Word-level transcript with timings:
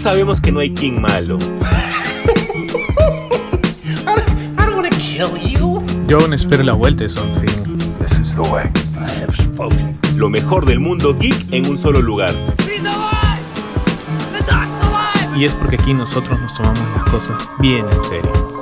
sabemos 0.00 0.40
que 0.40 0.50
no 0.50 0.60
hay 0.60 0.70
King 0.70 0.98
malo. 1.00 1.38
Yo 6.06 6.18
aún 6.18 6.32
espero 6.32 6.62
la 6.62 6.72
vuelta 6.72 7.04
de 7.04 7.10
Something. 7.10 7.46
Lo 10.16 10.30
mejor 10.30 10.64
del 10.64 10.80
mundo 10.80 11.14
geek 11.18 11.52
en 11.52 11.68
un 11.68 11.76
solo 11.76 12.00
lugar. 12.00 12.34
Y 15.36 15.44
es 15.44 15.54
porque 15.54 15.76
aquí 15.76 15.92
nosotros 15.92 16.40
nos 16.40 16.54
tomamos 16.54 16.80
las 16.96 17.04
cosas 17.04 17.48
bien 17.58 17.84
en 17.92 18.02
serio. 18.02 18.59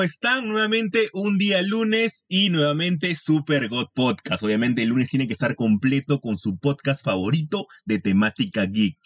¿Cómo 0.00 0.06
están? 0.06 0.48
Nuevamente 0.48 1.10
un 1.12 1.36
día 1.36 1.60
lunes 1.60 2.24
y 2.26 2.48
nuevamente 2.48 3.14
Super 3.14 3.68
God 3.68 3.88
Podcast. 3.94 4.42
Obviamente 4.42 4.82
el 4.82 4.88
lunes 4.88 5.10
tiene 5.10 5.26
que 5.26 5.34
estar 5.34 5.54
completo 5.54 6.20
con 6.20 6.38
su 6.38 6.56
podcast 6.56 7.04
favorito 7.04 7.66
de 7.84 7.98
temática 7.98 8.64
geek. 8.64 8.96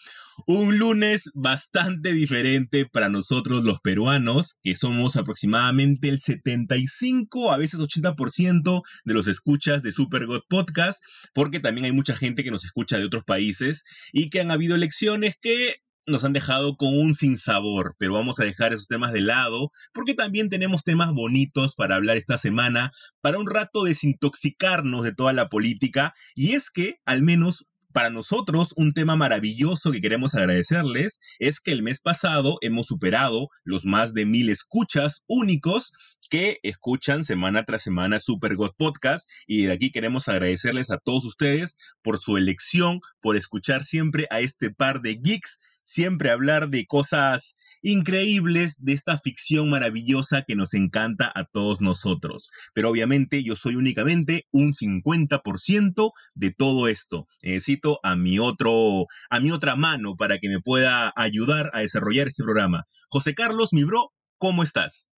Un 0.47 0.77
lunes 0.77 1.31
bastante 1.33 2.13
diferente 2.13 2.85
para 2.85 3.09
nosotros 3.09 3.65
los 3.65 3.81
peruanos, 3.81 4.57
que 4.63 4.77
somos 4.77 5.17
aproximadamente 5.17 6.07
el 6.07 6.21
75, 6.21 7.51
a 7.51 7.57
veces 7.57 7.81
80% 7.81 8.81
de 9.03 9.13
los 9.13 9.27
escuchas 9.27 9.83
de 9.83 9.91
Super 9.91 10.25
God 10.27 10.43
Podcast, 10.47 11.03
porque 11.33 11.59
también 11.59 11.85
hay 11.85 11.91
mucha 11.91 12.15
gente 12.15 12.45
que 12.45 12.51
nos 12.51 12.63
escucha 12.63 12.97
de 12.97 13.05
otros 13.05 13.25
países 13.25 13.83
y 14.13 14.29
que 14.29 14.39
han 14.39 14.51
habido 14.51 14.75
elecciones 14.75 15.35
que 15.41 15.75
nos 16.07 16.23
han 16.23 16.33
dejado 16.33 16.77
con 16.77 16.97
un 16.97 17.13
sinsabor, 17.13 17.95
pero 17.97 18.13
vamos 18.13 18.39
a 18.39 18.43
dejar 18.43 18.73
esos 18.73 18.87
temas 18.87 19.11
de 19.11 19.21
lado 19.21 19.71
porque 19.93 20.13
también 20.13 20.49
tenemos 20.49 20.83
temas 20.83 21.11
bonitos 21.13 21.75
para 21.75 21.95
hablar 21.95 22.17
esta 22.17 22.37
semana, 22.37 22.91
para 23.21 23.39
un 23.39 23.49
rato 23.49 23.83
desintoxicarnos 23.83 25.03
de 25.03 25.13
toda 25.13 25.33
la 25.33 25.49
política 25.49 26.13
y 26.35 26.53
es 26.53 26.69
que 26.69 26.99
al 27.05 27.21
menos 27.21 27.65
para 27.95 28.09
nosotros, 28.09 28.73
un 28.75 28.91
tema 28.91 29.15
maravilloso 29.15 29.93
que 29.93 30.01
queremos 30.01 30.35
agradecerles 30.35 31.21
es 31.39 31.61
que 31.61 31.71
el 31.71 31.81
mes 31.81 32.01
pasado 32.01 32.57
hemos 32.59 32.87
superado 32.87 33.47
los 33.63 33.85
más 33.85 34.13
de 34.13 34.25
mil 34.25 34.49
escuchas 34.49 35.23
únicos 35.27 35.93
que 36.29 36.59
escuchan 36.63 37.23
semana 37.23 37.63
tras 37.63 37.83
semana 37.83 38.19
Super 38.19 38.57
God 38.57 38.71
Podcast 38.77 39.29
y 39.47 39.63
de 39.63 39.71
aquí 39.71 39.93
queremos 39.93 40.27
agradecerles 40.27 40.91
a 40.91 40.97
todos 40.97 41.23
ustedes 41.23 41.77
por 42.01 42.19
su 42.19 42.35
elección, 42.35 42.99
por 43.21 43.37
escuchar 43.37 43.85
siempre 43.85 44.27
a 44.29 44.41
este 44.41 44.71
par 44.71 44.99
de 44.99 45.15
geeks 45.15 45.61
siempre 45.85 46.31
hablar 46.31 46.69
de 46.69 46.85
cosas 46.85 47.57
increíbles, 47.81 48.83
de 48.83 48.93
esta 48.93 49.17
ficción 49.17 49.69
maravillosa 49.69 50.41
que 50.41 50.55
nos 50.55 50.73
encanta 50.73 51.31
a 51.33 51.45
todos 51.45 51.79
nosotros. 51.79 52.49
Pero 52.73 52.89
obviamente 52.89 53.43
yo 53.43 53.55
soy 53.55 53.75
únicamente 53.75 54.47
un 54.51 54.73
50% 54.73 56.11
de 56.33 56.51
todo 56.51 56.87
esto. 56.87 57.27
Necesito 57.43 57.99
a 58.03 58.15
mi 58.15 58.39
otro, 58.39 59.05
a 59.29 59.39
mi 59.39 59.51
otra 59.51 59.75
mano 59.75 60.15
para 60.17 60.39
que 60.39 60.49
me 60.49 60.59
pueda 60.59 61.13
ayudar 61.15 61.69
a 61.73 61.81
desarrollar 61.81 62.27
este 62.27 62.43
programa. 62.43 62.85
José 63.07 63.35
Carlos, 63.35 63.71
mi 63.71 63.83
bro, 63.83 64.11
¿cómo 64.37 64.63
estás? 64.63 65.09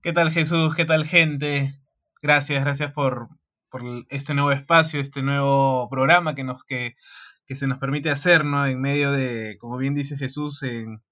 ¿Qué 0.00 0.12
tal 0.12 0.30
Jesús? 0.30 0.76
¿Qué 0.76 0.84
tal 0.84 1.04
gente? 1.04 1.74
Gracias, 2.22 2.62
gracias 2.62 2.92
por, 2.92 3.28
por 3.68 3.82
este 4.10 4.34
nuevo 4.34 4.52
espacio, 4.52 5.00
este 5.00 5.22
nuevo 5.22 5.88
programa 5.90 6.36
que 6.36 6.44
nos 6.44 6.62
que 6.62 6.94
que 7.48 7.54
se 7.56 7.66
nos 7.66 7.78
permite 7.78 8.10
hacer, 8.10 8.44
¿no? 8.44 8.66
En 8.66 8.80
medio 8.80 9.10
de, 9.10 9.56
como 9.58 9.78
bien 9.78 9.94
dice 9.94 10.18
Jesús, 10.18 10.62
en, 10.62 11.02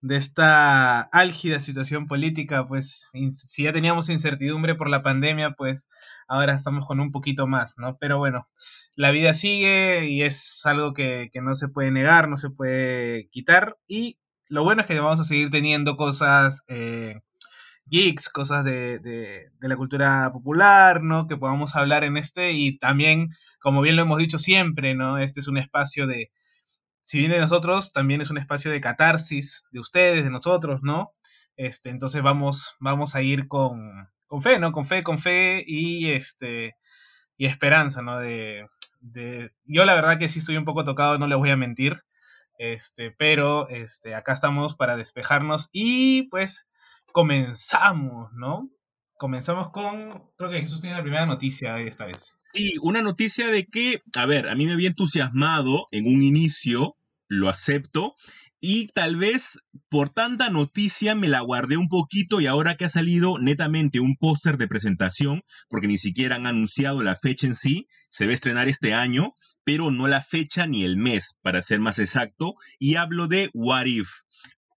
de 0.00 0.16
esta 0.16 1.00
álgida 1.00 1.60
situación 1.60 2.06
política, 2.06 2.66
pues 2.66 3.10
si 3.12 3.62
ya 3.62 3.72
teníamos 3.72 4.08
incertidumbre 4.08 4.74
por 4.74 4.90
la 4.90 5.02
pandemia, 5.02 5.52
pues 5.52 5.88
ahora 6.26 6.54
estamos 6.54 6.86
con 6.86 7.00
un 7.00 7.12
poquito 7.12 7.46
más, 7.46 7.74
¿no? 7.78 7.96
Pero 8.00 8.18
bueno, 8.18 8.48
la 8.96 9.12
vida 9.12 9.32
sigue 9.32 10.06
y 10.08 10.22
es 10.22 10.62
algo 10.66 10.92
que, 10.92 11.28
que 11.32 11.40
no 11.40 11.54
se 11.54 11.68
puede 11.68 11.92
negar, 11.92 12.28
no 12.28 12.36
se 12.36 12.50
puede 12.50 13.28
quitar 13.30 13.78
y 13.86 14.18
lo 14.48 14.64
bueno 14.64 14.80
es 14.82 14.88
que 14.88 14.98
vamos 14.98 15.20
a 15.20 15.24
seguir 15.24 15.50
teniendo 15.50 15.96
cosas 15.96 16.64
eh, 16.66 17.20
geeks, 17.90 18.28
cosas 18.28 18.64
de, 18.64 19.50
la 19.60 19.76
cultura 19.76 20.30
popular, 20.32 21.02
¿no? 21.02 21.26
Que 21.26 21.36
podamos 21.36 21.76
hablar 21.76 22.04
en 22.04 22.16
este 22.16 22.52
y 22.52 22.78
también, 22.78 23.28
como 23.60 23.82
bien 23.82 23.96
lo 23.96 24.02
hemos 24.02 24.18
dicho 24.18 24.38
siempre, 24.38 24.94
¿no? 24.94 25.18
Este 25.18 25.40
es 25.40 25.48
un 25.48 25.58
espacio 25.58 26.06
de, 26.06 26.30
si 27.02 27.18
bien 27.18 27.30
de 27.32 27.40
nosotros, 27.40 27.92
también 27.92 28.20
es 28.20 28.30
un 28.30 28.38
espacio 28.38 28.70
de 28.70 28.80
catarsis 28.80 29.64
de 29.72 29.80
ustedes, 29.80 30.24
de 30.24 30.30
nosotros, 30.30 30.80
¿no? 30.82 31.12
Este, 31.56 31.90
entonces 31.90 32.22
vamos, 32.22 32.76
vamos 32.80 33.14
a 33.14 33.22
ir 33.22 33.48
con, 33.48 34.08
con 34.26 34.40
fe, 34.40 34.58
¿no? 34.58 34.72
Con 34.72 34.86
fe, 34.86 35.02
con 35.02 35.18
fe 35.18 35.64
y 35.66 36.10
este 36.10 36.76
y 37.36 37.46
esperanza, 37.46 38.02
¿no? 38.02 38.18
De, 38.18 38.66
de, 39.00 39.52
yo 39.64 39.84
la 39.84 39.94
verdad 39.94 40.18
que 40.18 40.28
sí 40.28 40.38
estoy 40.38 40.56
un 40.56 40.64
poco 40.64 40.84
tocado, 40.84 41.18
no 41.18 41.26
les 41.26 41.38
voy 41.38 41.50
a 41.50 41.56
mentir, 41.56 42.02
este, 42.58 43.10
pero 43.10 43.68
este, 43.70 44.14
acá 44.14 44.34
estamos 44.34 44.76
para 44.76 44.96
despejarnos 44.96 45.70
y 45.72 46.24
pues 46.24 46.69
comenzamos, 47.12 48.32
¿no? 48.34 48.70
Comenzamos 49.14 49.70
con, 49.70 50.30
creo 50.36 50.50
que 50.50 50.60
Jesús 50.60 50.80
tiene 50.80 50.96
la 50.96 51.02
primera 51.02 51.26
noticia 51.26 51.78
esta 51.80 52.06
vez. 52.06 52.34
Sí, 52.52 52.74
una 52.82 53.02
noticia 53.02 53.48
de 53.48 53.66
que, 53.66 54.02
a 54.14 54.26
ver, 54.26 54.48
a 54.48 54.54
mí 54.54 54.66
me 54.66 54.72
había 54.72 54.88
entusiasmado 54.88 55.88
en 55.90 56.06
un 56.06 56.22
inicio, 56.22 56.96
lo 57.28 57.48
acepto, 57.48 58.14
y 58.60 58.88
tal 58.88 59.16
vez 59.16 59.58
por 59.88 60.10
tanta 60.10 60.50
noticia 60.50 61.14
me 61.14 61.28
la 61.28 61.40
guardé 61.40 61.76
un 61.76 61.88
poquito 61.88 62.40
y 62.40 62.46
ahora 62.46 62.76
que 62.76 62.84
ha 62.84 62.90
salido 62.90 63.38
netamente 63.38 64.00
un 64.00 64.16
póster 64.16 64.58
de 64.58 64.68
presentación, 64.68 65.42
porque 65.68 65.88
ni 65.88 65.96
siquiera 65.96 66.36
han 66.36 66.46
anunciado 66.46 67.02
la 67.02 67.16
fecha 67.16 67.46
en 67.46 67.54
sí, 67.54 67.88
se 68.08 68.26
va 68.26 68.32
a 68.32 68.34
estrenar 68.34 68.68
este 68.68 68.94
año, 68.94 69.32
pero 69.64 69.90
no 69.90 70.08
la 70.08 70.22
fecha 70.22 70.66
ni 70.66 70.84
el 70.84 70.96
mes, 70.96 71.38
para 71.42 71.62
ser 71.62 71.80
más 71.80 71.98
exacto, 71.98 72.54
y 72.78 72.96
hablo 72.96 73.28
de 73.28 73.50
What 73.54 73.86
If. 73.86 74.10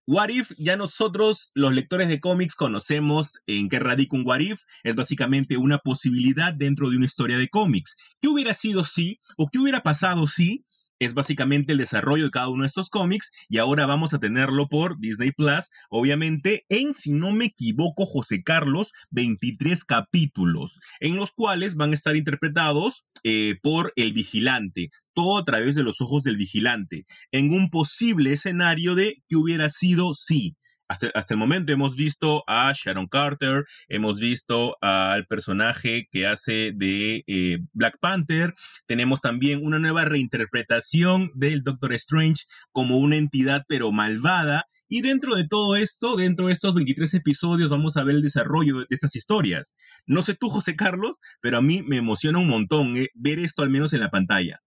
What 0.06 0.28
If, 0.28 0.52
ya 0.58 0.76
nosotros, 0.76 1.50
los 1.54 1.74
lectores 1.74 2.08
de 2.08 2.20
cómics, 2.20 2.56
conocemos 2.56 3.32
en 3.46 3.70
qué 3.70 3.78
radica 3.78 4.16
un 4.16 4.26
What 4.26 4.40
If. 4.40 4.60
Es 4.82 4.96
básicamente 4.96 5.56
una 5.56 5.78
posibilidad 5.78 6.52
dentro 6.52 6.90
de 6.90 6.98
una 6.98 7.06
historia 7.06 7.38
de 7.38 7.48
cómics. 7.48 7.96
¿Qué 8.20 8.28
hubiera 8.28 8.52
sido 8.52 8.84
si 8.84 9.18
o 9.38 9.48
qué 9.50 9.58
hubiera 9.58 9.80
pasado 9.80 10.26
si 10.26 10.62
es 10.98 11.14
básicamente 11.14 11.72
el 11.72 11.78
desarrollo 11.78 12.24
de 12.24 12.30
cada 12.30 12.48
uno 12.48 12.62
de 12.62 12.68
estos 12.68 12.90
cómics 12.90 13.32
y 13.48 13.58
ahora 13.58 13.86
vamos 13.86 14.14
a 14.14 14.18
tenerlo 14.18 14.68
por 14.68 14.98
Disney 14.98 15.32
Plus, 15.32 15.70
obviamente 15.90 16.64
en, 16.68 16.94
si 16.94 17.12
no 17.12 17.32
me 17.32 17.46
equivoco, 17.46 18.06
José 18.06 18.42
Carlos, 18.42 18.92
23 19.10 19.84
capítulos, 19.84 20.80
en 21.00 21.16
los 21.16 21.32
cuales 21.32 21.74
van 21.76 21.92
a 21.92 21.94
estar 21.94 22.16
interpretados 22.16 23.06
eh, 23.22 23.56
por 23.62 23.92
el 23.96 24.12
vigilante, 24.12 24.90
todo 25.14 25.38
a 25.38 25.44
través 25.44 25.74
de 25.74 25.82
los 25.82 26.00
ojos 26.00 26.22
del 26.22 26.36
vigilante, 26.36 27.06
en 27.32 27.52
un 27.52 27.70
posible 27.70 28.32
escenario 28.32 28.94
de 28.94 29.22
que 29.28 29.36
hubiera 29.36 29.70
sido 29.70 30.14
sí 30.14 30.56
hasta, 30.88 31.10
el 31.30 31.36
momento 31.36 31.72
hemos 31.72 31.96
visto 31.96 32.44
a 32.46 32.72
Sharon 32.74 33.06
Carter, 33.06 33.64
hemos 33.88 34.20
visto 34.20 34.76
al 34.80 35.26
personaje 35.26 36.08
que 36.10 36.26
hace 36.26 36.72
de 36.74 37.24
eh, 37.26 37.58
Black 37.72 37.98
Panther, 38.00 38.54
tenemos 38.86 39.20
también 39.20 39.64
una 39.64 39.78
nueva 39.78 40.04
reinterpretación 40.04 41.30
del 41.34 41.62
Doctor 41.62 41.92
Strange 41.94 42.44
como 42.72 42.98
una 42.98 43.16
entidad 43.16 43.64
pero 43.68 43.92
malvada, 43.92 44.66
y 44.88 45.00
dentro 45.00 45.34
de 45.34 45.48
todo 45.48 45.76
esto, 45.76 46.16
dentro 46.16 46.46
de 46.46 46.52
estos 46.52 46.74
23 46.74 47.14
episodios, 47.14 47.70
vamos 47.70 47.96
a 47.96 48.04
ver 48.04 48.16
el 48.16 48.22
desarrollo 48.22 48.80
de 48.80 48.86
estas 48.90 49.16
historias. 49.16 49.74
No 50.06 50.22
sé 50.22 50.34
tú, 50.34 50.48
José 50.50 50.76
Carlos, 50.76 51.20
pero 51.40 51.58
a 51.58 51.62
mí 51.62 51.82
me 51.82 51.96
emociona 51.96 52.38
un 52.38 52.48
montón 52.48 52.96
eh, 52.96 53.08
ver 53.14 53.38
esto 53.38 53.62
al 53.62 53.70
menos 53.70 53.92
en 53.92 54.00
la 54.00 54.10
pantalla. 54.10 54.60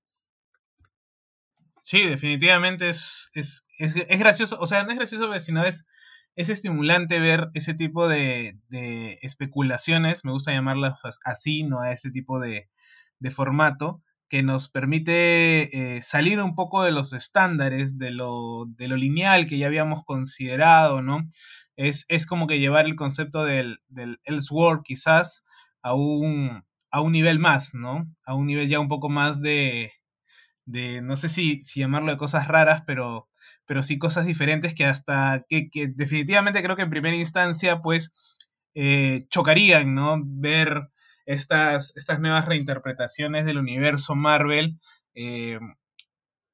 Sí, 1.88 2.04
definitivamente 2.04 2.90
es, 2.90 3.30
es, 3.34 3.66
es, 3.80 4.20
gracioso, 4.20 4.60
o 4.60 4.68
sea, 4.68 4.84
no 4.84 4.92
es 4.92 4.98
gracioso, 4.98 5.40
sino 5.40 5.64
es, 5.64 5.88
es 6.36 6.50
estimulante 6.50 7.18
ver 7.22 7.50
ese 7.54 7.76
tipo 7.76 8.10
de, 8.10 8.60
de, 8.68 9.20
especulaciones, 9.22 10.26
me 10.26 10.34
gusta 10.34 10.52
llamarlas 10.52 11.02
así, 11.24 11.64
no 11.64 11.80
a 11.80 11.94
ese 11.94 12.12
tipo 12.12 12.42
de, 12.42 12.70
de 13.20 13.32
formato, 13.32 14.04
que 14.28 14.44
nos 14.44 14.68
permite 14.68 15.96
eh, 15.96 16.02
salir 16.02 16.42
un 16.42 16.56
poco 16.56 16.84
de 16.84 16.92
los 16.92 17.14
estándares, 17.14 17.98
de 17.98 18.12
lo, 18.12 18.66
de 18.68 18.90
lo 18.90 18.98
lineal 18.98 19.48
que 19.48 19.58
ya 19.58 19.68
habíamos 19.68 20.04
considerado, 20.04 21.02
¿no? 21.02 21.22
Es, 21.78 22.06
es 22.10 22.26
como 22.26 22.48
que 22.48 22.60
llevar 22.60 22.86
el 22.86 22.98
concepto 22.98 23.46
del, 23.46 23.80
del 23.88 24.20
Elseworld 24.26 24.84
quizás 24.84 25.46
a 25.82 25.94
un, 25.94 26.66
a 26.92 27.00
un 27.00 27.14
nivel 27.14 27.40
más, 27.40 27.74
¿no? 27.74 28.14
A 28.26 28.34
un 28.36 28.48
nivel 28.48 28.68
ya 28.68 28.82
un 28.82 28.90
poco 28.90 29.08
más 29.08 29.42
de, 29.42 29.94
de 30.68 31.02
no 31.02 31.16
sé 31.16 31.30
si, 31.30 31.64
si, 31.66 31.80
llamarlo 31.80 32.12
de 32.12 32.18
cosas 32.18 32.48
raras, 32.48 32.84
pero, 32.86 33.30
pero 33.66 33.82
sí 33.82 33.98
cosas 33.98 34.26
diferentes 34.28 34.76
que 34.76 34.86
hasta, 34.86 35.46
que, 35.50 35.70
que 35.70 35.88
definitivamente 35.88 36.62
creo 36.62 36.76
que 36.76 36.84
en 36.84 36.90
primera 36.90 37.16
instancia, 37.16 37.82
pues, 37.82 38.48
eh, 38.76 39.24
chocarían, 39.30 39.96
¿no? 39.96 40.22
Ver 40.24 40.90
estas, 41.26 41.96
estas 41.98 42.20
nuevas 42.20 42.46
reinterpretaciones 42.46 43.46
del 43.46 43.58
universo 43.58 44.14
Marvel. 44.16 44.78
Eh, 45.16 45.60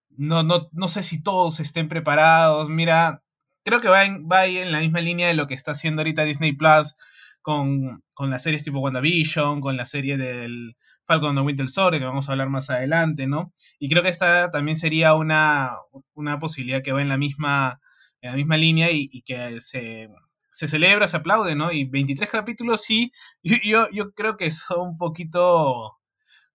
no, 0.10 0.44
no, 0.44 0.70
no 0.72 0.88
sé 0.88 1.04
si 1.04 1.22
todos 1.22 1.60
estén 1.60 1.90
preparados. 1.90 2.70
Mira, 2.70 3.24
creo 3.64 3.82
que 3.82 3.90
va 3.90 4.06
en, 4.06 4.28
va 4.32 4.46
en 4.46 4.72
la 4.72 4.80
misma 4.80 5.02
línea 5.02 5.28
de 5.28 5.34
lo 5.34 5.48
que 5.48 5.56
está 5.56 5.72
haciendo 5.72 6.02
ahorita 6.02 6.24
Disney 6.24 6.54
Plus 6.54 6.96
con, 7.44 8.04
con 8.14 8.32
las 8.32 8.42
series 8.42 8.64
tipo 8.64 8.80
WandaVision, 8.80 9.62
con 9.62 9.78
la 9.78 9.86
serie 9.86 10.18
del 10.18 10.76
Falcon 11.06 11.38
and 11.38 11.46
Winter 11.46 11.70
Soldier, 11.70 12.02
que 12.02 12.08
vamos 12.08 12.28
a 12.28 12.32
hablar 12.32 12.50
más 12.50 12.70
adelante, 12.72 13.28
¿no? 13.28 13.46
Y 13.80 13.90
creo 13.90 14.02
que 14.02 14.10
esta 14.10 14.50
también 14.50 14.78
sería 14.78 15.14
una, 15.14 15.74
una 16.16 16.40
posibilidad 16.40 16.82
que 16.82 16.94
va 16.94 17.02
en 17.02 17.10
la 17.10 17.18
misma, 17.18 17.82
en 18.22 18.32
la 18.32 18.38
misma 18.38 18.58
línea 18.58 18.90
y, 18.92 19.22
que 19.24 19.62
se, 19.62 20.10
se, 20.50 20.68
celebra, 20.68 21.08
se 21.08 21.18
aplaude, 21.18 21.56
¿no? 21.56 21.72
Y 21.72 21.86
23 21.86 22.30
capítulos 22.30 22.82
sí, 22.82 23.12
yo, 23.44 23.88
yo 23.92 24.14
creo 24.14 24.38
que 24.38 24.50
son 24.52 24.90
un 24.92 24.98
poquito 24.98 26.00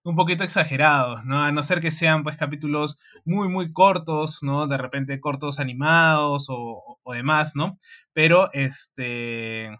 un 0.04 0.16
poquito 0.16 0.44
exagerados, 0.44 1.24
¿no? 1.24 1.42
A 1.42 1.52
no 1.52 1.62
ser 1.62 1.80
que 1.80 1.90
sean 1.90 2.22
pues 2.22 2.36
capítulos 2.36 2.98
muy, 3.24 3.48
muy 3.48 3.72
cortos, 3.72 4.38
¿no? 4.42 4.66
De 4.66 4.78
repente 4.78 5.20
cortos 5.20 5.60
animados 5.60 6.46
o, 6.48 6.98
o 7.02 7.12
demás, 7.14 7.54
¿no? 7.56 7.78
Pero 8.14 8.50
este... 8.52 9.70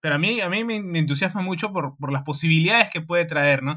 Pero 0.00 0.14
a 0.14 0.18
mí, 0.18 0.40
a 0.40 0.48
mí 0.48 0.64
me, 0.64 0.76
entusiasma 0.98 1.42
mucho 1.42 1.72
por, 1.72 1.96
por, 1.98 2.12
las 2.12 2.22
posibilidades 2.22 2.90
que 2.90 3.00
puede 3.00 3.24
traer, 3.24 3.62
¿no? 3.62 3.76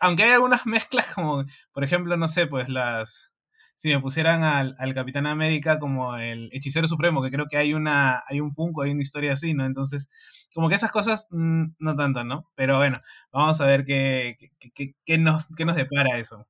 Aunque 0.00 0.24
hay 0.24 0.32
algunas 0.32 0.66
mezclas 0.66 1.06
como, 1.14 1.44
por 1.72 1.84
ejemplo, 1.84 2.16
no 2.16 2.28
sé, 2.28 2.46
pues 2.46 2.68
las, 2.68 3.32
si 3.76 3.88
me 3.88 4.00
pusieran 4.00 4.42
al, 4.42 4.74
al, 4.78 4.94
Capitán 4.94 5.26
América 5.26 5.78
como 5.78 6.16
el 6.16 6.48
hechicero 6.52 6.88
supremo, 6.88 7.22
que 7.22 7.30
creo 7.30 7.46
que 7.46 7.58
hay 7.58 7.74
una 7.74 8.22
hay 8.28 8.40
un 8.40 8.50
Funko, 8.50 8.82
hay 8.82 8.90
una 8.92 9.02
historia 9.02 9.34
así, 9.34 9.54
¿no? 9.54 9.66
Entonces, 9.66 10.08
como 10.54 10.68
que 10.68 10.74
esas 10.74 10.90
cosas 10.90 11.28
mm, 11.30 11.64
no 11.78 11.94
tanto, 11.94 12.24
¿no? 12.24 12.50
Pero 12.54 12.78
bueno, 12.78 13.00
vamos 13.32 13.60
a 13.60 13.66
ver 13.66 13.84
qué, 13.84 14.36
qué, 14.74 14.94
qué, 15.04 15.18
nos, 15.18 15.46
qué 15.56 15.64
nos 15.64 15.76
depara 15.76 16.18
eso. 16.18 16.46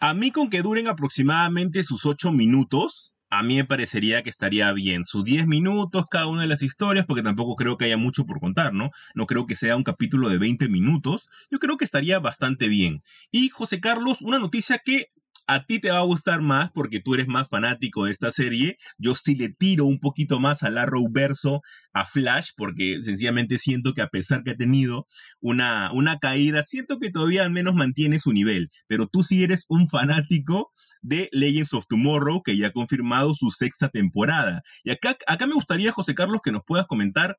A 0.00 0.14
mí 0.14 0.30
con 0.30 0.48
que 0.48 0.62
duren 0.62 0.88
aproximadamente 0.88 1.84
sus 1.84 2.06
ocho 2.06 2.32
minutos, 2.32 3.14
a 3.30 3.42
mí 3.44 3.56
me 3.56 3.64
parecería 3.64 4.22
que 4.22 4.30
estaría 4.30 4.72
bien. 4.72 5.04
Sus 5.04 5.24
10 5.24 5.46
minutos 5.46 6.04
cada 6.10 6.26
una 6.26 6.42
de 6.42 6.48
las 6.48 6.62
historias, 6.62 7.06
porque 7.06 7.22
tampoco 7.22 7.56
creo 7.56 7.78
que 7.78 7.84
haya 7.86 7.96
mucho 7.96 8.26
por 8.26 8.40
contar, 8.40 8.74
¿no? 8.74 8.90
No 9.14 9.26
creo 9.26 9.46
que 9.46 9.56
sea 9.56 9.76
un 9.76 9.84
capítulo 9.84 10.28
de 10.28 10.38
20 10.38 10.68
minutos. 10.68 11.28
Yo 11.50 11.58
creo 11.60 11.76
que 11.76 11.84
estaría 11.84 12.18
bastante 12.18 12.68
bien. 12.68 13.02
Y 13.30 13.48
José 13.48 13.80
Carlos, 13.80 14.20
una 14.22 14.40
noticia 14.40 14.78
que 14.84 15.12
a 15.50 15.64
ti 15.64 15.80
te 15.80 15.90
va 15.90 15.98
a 15.98 16.02
gustar 16.02 16.42
más 16.42 16.70
porque 16.70 17.00
tú 17.00 17.14
eres 17.14 17.26
más 17.26 17.48
fanático 17.48 18.04
de 18.04 18.12
esta 18.12 18.30
serie. 18.30 18.78
Yo 18.98 19.16
sí 19.16 19.34
le 19.34 19.48
tiro 19.48 19.84
un 19.84 19.98
poquito 19.98 20.38
más 20.38 20.62
al 20.62 20.78
Arrowverso 20.78 21.60
a 21.92 22.06
Flash 22.06 22.50
porque 22.56 23.02
sencillamente 23.02 23.58
siento 23.58 23.92
que 23.92 24.02
a 24.02 24.06
pesar 24.06 24.44
que 24.44 24.52
ha 24.52 24.56
tenido 24.56 25.08
una, 25.40 25.90
una 25.92 26.18
caída, 26.18 26.62
siento 26.62 27.00
que 27.00 27.10
todavía 27.10 27.42
al 27.42 27.50
menos 27.50 27.74
mantiene 27.74 28.20
su 28.20 28.32
nivel. 28.32 28.70
Pero 28.86 29.08
tú 29.08 29.24
sí 29.24 29.42
eres 29.42 29.64
un 29.68 29.88
fanático 29.88 30.70
de 31.02 31.28
Legends 31.32 31.74
of 31.74 31.86
Tomorrow 31.88 32.42
que 32.44 32.56
ya 32.56 32.68
ha 32.68 32.72
confirmado 32.72 33.34
su 33.34 33.50
sexta 33.50 33.88
temporada. 33.88 34.62
Y 34.84 34.92
acá, 34.92 35.16
acá 35.26 35.48
me 35.48 35.54
gustaría, 35.54 35.90
José 35.90 36.14
Carlos, 36.14 36.42
que 36.44 36.52
nos 36.52 36.62
puedas 36.64 36.86
comentar 36.86 37.36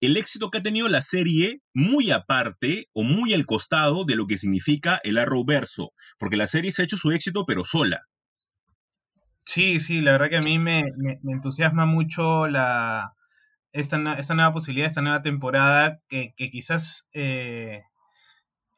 el 0.00 0.16
éxito 0.16 0.50
que 0.50 0.58
ha 0.58 0.62
tenido 0.62 0.88
la 0.88 1.02
serie 1.02 1.60
muy 1.74 2.10
aparte 2.10 2.88
o 2.92 3.02
muy 3.02 3.34
al 3.34 3.46
costado 3.46 4.04
de 4.04 4.16
lo 4.16 4.26
que 4.26 4.38
significa 4.38 5.00
el 5.02 5.18
Arrowverso, 5.18 5.92
porque 6.18 6.36
la 6.36 6.46
serie 6.46 6.72
se 6.72 6.82
ha 6.82 6.84
hecho 6.84 6.96
su 6.96 7.10
éxito 7.10 7.44
pero 7.46 7.64
sola. 7.64 8.06
Sí, 9.44 9.80
sí, 9.80 10.00
la 10.02 10.12
verdad 10.12 10.28
que 10.28 10.36
a 10.36 10.42
mí 10.42 10.58
me, 10.58 10.92
entusiasma 11.24 11.86
mucho 11.86 12.48
la, 12.48 13.14
esta, 13.72 13.96
nueva 13.96 14.52
posibilidad, 14.52 14.88
esta 14.88 15.00
nueva 15.00 15.22
temporada, 15.22 16.00
que, 16.08 16.34
quizás 16.36 17.08
eh, 17.14 17.82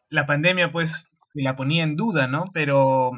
la 0.09 0.27
pandemia 0.27 0.71
pues 0.71 1.09
la 1.35 1.57
ponía 1.57 1.83
en 1.83 1.97
duda, 1.97 2.29
¿no? 2.29 2.45
Pero 2.53 3.11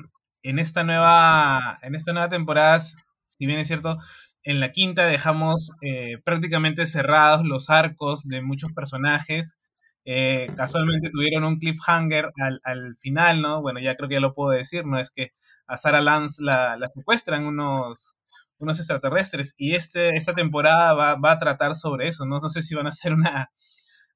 en 0.43 0.59
esta 0.59 0.83
nueva, 0.83 1.77
en 1.83 1.95
esta 1.95 2.13
nueva 2.13 2.31
temporada, 2.31 2.81
si 2.81 3.47
bien 3.47 3.59
es 3.59 3.69
cierto, 3.69 3.99
en 4.45 4.61
la 4.61 4.73
quinta 4.73 5.07
dejamos 5.07 5.73
eh, 5.83 6.19
prácticamente 6.25 6.87
cerrados 6.87 7.45
los 7.45 7.71
arcos 7.71 8.25
de 8.25 8.43
muchos 8.43 8.73
personajes. 8.73 9.59
Eh, 10.05 10.49
casualmente 10.57 11.11
tuvieron 11.11 11.45
un 11.45 11.59
cliffhanger 11.59 12.31
al, 12.41 12.61
al, 12.65 12.97
final, 12.97 13.41
¿no? 13.41 13.63
Bueno, 13.63 13.79
ya 13.81 13.95
creo 13.95 14.09
que 14.09 14.17
ya 14.17 14.21
lo 14.21 14.35
puedo 14.35 14.51
decir, 14.51 14.85
¿no? 14.85 14.99
Es 14.99 15.11
que 15.11 15.31
a 15.67 15.77
Sarah 15.77 16.01
Lance 16.01 16.43
la, 16.43 16.77
la 16.77 16.89
secuestran 16.89 17.47
unos, 17.47 18.19
unos 18.59 18.79
extraterrestres 18.79 19.55
y 19.57 19.75
este, 19.75 20.17
esta 20.17 20.35
temporada 20.35 20.93
va, 20.95 21.15
va, 21.15 21.33
a 21.33 21.39
tratar 21.39 21.77
sobre 21.77 22.09
eso, 22.09 22.25
¿no? 22.27 22.39
No 22.41 22.49
sé 22.49 22.63
si 22.63 22.75
van 22.75 22.87
a 22.87 22.89
hacer 22.89 23.13
una, 23.13 23.51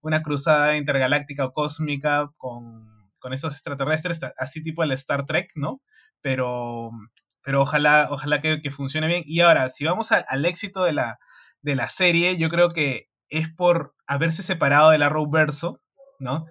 una 0.00 0.22
cruzada 0.22 0.76
intergaláctica 0.76 1.44
o 1.44 1.52
cósmica 1.52 2.32
con, 2.36 3.12
con 3.18 3.32
esos 3.32 3.52
extraterrestres, 3.52 4.20
así 4.38 4.62
tipo 4.62 4.82
el 4.82 4.92
Star 4.92 5.24
Trek, 5.24 5.52
¿no? 5.54 5.82
Pero 6.20 6.90
pero 7.46 7.62
ojalá, 7.62 8.08
ojalá 8.10 8.40
que, 8.40 8.70
funcione 8.72 9.06
bien. 9.06 9.22
Y 9.24 9.38
ahora, 9.38 9.68
si 9.68 9.84
vamos 9.84 10.10
al 10.10 10.44
éxito 10.46 10.82
de 10.82 10.92
la, 10.92 11.20
de 11.62 11.76
la 11.76 11.88
serie, 11.88 12.36
yo 12.36 12.48
creo 12.48 12.70
que 12.70 13.08
es 13.28 13.48
por 13.48 13.94
haberse 14.04 14.42
separado 14.42 14.90
del 14.90 15.04
Arrowverso, 15.04 15.80
¿no? 16.18 16.46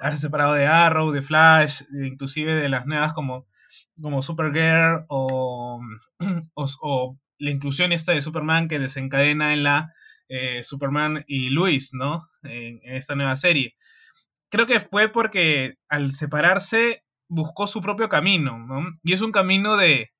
Haberse 0.00 0.22
separado 0.22 0.54
de 0.54 0.66
Arrow, 0.66 1.10
de 1.10 1.20
Flash, 1.20 1.82
inclusive 2.02 2.54
de 2.54 2.70
las 2.70 2.86
nuevas 2.86 3.12
como, 3.12 3.46
como 4.00 4.22
Supergirl 4.22 5.04
o, 5.10 5.82
o, 6.54 7.18
la 7.38 7.50
inclusión 7.50 7.92
esta 7.92 8.12
de 8.12 8.22
Superman 8.22 8.68
que 8.68 8.78
desencadena 8.78 9.52
en 9.52 9.64
la 9.64 9.92
eh, 10.30 10.62
Superman 10.62 11.24
y 11.26 11.50
Luis, 11.50 11.90
¿no? 11.92 12.26
En, 12.42 12.80
en, 12.84 12.94
esta 12.94 13.14
nueva 13.14 13.36
serie. 13.36 13.74
Creo 14.48 14.64
que 14.64 14.80
fue 14.80 15.10
porque 15.10 15.74
al 15.90 16.10
separarse 16.10 17.04
buscó 17.28 17.66
su 17.66 17.82
propio 17.82 18.08
camino, 18.08 18.58
¿no? 18.58 18.90
Y 19.02 19.12
es 19.12 19.20
un 19.20 19.30
camino 19.30 19.76
de, 19.76 20.10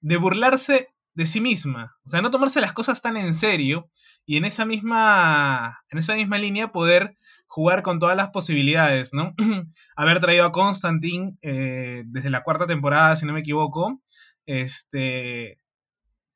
de 0.00 0.16
burlarse 0.16 0.88
de 1.14 1.26
sí 1.26 1.40
misma, 1.40 1.96
o 2.04 2.08
sea, 2.08 2.22
no 2.22 2.30
tomarse 2.30 2.60
las 2.60 2.72
cosas 2.72 3.02
tan 3.02 3.16
en 3.16 3.34
serio 3.34 3.86
y 4.24 4.36
en 4.36 4.44
esa 4.44 4.64
misma, 4.64 5.80
en 5.90 5.98
esa 5.98 6.14
misma 6.14 6.38
línea 6.38 6.72
poder 6.72 7.16
jugar 7.46 7.82
con 7.82 7.98
todas 7.98 8.16
las 8.16 8.30
posibilidades, 8.30 9.12
¿no? 9.12 9.34
Haber 9.96 10.20
traído 10.20 10.44
a 10.44 10.52
Constantine 10.52 11.36
eh, 11.42 12.04
desde 12.06 12.30
la 12.30 12.42
cuarta 12.42 12.66
temporada, 12.66 13.16
si 13.16 13.26
no 13.26 13.32
me 13.32 13.40
equivoco, 13.40 14.00
este, 14.46 15.58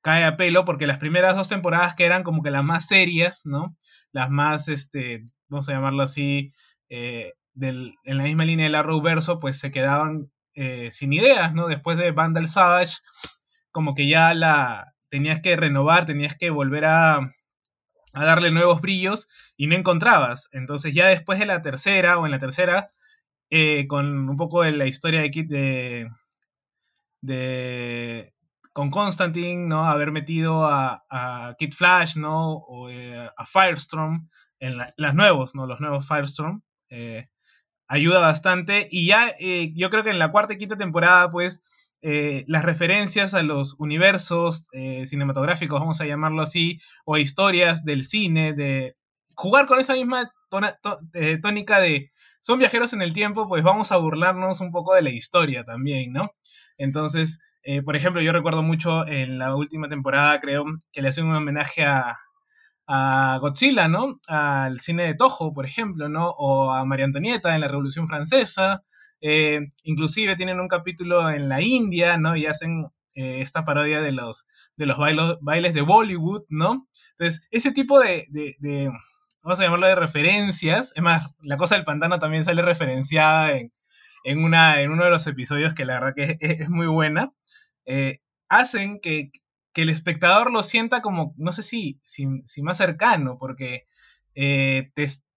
cae 0.02 0.24
a 0.24 0.36
pelo 0.36 0.64
porque 0.64 0.86
las 0.86 0.98
primeras 0.98 1.36
dos 1.36 1.48
temporadas 1.48 1.94
que 1.94 2.04
eran 2.04 2.24
como 2.24 2.42
que 2.42 2.50
las 2.50 2.64
más 2.64 2.86
serias, 2.86 3.46
¿no? 3.46 3.76
Las 4.12 4.30
más, 4.30 4.68
este, 4.68 5.24
vamos 5.48 5.68
a 5.68 5.72
llamarlo 5.72 6.02
así, 6.02 6.52
eh, 6.88 7.32
en 7.56 8.18
la 8.18 8.24
misma 8.24 8.44
línea 8.44 8.64
del 8.64 8.74
Arrowverso, 8.74 9.38
pues 9.38 9.58
se 9.58 9.70
quedaban 9.70 10.32
eh, 10.54 10.90
sin 10.90 11.12
ideas, 11.12 11.54
¿no? 11.54 11.68
Después 11.68 11.96
de 11.96 12.10
Vandal 12.10 12.48
Savage 12.48 12.96
como 13.74 13.92
que 13.94 14.06
ya 14.08 14.34
la 14.34 14.94
tenías 15.08 15.40
que 15.40 15.56
renovar, 15.56 16.06
tenías 16.06 16.36
que 16.36 16.50
volver 16.50 16.84
a, 16.84 17.16
a 18.12 18.24
darle 18.24 18.52
nuevos 18.52 18.80
brillos 18.80 19.28
y 19.56 19.66
no 19.66 19.74
encontrabas. 19.74 20.48
Entonces 20.52 20.94
ya 20.94 21.08
después 21.08 21.40
de 21.40 21.46
la 21.46 21.60
tercera 21.60 22.18
o 22.18 22.24
en 22.24 22.30
la 22.30 22.38
tercera, 22.38 22.88
eh, 23.50 23.88
con 23.88 24.28
un 24.28 24.36
poco 24.36 24.62
de 24.62 24.70
la 24.70 24.86
historia 24.86 25.22
de 25.22 25.30
Kit 25.32 25.50
de, 27.20 28.32
con 28.72 28.92
Constantine, 28.92 29.66
¿no? 29.66 29.86
Haber 29.86 30.12
metido 30.12 30.66
a, 30.66 31.04
a 31.10 31.56
Kid 31.58 31.72
Flash, 31.72 32.16
¿no? 32.16 32.52
O 32.52 32.88
eh, 32.90 33.28
a 33.36 33.46
Firestorm, 33.46 34.28
en 34.60 34.78
las 34.78 35.14
nuevos, 35.16 35.56
¿no? 35.56 35.66
Los 35.66 35.80
nuevos 35.80 36.06
Firestorm. 36.06 36.62
Eh, 36.90 37.28
ayuda 37.88 38.20
bastante. 38.20 38.86
Y 38.88 39.06
ya 39.08 39.34
yo 39.74 39.90
creo 39.90 40.04
que 40.04 40.10
en 40.10 40.20
la 40.20 40.30
cuarta 40.30 40.54
y 40.54 40.58
quinta 40.58 40.76
temporada, 40.76 41.28
pues, 41.32 41.64
eh, 42.06 42.44
las 42.48 42.66
referencias 42.66 43.32
a 43.32 43.42
los 43.42 43.76
universos 43.78 44.68
eh, 44.72 45.06
cinematográficos, 45.06 45.80
vamos 45.80 46.02
a 46.02 46.04
llamarlo 46.04 46.42
así, 46.42 46.78
o 47.06 47.16
historias 47.16 47.86
del 47.86 48.04
cine, 48.04 48.52
de 48.52 48.94
jugar 49.34 49.64
con 49.64 49.80
esa 49.80 49.94
misma 49.94 50.30
eh, 51.14 51.38
tónica 51.40 51.80
de 51.80 52.12
son 52.42 52.58
viajeros 52.58 52.92
en 52.92 53.00
el 53.00 53.14
tiempo, 53.14 53.48
pues 53.48 53.64
vamos 53.64 53.90
a 53.90 53.96
burlarnos 53.96 54.60
un 54.60 54.70
poco 54.70 54.94
de 54.94 55.00
la 55.00 55.08
historia 55.08 55.64
también, 55.64 56.12
¿no? 56.12 56.30
Entonces, 56.76 57.40
por 57.86 57.96
ejemplo, 57.96 58.20
yo 58.20 58.32
recuerdo 58.32 58.62
mucho 58.62 59.06
en 59.06 59.38
la 59.38 59.56
última 59.56 59.88
temporada, 59.88 60.38
creo, 60.40 60.66
que 60.92 61.00
le 61.00 61.08
hacen 61.08 61.24
un 61.24 61.36
homenaje 61.36 61.86
a, 61.86 62.18
a 62.86 63.38
Godzilla, 63.40 63.88
¿no? 63.88 64.20
Al 64.26 64.80
cine 64.80 65.04
de 65.04 65.14
Toho, 65.14 65.52
por 65.54 65.66
ejemplo, 65.66 66.08
¿no? 66.08 66.30
O 66.30 66.72
a 66.72 66.84
María 66.84 67.06
Antonieta 67.06 67.54
en 67.54 67.60
la 67.60 67.68
Revolución 67.68 68.06
Francesa, 68.06 68.82
eh, 69.20 69.60
inclusive 69.82 70.36
tienen 70.36 70.60
un 70.60 70.68
capítulo 70.68 71.30
en 71.30 71.48
la 71.48 71.60
India, 71.62 72.18
¿no? 72.18 72.36
Y 72.36 72.46
hacen 72.46 72.86
eh, 73.14 73.40
esta 73.40 73.64
parodia 73.64 74.00
de 74.00 74.12
los, 74.12 74.46
de 74.76 74.86
los 74.86 74.96
bailes 75.40 75.72
de 75.72 75.82
Bollywood, 75.82 76.42
¿no? 76.48 76.88
Entonces, 77.12 77.46
ese 77.50 77.70
tipo 77.72 78.00
de, 78.00 78.26
vamos 79.42 79.60
a 79.60 79.62
llamarlo 79.62 79.86
de 79.86 79.94
referencias, 79.94 80.92
es 80.96 81.02
más, 81.02 81.28
la 81.40 81.56
cosa 81.56 81.76
del 81.76 81.84
pantano 81.84 82.18
también 82.18 82.44
sale 82.44 82.62
referenciada 82.62 83.52
en, 83.52 84.44
una, 84.44 84.80
en 84.80 84.90
uno 84.90 85.04
de 85.04 85.10
los 85.10 85.26
episodios 85.26 85.74
que 85.74 85.84
la 85.84 86.00
verdad 86.00 86.14
que 86.14 86.36
es, 86.40 86.68
muy 86.68 86.86
buena, 86.86 87.32
eh, 87.86 88.20
hacen 88.48 89.00
que, 89.00 89.30
el 89.82 89.90
espectador 89.90 90.52
lo 90.52 90.62
sienta 90.62 91.02
como, 91.02 91.34
no 91.36 91.52
sé 91.52 91.62
si, 91.62 92.00
si, 92.02 92.26
más 92.62 92.76
cercano, 92.76 93.36
porque 93.38 93.86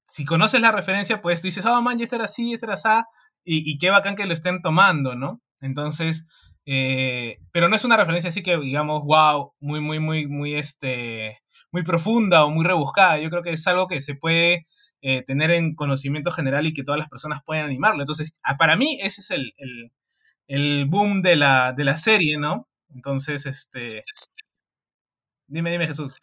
si 0.08 0.26
conoces 0.26 0.62
la 0.62 0.72
referencia, 0.72 1.22
pues 1.22 1.42
tú 1.42 1.48
dices, 1.48 1.66
oh 1.66 1.82
man, 1.82 1.98
ya 1.98 2.08
era 2.12 2.26
así, 2.26 2.52
ya 2.52 2.58
era 2.64 2.74
así, 2.74 2.90
y, 3.44 3.78
qué 3.78 3.90
bacán 3.90 4.16
que 4.16 4.26
lo 4.26 4.34
estén 4.34 4.62
tomando, 4.62 5.16
¿no? 5.16 5.42
Entonces, 5.62 6.28
Eh, 6.70 7.38
pero 7.54 7.70
no 7.70 7.78
es 7.78 7.86
una 7.86 7.96
referencia 7.98 8.30
así 8.30 8.44
que, 8.44 8.58
digamos, 8.58 9.04
wow, 9.06 9.54
muy, 9.62 9.80
muy, 9.80 10.00
muy, 10.00 10.28
muy, 10.28 10.54
este, 10.56 11.40
muy 11.72 11.84
profunda 11.84 12.44
o 12.46 12.50
muy 12.50 12.66
rebuscada. 12.66 13.20
Yo 13.20 13.30
creo 13.30 13.42
que 13.42 13.52
es 13.52 13.66
algo 13.68 13.88
que 13.88 14.02
se 14.02 14.16
puede 14.16 14.68
eh, 15.02 15.24
tener 15.24 15.52
en 15.52 15.76
conocimiento 15.76 16.30
general 16.32 16.66
y 16.68 16.74
que 16.74 16.84
todas 16.84 17.00
las 17.00 17.08
personas 17.10 17.40
pueden 17.46 17.66
animarlo. 17.66 18.02
Entonces, 18.02 18.34
ah, 18.44 18.58
para 18.58 18.76
mí 18.76 19.00
ese 19.02 19.22
es 19.22 19.32
el, 19.32 19.54
el, 20.48 20.86
boom 20.88 21.22
de 21.22 21.36
la, 21.38 21.74
de 21.74 21.84
la 21.86 21.98
serie, 21.98 22.38
¿no? 22.38 22.67
Entonces, 22.94 23.46
este... 23.46 24.04
Dime, 25.48 25.72
dime 25.72 25.88
Jesús. 25.88 26.20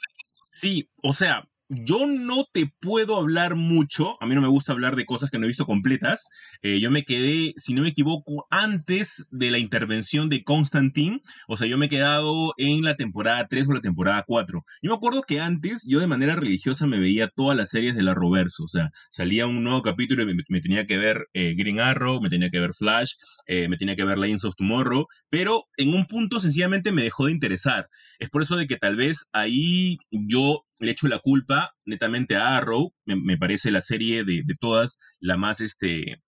Sí, 0.50 0.90
o 1.02 1.12
sea, 1.12 1.49
yo 1.68 2.06
no 2.06 2.44
te 2.52 2.71
puedo 2.80 3.16
hablar 3.16 3.56
mucho, 3.56 4.16
a 4.21 4.26
mí 4.26 4.35
no 4.35 4.42
me 4.42 4.49
gusta 4.49 4.73
hablar 4.73 4.97
de 4.97 5.06
cosas 5.06 5.30
que 5.30 5.38
no 5.38 5.44
he 5.44 5.49
visto 5.49 5.64
completas. 5.66 6.26
Eh, 6.62 6.80
yo 6.80 6.90
me 6.90 7.04
quedé, 7.04 7.54
si 7.56 7.75
no 7.75 7.83
me 7.83 7.88
equivoco, 7.88 8.47
antes 8.50 9.26
de 9.30 9.50
la 9.50 9.59
intervención 9.59 10.28
de 10.28 10.44
Constantine, 10.44 11.21
o 11.49 11.56
sea, 11.56 11.66
yo 11.66 11.78
me 11.78 11.87
he 11.87 11.88
quedado 11.88 12.52
en 12.59 12.83
la 12.83 12.97
temporada 12.97 13.47
3 13.49 13.66
o 13.68 13.73
la 13.73 13.80
temporada 13.80 14.25
4. 14.26 14.64
Yo 14.83 14.90
me 14.90 14.97
acuerdo 14.97 15.23
que 15.23 15.40
antes 15.40 15.85
yo 15.87 16.00
de 16.00 16.06
manera 16.06 16.37
religiosa 16.37 16.87
me 16.87 16.99
veía 16.99 17.28
todas 17.28 17.56
las 17.56 17.71
series 17.71 17.94
de 17.94 18.02
la 18.02 18.14
Roverso, 18.14 18.64
o 18.64 18.68
sea, 18.68 18.90
salía 19.11 19.47
un 19.47 19.64
nuevo 19.64 19.83
capítulo 19.83 20.23
y 20.23 20.35
me, 20.49 20.61
tenía 20.61 20.87
que 20.87 20.99
ver 20.99 21.26
eh, 21.33 21.54
Green 21.56 21.80
Arrow, 21.80 22.21
me 22.21 22.30
tenía 22.30 22.50
que 22.50 22.61
ver 22.61 22.75
Flash, 22.75 23.12
eh, 23.47 23.68
me 23.68 23.76
tenía 23.76 23.97
que 23.97 24.04
ver 24.04 24.18
Legends 24.18 24.44
of 24.44 24.54
Tomorrow, 24.56 25.06
pero 25.30 25.64
en 25.76 25.94
un 25.94 26.06
punto 26.06 26.40
sencillamente 26.40 26.92
me 26.92 27.02
dejó 27.02 27.26
de 27.26 27.33
interesar. 27.33 27.88
Es 28.18 28.28
por 28.28 28.42
eso 28.42 28.56
de 28.56 28.66
que 28.66 28.76
tal 28.76 28.97
vez 28.97 29.26
ahí 29.33 29.99
yo 30.11 30.64
le 30.81 30.90
echo 30.90 31.09
la 31.09 31.19
culpa 31.19 31.75
netamente 31.85 32.37
a 32.37 32.57
Arrow, 32.57 32.95
me, 33.04 33.38
parece 33.38 33.71
la 33.71 33.81
serie 33.81 34.25
de, 34.25 34.45
todas 34.61 34.99
la 35.21 35.37
más, 35.37 35.61
este, 35.61 36.23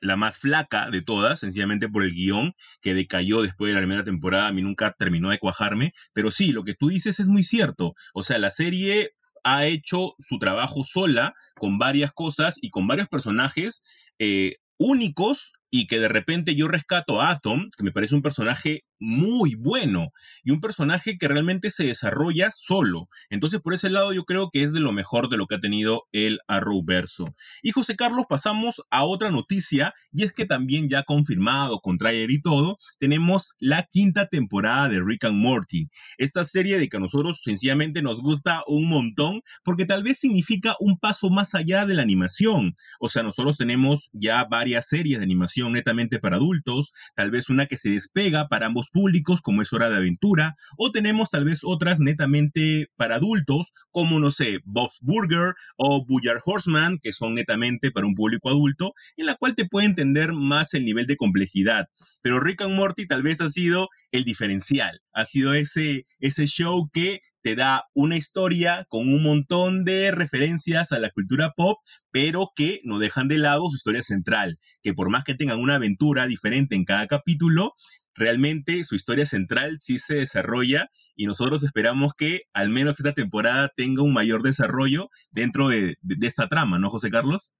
la 0.00 0.16
más 0.16 0.38
flaca 0.38 0.90
de 0.90 1.02
todas, 1.02 1.40
sencillamente 1.40 1.88
por 1.88 2.04
el 2.04 2.12
guion 2.12 2.54
que 2.80 2.94
decayó 2.94 3.42
después 3.42 3.70
de 3.70 3.74
la 3.74 3.80
primera 3.80 4.04
temporada, 4.04 4.48
a 4.48 4.52
mí 4.52 4.62
nunca 4.62 4.94
terminó 4.98 5.30
de 5.30 5.38
cuajarme, 5.38 5.92
pero 6.12 6.30
sí, 6.30 6.52
lo 6.52 6.64
que 6.64 6.74
tú 6.74 6.88
dices 6.88 7.20
es 7.20 7.28
muy 7.28 7.44
cierto, 7.44 7.94
o 8.14 8.22
sea, 8.22 8.38
la 8.38 8.50
serie 8.50 9.12
ha 9.44 9.66
hecho 9.66 10.14
su 10.18 10.38
trabajo 10.38 10.84
sola 10.84 11.34
con 11.56 11.78
varias 11.78 12.12
cosas 12.12 12.58
y 12.60 12.70
con 12.70 12.86
varios 12.86 13.08
personajes 13.08 13.82
eh, 14.18 14.56
únicos 14.76 15.54
y 15.70 15.86
que 15.86 15.98
de 15.98 16.08
repente 16.08 16.54
yo 16.54 16.68
rescato 16.68 17.20
a 17.20 17.30
Atom, 17.30 17.70
que 17.76 17.84
me 17.84 17.92
parece 17.92 18.14
un 18.14 18.22
personaje 18.22 18.84
muy 18.98 19.54
bueno 19.54 20.12
y 20.44 20.50
un 20.50 20.60
personaje 20.60 21.16
que 21.16 21.26
realmente 21.26 21.70
se 21.70 21.86
desarrolla 21.86 22.50
solo. 22.52 23.08
Entonces, 23.30 23.60
por 23.60 23.72
ese 23.72 23.88
lado, 23.88 24.12
yo 24.12 24.24
creo 24.24 24.50
que 24.50 24.62
es 24.62 24.72
de 24.72 24.80
lo 24.80 24.92
mejor 24.92 25.30
de 25.30 25.38
lo 25.38 25.46
que 25.46 25.54
ha 25.54 25.60
tenido 25.60 26.06
el 26.12 26.40
Arrowverso. 26.48 27.24
Y 27.62 27.70
José 27.70 27.96
Carlos, 27.96 28.26
pasamos 28.28 28.82
a 28.90 29.04
otra 29.04 29.30
noticia 29.30 29.94
y 30.12 30.24
es 30.24 30.32
que 30.32 30.44
también 30.44 30.88
ya 30.88 31.02
confirmado 31.04 31.80
con 31.80 31.96
trailer 31.96 32.30
y 32.30 32.42
todo, 32.42 32.78
tenemos 32.98 33.54
la 33.58 33.84
quinta 33.84 34.26
temporada 34.26 34.88
de 34.88 35.00
Rick 35.02 35.24
and 35.24 35.38
Morty. 35.38 35.88
Esta 36.18 36.44
serie 36.44 36.78
de 36.78 36.88
que 36.88 36.98
a 36.98 37.00
nosotros 37.00 37.40
sencillamente 37.42 38.02
nos 38.02 38.20
gusta 38.20 38.62
un 38.66 38.88
montón 38.88 39.40
porque 39.64 39.86
tal 39.86 40.02
vez 40.02 40.18
significa 40.18 40.76
un 40.78 40.98
paso 40.98 41.30
más 41.30 41.54
allá 41.54 41.86
de 41.86 41.94
la 41.94 42.02
animación. 42.02 42.74
O 42.98 43.08
sea, 43.08 43.22
nosotros 43.22 43.56
tenemos 43.56 44.10
ya 44.12 44.44
varias 44.44 44.88
series 44.88 45.18
de 45.18 45.24
animación 45.24 45.59
netamente 45.68 46.18
para 46.18 46.36
adultos, 46.36 46.92
tal 47.14 47.30
vez 47.30 47.50
una 47.50 47.66
que 47.66 47.76
se 47.76 47.90
despega 47.90 48.48
para 48.48 48.66
ambos 48.66 48.88
públicos 48.90 49.42
como 49.42 49.60
es 49.60 49.72
Hora 49.72 49.90
de 49.90 49.96
Aventura, 49.96 50.54
o 50.78 50.92
tenemos 50.92 51.30
tal 51.30 51.44
vez 51.44 51.60
otras 51.64 52.00
netamente 52.00 52.86
para 52.96 53.16
adultos 53.16 53.72
como, 53.90 54.18
no 54.20 54.30
sé, 54.30 54.60
Bob's 54.64 54.98
Burger 55.02 55.54
o 55.76 56.06
Bullar 56.06 56.40
Horseman, 56.44 56.98
que 57.02 57.12
son 57.12 57.34
netamente 57.34 57.90
para 57.90 58.06
un 58.06 58.14
público 58.14 58.48
adulto, 58.48 58.92
en 59.16 59.26
la 59.26 59.34
cual 59.34 59.54
te 59.54 59.66
puede 59.66 59.86
entender 59.86 60.32
más 60.32 60.72
el 60.74 60.84
nivel 60.84 61.06
de 61.06 61.16
complejidad. 61.16 61.86
Pero 62.22 62.40
Rick 62.40 62.62
and 62.62 62.74
Morty 62.74 63.06
tal 63.06 63.22
vez 63.22 63.40
ha 63.40 63.50
sido 63.50 63.88
el 64.12 64.24
diferencial, 64.24 65.00
ha 65.12 65.24
sido 65.24 65.54
ese, 65.54 66.04
ese 66.20 66.46
show 66.46 66.88
que 66.92 67.20
te 67.42 67.56
da 67.56 67.84
una 67.94 68.16
historia 68.16 68.86
con 68.88 69.12
un 69.12 69.22
montón 69.22 69.84
de 69.84 70.10
referencias 70.10 70.92
a 70.92 70.98
la 70.98 71.10
cultura 71.10 71.52
pop, 71.56 71.78
pero 72.10 72.50
que 72.54 72.80
no 72.84 72.98
dejan 72.98 73.28
de 73.28 73.38
lado 73.38 73.68
su 73.70 73.76
historia 73.76 74.02
central, 74.02 74.58
que 74.82 74.94
por 74.94 75.10
más 75.10 75.24
que 75.24 75.34
tengan 75.34 75.60
una 75.60 75.76
aventura 75.76 76.26
diferente 76.26 76.76
en 76.76 76.84
cada 76.84 77.06
capítulo, 77.06 77.74
realmente 78.14 78.84
su 78.84 78.94
historia 78.94 79.26
central 79.26 79.78
sí 79.80 79.98
se 79.98 80.14
desarrolla 80.14 80.90
y 81.16 81.26
nosotros 81.26 81.62
esperamos 81.64 82.12
que 82.14 82.42
al 82.52 82.70
menos 82.70 83.00
esta 83.00 83.14
temporada 83.14 83.70
tenga 83.76 84.02
un 84.02 84.12
mayor 84.12 84.42
desarrollo 84.42 85.08
dentro 85.30 85.68
de, 85.68 85.96
esta 86.20 86.48
trama, 86.48 86.78
¿no, 86.78 86.90
José 86.90 87.10
Carlos? 87.10 87.54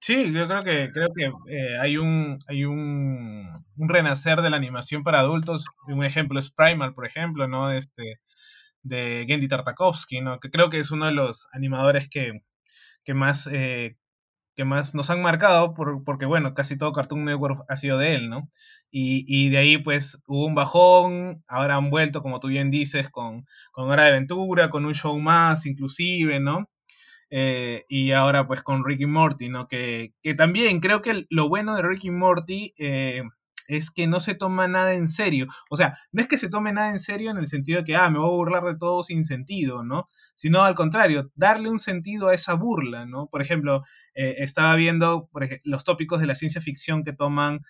Sí, 0.00 0.32
yo 0.32 0.46
creo 0.46 0.62
que 0.62 0.92
creo 0.92 1.08
que 1.14 1.24
eh, 1.52 1.76
hay 1.80 1.96
un 1.96 2.38
hay 2.46 2.64
un, 2.64 3.50
un, 3.76 3.88
renacer 3.88 4.42
de 4.42 4.50
la 4.50 4.56
animación 4.56 5.02
para 5.02 5.18
adultos. 5.18 5.66
Un 5.88 6.04
ejemplo 6.04 6.38
es 6.38 6.52
Primal, 6.52 6.94
por 6.94 7.04
ejemplo, 7.04 7.48
¿no? 7.48 7.72
Este 7.72 8.20
de 8.82 9.24
Gendy 9.28 9.48
Tartakovsky, 9.48 10.20
¿no? 10.20 10.40
Que 10.40 10.50
creo 10.50 10.70
que 10.70 10.78
es 10.78 10.90
uno 10.90 11.06
de 11.06 11.12
los 11.12 11.46
animadores 11.52 12.08
que, 12.08 12.42
que 13.04 13.14
más, 13.14 13.48
eh, 13.52 13.96
que 14.56 14.64
más 14.64 14.94
nos 14.94 15.10
han 15.10 15.22
marcado, 15.22 15.74
por, 15.74 16.04
porque 16.04 16.26
bueno, 16.26 16.54
casi 16.54 16.76
todo 16.78 16.92
Cartoon 16.92 17.24
Network 17.24 17.64
ha 17.68 17.76
sido 17.76 17.98
de 17.98 18.14
él, 18.14 18.28
¿no? 18.30 18.50
Y, 18.90 19.24
y, 19.28 19.50
de 19.50 19.58
ahí 19.58 19.78
pues 19.78 20.22
hubo 20.26 20.46
un 20.46 20.54
bajón, 20.54 21.44
ahora 21.48 21.76
han 21.76 21.90
vuelto, 21.90 22.22
como 22.22 22.40
tú 22.40 22.48
bien 22.48 22.70
dices, 22.70 23.10
con, 23.10 23.44
con 23.72 23.90
Hora 23.90 24.04
de 24.04 24.10
Aventura, 24.10 24.70
con 24.70 24.86
un 24.86 24.94
show 24.94 25.18
más 25.20 25.66
inclusive, 25.66 26.40
¿no? 26.40 26.68
Eh, 27.30 27.84
y 27.88 28.12
ahora 28.12 28.46
pues 28.46 28.62
con 28.62 28.84
Ricky 28.84 29.06
Morty, 29.06 29.48
¿no? 29.48 29.68
Que, 29.68 30.14
que, 30.22 30.34
también 30.34 30.80
creo 30.80 31.02
que 31.02 31.26
lo 31.30 31.48
bueno 31.48 31.76
de 31.76 31.82
Ricky 31.82 32.10
Morty 32.10 32.74
eh, 32.78 33.22
es 33.68 33.90
que 33.90 34.06
no 34.06 34.18
se 34.18 34.34
toma 34.34 34.66
nada 34.66 34.94
en 34.94 35.08
serio. 35.08 35.46
O 35.70 35.76
sea, 35.76 35.98
no 36.10 36.22
es 36.22 36.26
que 36.26 36.38
se 36.38 36.48
tome 36.48 36.72
nada 36.72 36.90
en 36.90 36.98
serio 36.98 37.30
en 37.30 37.36
el 37.36 37.46
sentido 37.46 37.78
de 37.78 37.84
que, 37.84 37.96
ah, 37.96 38.10
me 38.10 38.18
voy 38.18 38.28
a 38.28 38.36
burlar 38.36 38.64
de 38.64 38.76
todo 38.76 39.02
sin 39.02 39.24
sentido, 39.24 39.84
¿no? 39.84 40.08
Sino 40.34 40.62
al 40.62 40.74
contrario, 40.74 41.30
darle 41.34 41.70
un 41.70 41.78
sentido 41.78 42.28
a 42.28 42.34
esa 42.34 42.54
burla, 42.54 43.06
¿no? 43.06 43.28
Por 43.28 43.42
ejemplo, 43.42 43.82
eh, 44.14 44.36
estaba 44.38 44.74
viendo 44.74 45.28
los 45.64 45.84
tópicos 45.84 46.20
de 46.20 46.26
la 46.26 46.34
ciencia 46.34 46.62
ficción 46.62 47.04
que 47.04 47.12
toman 47.12 47.60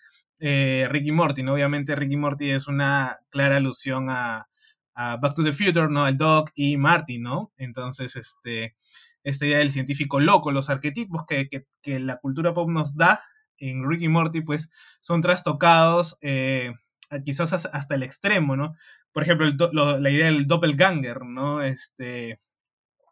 eh, 0.41 0.87
Ricky 0.89 1.13
Morty, 1.13 1.43
¿no? 1.43 1.55
Obviamente 1.55 1.97
Ricky 1.97 2.17
Morty 2.17 2.51
es 2.53 2.69
una 2.69 3.17
clara 3.29 3.57
alusión 3.57 4.09
a, 4.09 4.47
Back 5.01 5.37
to 5.37 5.45
the 5.45 5.53
Future, 5.53 5.89
¿no? 5.89 6.09
El 6.09 6.17
Doc 6.17 6.51
y 6.57 6.77
Marty, 6.77 7.21
¿no? 7.21 7.53
Entonces, 7.57 8.17
este, 8.17 8.75
esta 9.23 9.47
idea 9.47 9.59
del 9.59 9.71
científico 9.71 10.19
loco, 10.19 10.51
los 10.51 10.71
arquetipos 10.71 11.25
que, 11.25 11.49
que 11.81 12.01
la 12.01 12.17
cultura 12.17 12.53
pop 12.53 12.69
nos 12.69 12.97
da, 12.97 13.21
en 13.59 13.89
Ricky 13.89 14.09
Morty, 14.09 14.41
pues 14.41 14.71
son 15.01 15.21
trastocados 15.21 16.19
eh, 16.23 16.73
quizás 17.25 17.53
hasta 17.53 17.95
el 17.95 18.03
extremo, 18.03 18.57
¿no? 18.57 18.75
Por 19.13 19.23
ejemplo, 19.23 19.49
la 19.73 20.11
idea 20.11 20.27
del 20.27 20.47
doppelganger, 20.47 21.25
¿no? 21.25 21.63
Este, 21.63 22.39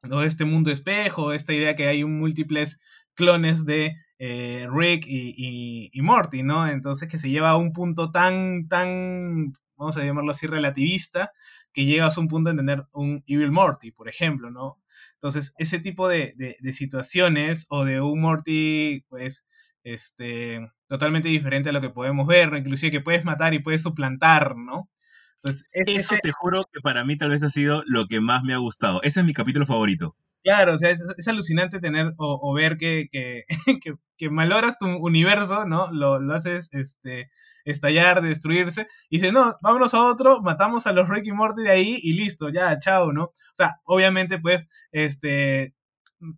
¿no? 0.02 0.22
este 0.22 0.44
mundo 0.44 0.70
espejo, 0.70 1.32
esta 1.32 1.52
idea 1.52 1.74
que 1.74 1.88
hay 1.88 2.04
múltiples 2.04 2.80
clones 3.14 3.64
de 3.64 3.96
eh, 4.18 4.68
Rick 4.70 5.04
y, 5.06 5.90
y, 5.92 6.02
Morty, 6.02 6.42
¿no? 6.42 6.68
Entonces 6.68 7.08
que 7.08 7.18
se 7.18 7.30
lleva 7.30 7.50
a 7.50 7.56
un 7.56 7.72
punto 7.72 8.10
tan, 8.10 8.68
tan, 8.68 9.54
vamos 9.76 9.96
a 9.96 10.04
llamarlo 10.04 10.30
así, 10.30 10.46
relativista, 10.46 11.32
que 11.72 11.84
llegas 11.84 12.16
a 12.16 12.20
un 12.20 12.28
punto 12.28 12.50
de 12.50 12.56
tener 12.56 12.84
un 12.92 13.22
Evil 13.26 13.52
Morty, 13.52 13.90
por 13.92 14.08
ejemplo, 14.08 14.50
¿no? 14.50 14.78
Entonces, 15.14 15.54
ese 15.58 15.78
tipo 15.78 16.08
de 16.08 16.56
situaciones 16.72 17.66
o 17.68 17.84
de 17.84 18.00
un 18.00 18.20
Morty, 18.20 19.04
pues, 19.08 19.46
este, 19.86 20.68
totalmente 20.88 21.28
diferente 21.28 21.68
a 21.70 21.72
lo 21.72 21.80
que 21.80 21.90
podemos 21.90 22.26
ver, 22.26 22.52
inclusive 22.56 22.90
que 22.90 23.00
puedes 23.00 23.24
matar 23.24 23.54
y 23.54 23.60
puedes 23.60 23.82
suplantar, 23.82 24.56
¿no? 24.56 24.90
Entonces, 25.36 25.68
Eso 25.72 26.16
te 26.20 26.32
juro 26.32 26.62
que 26.72 26.80
para 26.80 27.04
mí 27.04 27.16
tal 27.16 27.30
vez 27.30 27.44
ha 27.44 27.50
sido 27.50 27.84
lo 27.86 28.06
que 28.06 28.20
más 28.20 28.42
me 28.42 28.52
ha 28.52 28.58
gustado. 28.58 29.00
Ese 29.02 29.20
es 29.20 29.26
mi 29.26 29.32
capítulo 29.32 29.64
favorito. 29.64 30.16
Claro, 30.42 30.74
o 30.74 30.78
sea, 30.78 30.90
es, 30.90 31.28
alucinante 31.28 31.78
tener 31.78 32.14
o, 32.18 32.52
ver 32.52 32.76
que, 32.76 33.08
que, 33.82 33.94
que, 34.16 34.30
maloras 34.30 34.76
tu 34.78 34.86
universo, 34.86 35.66
¿no? 35.66 35.92
Lo, 35.92 36.18
lo, 36.20 36.34
haces 36.34 36.68
este, 36.72 37.30
estallar, 37.64 38.22
destruirse, 38.22 38.88
y 39.08 39.18
dices, 39.18 39.32
no, 39.32 39.54
vámonos 39.62 39.94
a 39.94 40.04
otro, 40.04 40.42
matamos 40.42 40.88
a 40.88 40.92
los 40.92 41.08
Ricky 41.08 41.30
Morty 41.30 41.62
de 41.62 41.70
ahí 41.70 41.98
y 42.02 42.14
listo, 42.14 42.48
ya, 42.48 42.76
chao, 42.80 43.12
¿no? 43.12 43.24
O 43.24 43.34
sea, 43.52 43.80
obviamente, 43.84 44.40
pues, 44.40 44.66
este, 44.90 45.75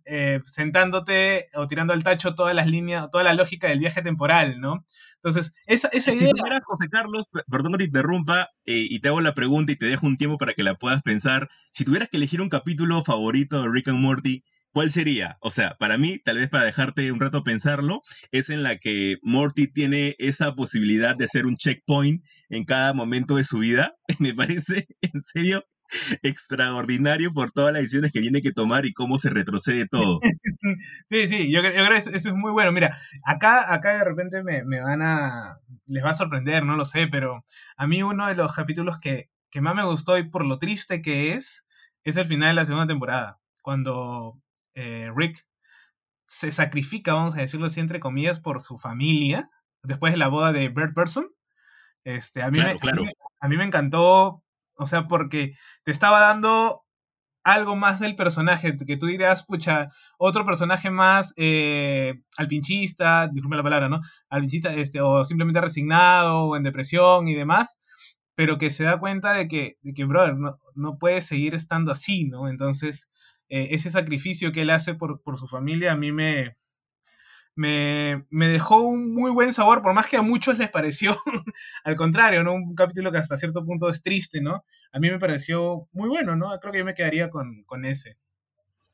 eh, 0.05 0.41
sentándote 0.43 1.49
o 1.55 1.67
tirando 1.67 1.93
al 1.93 2.03
tacho 2.03 2.35
todas 2.35 2.55
las 2.55 2.67
líneas, 2.67 3.09
toda 3.11 3.23
la 3.23 3.33
lógica 3.33 3.67
del 3.67 3.79
viaje 3.79 4.01
temporal, 4.01 4.59
¿no? 4.59 4.85
Entonces, 5.15 5.53
esa, 5.67 5.87
esa 5.89 6.11
idea... 6.13 6.27
Si 6.27 6.33
tuvieras, 6.33 6.61
José 6.65 6.89
Carlos, 6.89 7.25
perdón 7.49 7.73
que 7.73 7.79
te 7.79 7.83
interrumpa 7.85 8.49
eh, 8.65 8.85
y 8.89 8.99
te 8.99 9.09
hago 9.09 9.21
la 9.21 9.35
pregunta 9.35 9.71
y 9.71 9.75
te 9.75 9.85
dejo 9.85 10.07
un 10.07 10.17
tiempo 10.17 10.37
para 10.37 10.53
que 10.53 10.63
la 10.63 10.75
puedas 10.75 11.01
pensar, 11.01 11.49
si 11.71 11.85
tuvieras 11.85 12.09
que 12.09 12.17
elegir 12.17 12.41
un 12.41 12.49
capítulo 12.49 13.03
favorito 13.03 13.61
de 13.61 13.69
Rick 13.71 13.89
and 13.89 13.99
Morty, 13.99 14.43
¿cuál 14.71 14.91
sería? 14.91 15.37
O 15.41 15.49
sea, 15.49 15.75
para 15.79 15.97
mí, 15.97 16.19
tal 16.19 16.37
vez 16.37 16.49
para 16.49 16.65
dejarte 16.65 17.11
un 17.11 17.19
rato 17.19 17.43
pensarlo, 17.43 18.01
es 18.31 18.49
en 18.49 18.63
la 18.63 18.77
que 18.77 19.17
Morty 19.21 19.67
tiene 19.71 20.15
esa 20.19 20.55
posibilidad 20.55 21.15
de 21.15 21.25
hacer 21.25 21.45
un 21.45 21.55
checkpoint 21.55 22.23
en 22.49 22.65
cada 22.65 22.93
momento 22.93 23.35
de 23.35 23.43
su 23.43 23.59
vida. 23.59 23.95
Me 24.19 24.33
parece, 24.33 24.87
en 25.01 25.21
serio, 25.21 25.63
extraordinario 26.23 27.31
por 27.33 27.51
todas 27.51 27.73
las 27.73 27.81
decisiones 27.81 28.11
que 28.11 28.21
tiene 28.21 28.41
que 28.41 28.51
tomar 28.51 28.85
y 28.85 28.93
cómo 28.93 29.17
se 29.17 29.29
retrocede 29.29 29.87
todo. 29.87 30.19
sí, 31.09 31.27
sí, 31.27 31.51
yo, 31.51 31.61
creo 31.61 31.89
que 31.89 31.97
eso, 31.97 32.11
es 32.11 32.33
muy 32.33 32.51
bueno. 32.51 32.71
Mira, 32.71 32.97
acá, 33.25 33.73
acá 33.73 33.97
de 33.97 34.03
repente 34.03 34.43
me, 34.43 34.81
van 34.81 35.01
a. 35.01 35.59
les 35.85 36.03
va 36.03 36.11
a 36.11 36.15
sorprender, 36.15 36.65
no 36.65 36.75
lo 36.75 36.85
sé, 36.85 37.07
pero 37.07 37.43
a 37.77 37.87
mí 37.87 38.03
uno 38.03 38.27
de 38.27 38.35
los 38.35 38.53
capítulos 38.53 38.97
que, 38.97 39.29
que 39.49 39.61
más 39.61 39.75
me 39.75 39.85
gustó 39.85 40.17
y 40.17 40.29
por 40.29 40.45
lo 40.45 40.59
triste 40.59 41.01
que 41.01 41.33
es, 41.33 41.65
es 42.03 42.17
el 42.17 42.25
final 42.25 42.49
de 42.49 42.55
la 42.55 42.65
segunda 42.65 42.87
temporada. 42.87 43.39
Cuando 43.61 44.41
eh, 44.73 45.11
Rick 45.15 45.45
se 46.25 46.51
sacrifica, 46.51 47.15
vamos 47.15 47.35
a 47.35 47.41
decirlo 47.41 47.65
así, 47.65 47.79
entre 47.79 47.99
comillas, 47.99 48.39
por 48.39 48.61
su 48.61 48.77
familia, 48.77 49.49
después 49.83 50.13
de 50.13 50.17
la 50.17 50.27
boda 50.27 50.51
de 50.51 50.69
Bird 50.69 50.93
Person. 50.93 51.27
Este, 52.03 52.41
a, 52.41 52.51
mí 52.51 52.59
me, 52.59 52.77
A, 53.39 53.47
mí, 53.49 53.57
me 53.57 53.65
encantó, 53.65 54.43
o 54.79 54.87
sea, 54.87 55.07
porque 55.07 55.53
te 55.83 55.91
estaba 55.91 56.19
dando 56.21 56.83
algo 57.43 57.75
más 57.75 57.99
del 57.99 58.15
personaje, 58.15 58.77
que 58.77 58.97
tú 58.97 59.07
dirás, 59.07 59.45
pucha, 59.45 59.89
otro 60.17 60.45
personaje 60.45 60.89
más 60.89 61.33
eh, 61.37 62.21
alpinchista, 62.37 63.27
disculpe 63.27 63.57
la 63.57 63.63
palabra, 63.63 63.89
¿no? 63.89 64.01
Alpinchista, 64.29 64.73
este, 64.73 65.01
o 65.01 65.25
simplemente 65.25 65.61
resignado, 65.61 66.45
o 66.45 66.55
en 66.55 66.63
depresión 66.63 67.27
y 67.27 67.35
demás, 67.35 67.79
pero 68.35 68.57
que 68.57 68.71
se 68.71 68.85
da 68.85 68.99
cuenta 68.99 69.33
de 69.33 69.47
que, 69.47 69.77
de 69.81 69.93
que 69.93 70.05
brother, 70.05 70.35
no, 70.75 70.97
puede 70.97 71.21
seguir 71.21 71.55
estando 71.55 71.91
así, 71.91 72.25
¿no? 72.25 72.47
Entonces, 72.49 73.11
eh, 73.49 73.69
ese 73.71 73.89
sacrificio 73.89 74.51
que 74.51 74.61
él 74.61 74.69
hace 74.69 74.95
por, 74.95 75.21
por 75.21 75.37
su 75.37 75.47
familia 75.47 75.93
a 75.93 75.97
mí 75.97 76.11
me, 76.11 76.57
me, 77.59 78.25
me, 78.29 78.47
dejó 78.47 78.79
un 78.87 79.13
muy 79.13 79.31
buen 79.31 79.51
sabor, 79.51 79.81
por 79.81 79.93
más 79.93 80.07
que 80.07 80.15
a 80.15 80.21
muchos 80.21 80.57
les 80.57 80.69
pareció, 80.69 81.13
al 81.83 81.95
contrario, 81.97 82.41
¿no? 82.41 82.53
Un 82.53 82.73
capítulo 82.73 83.11
que 83.11 83.17
hasta 83.17 83.35
cierto 83.35 83.65
punto 83.65 83.89
es 83.89 84.01
triste, 84.01 84.39
¿no? 84.39 84.63
A 84.93 84.99
mí 84.99 85.09
me 85.11 85.19
pareció 85.19 85.89
muy 85.91 86.07
bueno, 86.07 86.37
¿no? 86.37 86.57
Creo 86.61 86.71
que 86.71 86.79
yo 86.79 86.85
me 86.85 86.93
quedaría 86.93 87.29
con, 87.29 87.63
con 87.65 87.83
ese. 87.83 88.17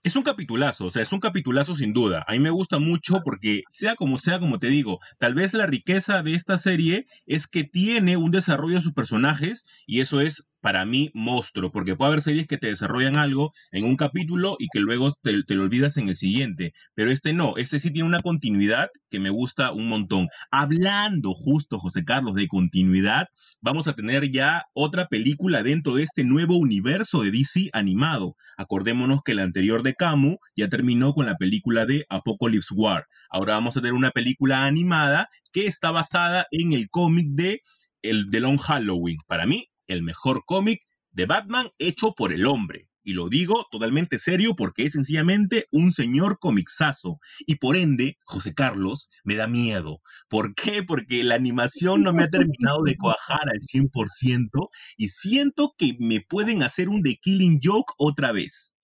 Es 0.02 0.16
un 0.16 0.24
capitulazo, 0.24 0.86
o 0.86 0.90
sea, 0.90 1.04
es 1.04 1.12
un 1.14 1.20
capitulazo 1.20 1.76
sin 1.76 1.94
duda. 1.94 2.26
A 2.28 2.32
mí 2.32 2.40
me 2.40 2.50
gusta 2.50 2.80
mucho 2.80 3.22
porque, 3.24 3.62
sea 3.70 3.96
como 3.96 4.18
sea, 4.18 4.40
como 4.40 4.58
te 4.58 4.68
digo, 4.68 5.00
tal 5.20 5.36
vez 5.36 5.54
la 5.54 5.68
riqueza 5.68 6.24
de 6.24 6.34
esta 6.34 6.58
serie 6.58 7.06
es 7.28 7.46
que 7.46 7.66
tiene 7.66 8.18
un 8.18 8.32
desarrollo 8.32 8.78
de 8.78 8.84
sus 8.84 8.94
personajes 8.94 9.66
y 9.86 10.02
eso 10.02 10.22
es 10.22 10.50
para 10.66 10.84
mí, 10.84 11.12
monstruo, 11.14 11.72
porque 11.72 11.96
puede 11.96 12.08
haber 12.08 12.22
series 12.24 12.48
que 12.48 12.58
te 12.58 12.66
desarrollan 12.66 13.18
algo 13.18 13.52
en 13.72 13.86
un 13.86 13.96
capítulo 13.96 14.56
y 14.58 14.68
que 14.74 14.80
luego 14.80 15.12
te, 15.12 15.32
lo 15.48 15.62
olvidas 15.62 15.98
en 15.98 16.10
el 16.10 16.16
siguiente, 16.16 16.74
pero 16.96 17.12
este 17.12 17.34
no, 17.34 17.54
este 17.58 17.80
sí 17.80 17.94
tiene 17.94 18.08
una 18.08 18.22
continuidad 18.22 18.90
que 19.12 19.20
me 19.20 19.30
gusta 19.30 19.74
un 19.74 19.88
montón. 19.88 20.28
Hablando 20.50 21.36
justo, 21.36 21.78
José 21.78 22.04
Carlos, 22.04 22.34
de 22.34 22.48
continuidad, 22.48 23.28
vamos 23.62 23.88
a 23.88 23.94
tener 23.94 24.32
ya 24.32 24.64
otra 24.74 25.06
película 25.06 25.62
dentro 25.62 25.94
de 25.94 26.02
este 26.02 26.24
nuevo 26.24 26.58
universo 26.58 27.22
de 27.22 27.30
DC 27.30 27.70
animado. 27.72 28.36
Acordémonos 28.58 29.22
que 29.24 29.36
la 29.36 29.44
anterior 29.44 29.84
de 29.84 29.94
Camu 29.94 30.38
ya 30.56 30.68
terminó 30.68 31.14
con 31.14 31.28
la 31.28 31.36
película 31.36 31.86
de 31.86 32.08
Apocalypse 32.10 32.74
War. 32.74 33.06
Ahora 33.30 33.54
vamos 33.54 33.78
a 33.78 33.82
tener 33.82 33.94
una 33.94 34.10
película 34.10 34.66
animada 34.66 35.30
que 35.54 35.68
está 35.68 35.92
basada 35.92 36.48
en 36.50 36.74
el 36.74 36.90
cómic 36.90 37.28
de 37.30 37.62
el 38.02 38.32
de 38.32 38.40
Long 38.40 38.58
Halloween. 38.58 39.18
Para 39.28 39.46
mí, 39.46 39.68
el 39.88 40.04
mejor 40.04 40.44
cómic 40.46 40.82
de 41.12 41.26
Batman 41.26 41.70
hecho 41.80 42.14
por 42.14 42.34
el 42.34 42.46
hombre. 42.46 42.90
Y 43.08 43.14
lo 43.14 43.30
digo 43.30 43.68
totalmente 43.70 44.18
serio 44.18 44.56
porque 44.56 44.84
es 44.84 44.94
sencillamente 44.94 45.68
un 45.72 45.92
señor 45.92 46.40
comixazo. 46.40 47.20
Y 47.46 47.58
por 47.58 47.76
ende, 47.76 48.18
José 48.24 48.56
Carlos 48.56 49.10
me 49.24 49.36
da 49.36 49.48
miedo. 49.48 50.02
¿Por 50.28 50.56
qué? 50.56 50.82
Porque 50.82 51.24
la 51.24 51.36
animación 51.36 52.02
no 52.02 52.14
me 52.14 52.24
ha 52.24 52.30
terminado 52.30 52.82
de 52.84 52.98
cuajar 52.98 53.48
al 53.48 53.60
100% 53.60 54.50
y 54.98 55.10
siento 55.10 55.76
que 55.78 55.96
me 56.00 56.22
pueden 56.22 56.64
hacer 56.64 56.90
un 56.90 57.04
The 57.04 57.18
Killing 57.22 57.60
Joke 57.64 57.94
otra 58.00 58.32
vez. 58.32 58.76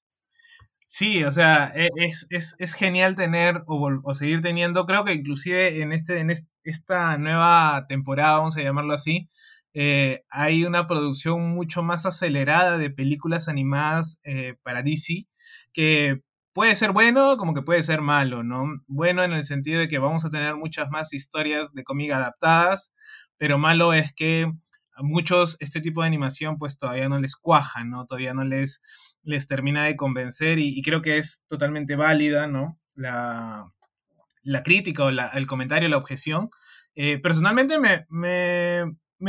Sí, 0.86 1.24
o 1.24 1.31
sea, 1.31 1.72
e, 1.74 1.88
es, 2.29 2.74
genial 2.74 3.15
tener 3.15 3.63
o, 3.65 4.13
seguir 4.13 4.41
teniendo, 4.41 4.86
creo 4.86 5.05
que 5.05 5.13
inclusive 5.13 5.81
en, 5.81 5.93
este, 5.93 6.20
en 6.20 6.31
esta 6.63 7.17
nueva 7.17 7.86
temporada, 7.88 8.39
vamos 8.39 8.58
a 8.58 8.62
llamarlo 8.62 8.93
así, 8.93 9.29
eh, 9.74 10.24
hay 10.30 10.66
una 10.66 10.88
producción 10.88 11.51
mucho 11.51 11.84
más 11.84 12.06
acelerada 12.06 12.78
de 12.78 12.90
películas 12.90 13.48
animadas 13.48 14.20
eh, 14.24 14.56
para 14.63 14.84
DC, 14.84 15.27
que 15.74 16.22
puede 16.53 16.75
ser 16.75 16.92
bueno 16.92 17.38
como 17.38 17.53
que 17.53 17.62
puede 17.62 17.84
ser 17.84 18.01
malo, 18.01 18.44
¿no? 18.44 18.66
Bueno 18.88 19.24
en 19.24 19.34
el 19.34 19.44
sentido 19.44 19.79
de 19.79 19.88
que 19.88 20.00
vamos 20.00 20.25
a 20.25 20.29
tener 20.29 20.55
muchas 20.55 20.90
más 20.90 21.14
historias 21.14 21.74
de 21.74 21.84
cómic 21.84 22.12
adaptadas, 22.12 22.96
pero 23.38 23.57
malo 23.57 23.94
es 23.94 24.14
que 24.14 24.51
a 24.94 25.03
muchos 25.03 25.57
este 25.62 25.81
tipo 25.81 26.01
de 26.01 26.07
animación 26.07 26.57
pues 26.57 26.77
todavía 26.77 27.10
no 27.10 27.20
les 27.20 27.36
cuaja, 27.36 27.84
¿no? 27.86 28.05
Todavía 28.05 28.34
no 28.34 28.44
les, 28.44 28.81
les 29.24 29.48
termina 29.48 29.86
de 29.86 29.96
convencer 29.96 30.60
y, 30.60 30.81
creo 30.81 31.01
que 31.01 31.18
es 31.18 31.46
totalmente 31.48 31.96
válida, 31.96 32.48
¿no? 32.48 32.79
La, 32.96 33.72
la 34.44 34.64
crítica 34.64 35.05
o 35.05 35.10
el 35.10 35.48
comentario, 35.48 35.88
la 35.90 35.98
objeción. 35.98 36.50
Eh, 36.96 37.20
personalmente 37.20 37.79
me, 37.79 38.05
me 38.10 38.84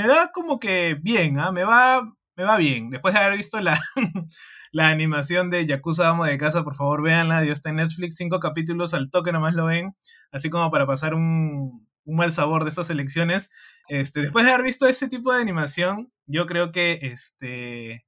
da 0.07 0.31
como 0.33 0.59
que 0.59 0.97
bien, 1.01 1.39
¿ah? 1.39 1.53
me, 1.53 1.65
va, 1.65 2.03
me 2.35 2.45
va 2.45 2.57
bien. 2.57 2.91
Después 2.91 3.15
de 3.15 3.21
haber 3.21 3.37
visto 3.37 3.61
la, 3.61 3.79
la 4.73 4.89
animación 4.89 5.51
de 5.51 5.67
Yakuza 5.67 6.09
Amo 6.09 6.25
de 6.25 6.39
Casa, 6.39 6.65
por 6.65 6.75
favor 6.75 7.03
véanla, 7.03 7.45
ya 7.45 7.53
está 7.53 7.71
en 7.71 7.77
Netflix, 7.77 8.17
cinco 8.17 8.41
capítulos 8.41 8.95
al 8.95 9.11
toque 9.11 9.33
nomás 9.33 9.55
lo 9.55 9.67
ven, 9.67 9.95
así 10.33 10.49
como 10.49 10.71
para 10.71 10.87
pasar 10.87 11.15
un, 11.15 11.87
un 12.05 12.17
mal 12.17 12.33
sabor 12.33 12.65
de 12.65 12.71
estas 12.71 12.89
elecciones. 12.91 13.51
Este, 13.89 14.23
después 14.23 14.45
de 14.47 14.53
haber 14.53 14.65
visto 14.65 14.87
ese 14.87 15.09
tipo 15.09 15.33
de 15.33 15.43
animación, 15.43 16.11
yo 16.27 16.47
creo 16.47 16.73
que 16.73 17.01
este, 17.03 18.07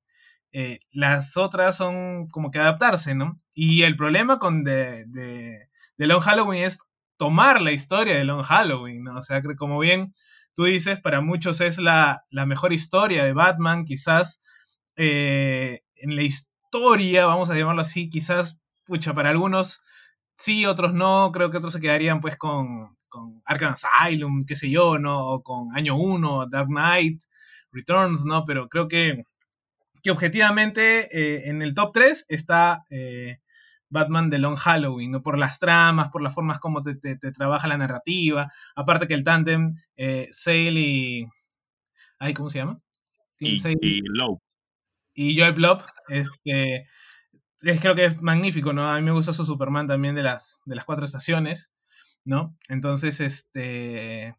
eh, 0.53 0.79
las 0.91 1.37
otras 1.37 1.77
son 1.77 2.29
como 2.29 2.51
que 2.51 2.59
adaptarse, 2.59 3.15
¿no? 3.15 3.37
Y 3.53 3.83
el 3.83 3.97
problema 3.97 4.39
con 4.39 4.65
de, 4.65 5.05
de, 5.09 5.69
de 5.99 6.07
Long 6.07 6.23
Halloween 6.23 6.65
es 6.65 6.79
tomar 7.17 7.61
la 7.61 7.73
historia 7.73 8.17
de 8.17 8.25
Long 8.25 8.43
Halloween, 8.43 9.05
¿no? 9.05 9.19
O 9.19 9.23
sea, 9.23 9.43
como 9.59 9.79
bien 9.79 10.15
tú 10.55 10.65
dices, 10.65 11.01
para 11.01 11.21
muchos 11.21 11.61
es 11.61 11.79
la, 11.79 12.25
mejor 12.31 12.73
historia 12.73 13.25
de 13.25 13.33
Batman, 13.33 13.85
quizás 13.85 14.43
eh, 14.97 15.83
en 15.97 16.17
la 16.17 16.23
historia, 16.23 17.27
vamos 17.27 17.51
a 17.51 17.55
llamarlo 17.55 17.83
así, 17.83 18.09
quizás, 18.09 18.61
pucha, 18.85 19.15
para 19.15 19.31
algunos 19.31 19.83
sí, 20.37 20.67
otros 20.67 20.93
no, 20.95 21.31
creo 21.33 21.51
que 21.51 21.59
otros 21.59 21.73
se 21.73 21.81
quedarían 21.81 22.21
pues 22.21 22.37
con, 22.37 22.97
con 23.09 23.43
Arkham 23.45 23.75
Asylum, 23.75 24.45
qué 24.47 24.57
sé 24.57 24.71
yo, 24.71 24.99
¿no? 24.99 25.27
O 25.27 25.43
con 25.43 25.77
Año 25.77 25.97
1, 25.97 26.49
Dark 26.49 26.69
Knight, 26.69 27.23
Returns, 27.73 28.25
¿no? 28.25 28.45
Pero 28.45 28.69
creo 28.69 28.89
que, 28.89 29.25
que 30.03 30.11
objetivamente 30.11 31.09
eh, 31.17 31.49
en 31.49 31.63
el 31.63 31.75
top 31.75 31.93
3 31.95 32.27
está 32.29 32.85
eh, 32.91 33.39
Batman 33.95 34.29
de 34.29 34.39
Long 34.39 34.57
Halloween, 34.57 35.13
¿no? 35.13 35.23
Por 35.23 35.39
las 35.39 35.59
tramas, 35.59 36.11
por 36.11 36.21
las 36.21 36.35
formas 36.35 36.59
como 36.59 36.83
te, 36.83 37.17
trabaja 37.17 37.69
la 37.69 37.79
narrativa. 37.79 38.53
Aparte 38.77 39.07
que 39.07 39.15
el 39.15 39.25
tándem, 39.25 39.77
eh, 39.97 40.29
Sale 40.33 40.81
y. 40.81 41.27
Ay, 42.19 42.35
¿cómo 42.35 42.51
se 42.51 42.59
llama? 42.59 42.81
Y, 43.39 43.61
y 43.81 44.03
Loeb. 44.03 44.39
Y 45.15 45.39
Joel 45.39 45.53
Blob, 45.53 45.83
este, 46.09 46.87
es, 47.63 47.81
creo 47.81 47.95
que 47.95 48.07
es 48.07 48.21
magnífico, 48.21 48.73
¿no? 48.73 48.91
A 48.91 48.97
mí 48.97 49.03
me 49.03 49.13
gusta 49.13 49.33
su 49.33 49.45
Superman 49.45 49.87
también 49.87 50.17
de 50.17 50.25
las, 50.25 50.61
de 50.67 50.75
las 50.75 50.85
cuatro 50.85 51.05
estaciones, 51.05 51.73
¿no? 52.25 52.57
Entonces, 52.69 53.21
este. 53.21 54.35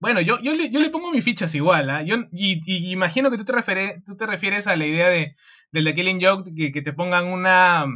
Bueno, 0.00 0.20
yo, 0.20 0.40
yo, 0.42 0.56
le, 0.56 0.70
yo 0.70 0.80
le 0.80 0.90
pongo 0.90 1.12
mis 1.12 1.24
fichas 1.24 1.54
igual, 1.54 1.88
¿ah? 1.88 2.02
Yo, 2.02 2.16
y, 2.32 2.90
imagino 2.92 3.30
que 3.30 3.38
tú 3.38 3.44
te, 3.44 3.52
refieres, 3.52 4.02
tú 4.04 4.16
te 4.16 4.26
refieres 4.26 4.66
a 4.66 4.74
la 4.74 4.86
idea 4.86 5.08
de, 5.08 5.36
del 5.70 5.84
The 5.84 5.94
Killing 5.94 6.20
Joke, 6.20 6.50
que, 6.56 6.72
que 6.72 6.82
te 6.82 6.92
pongan 6.92 7.26
una, 7.26 7.86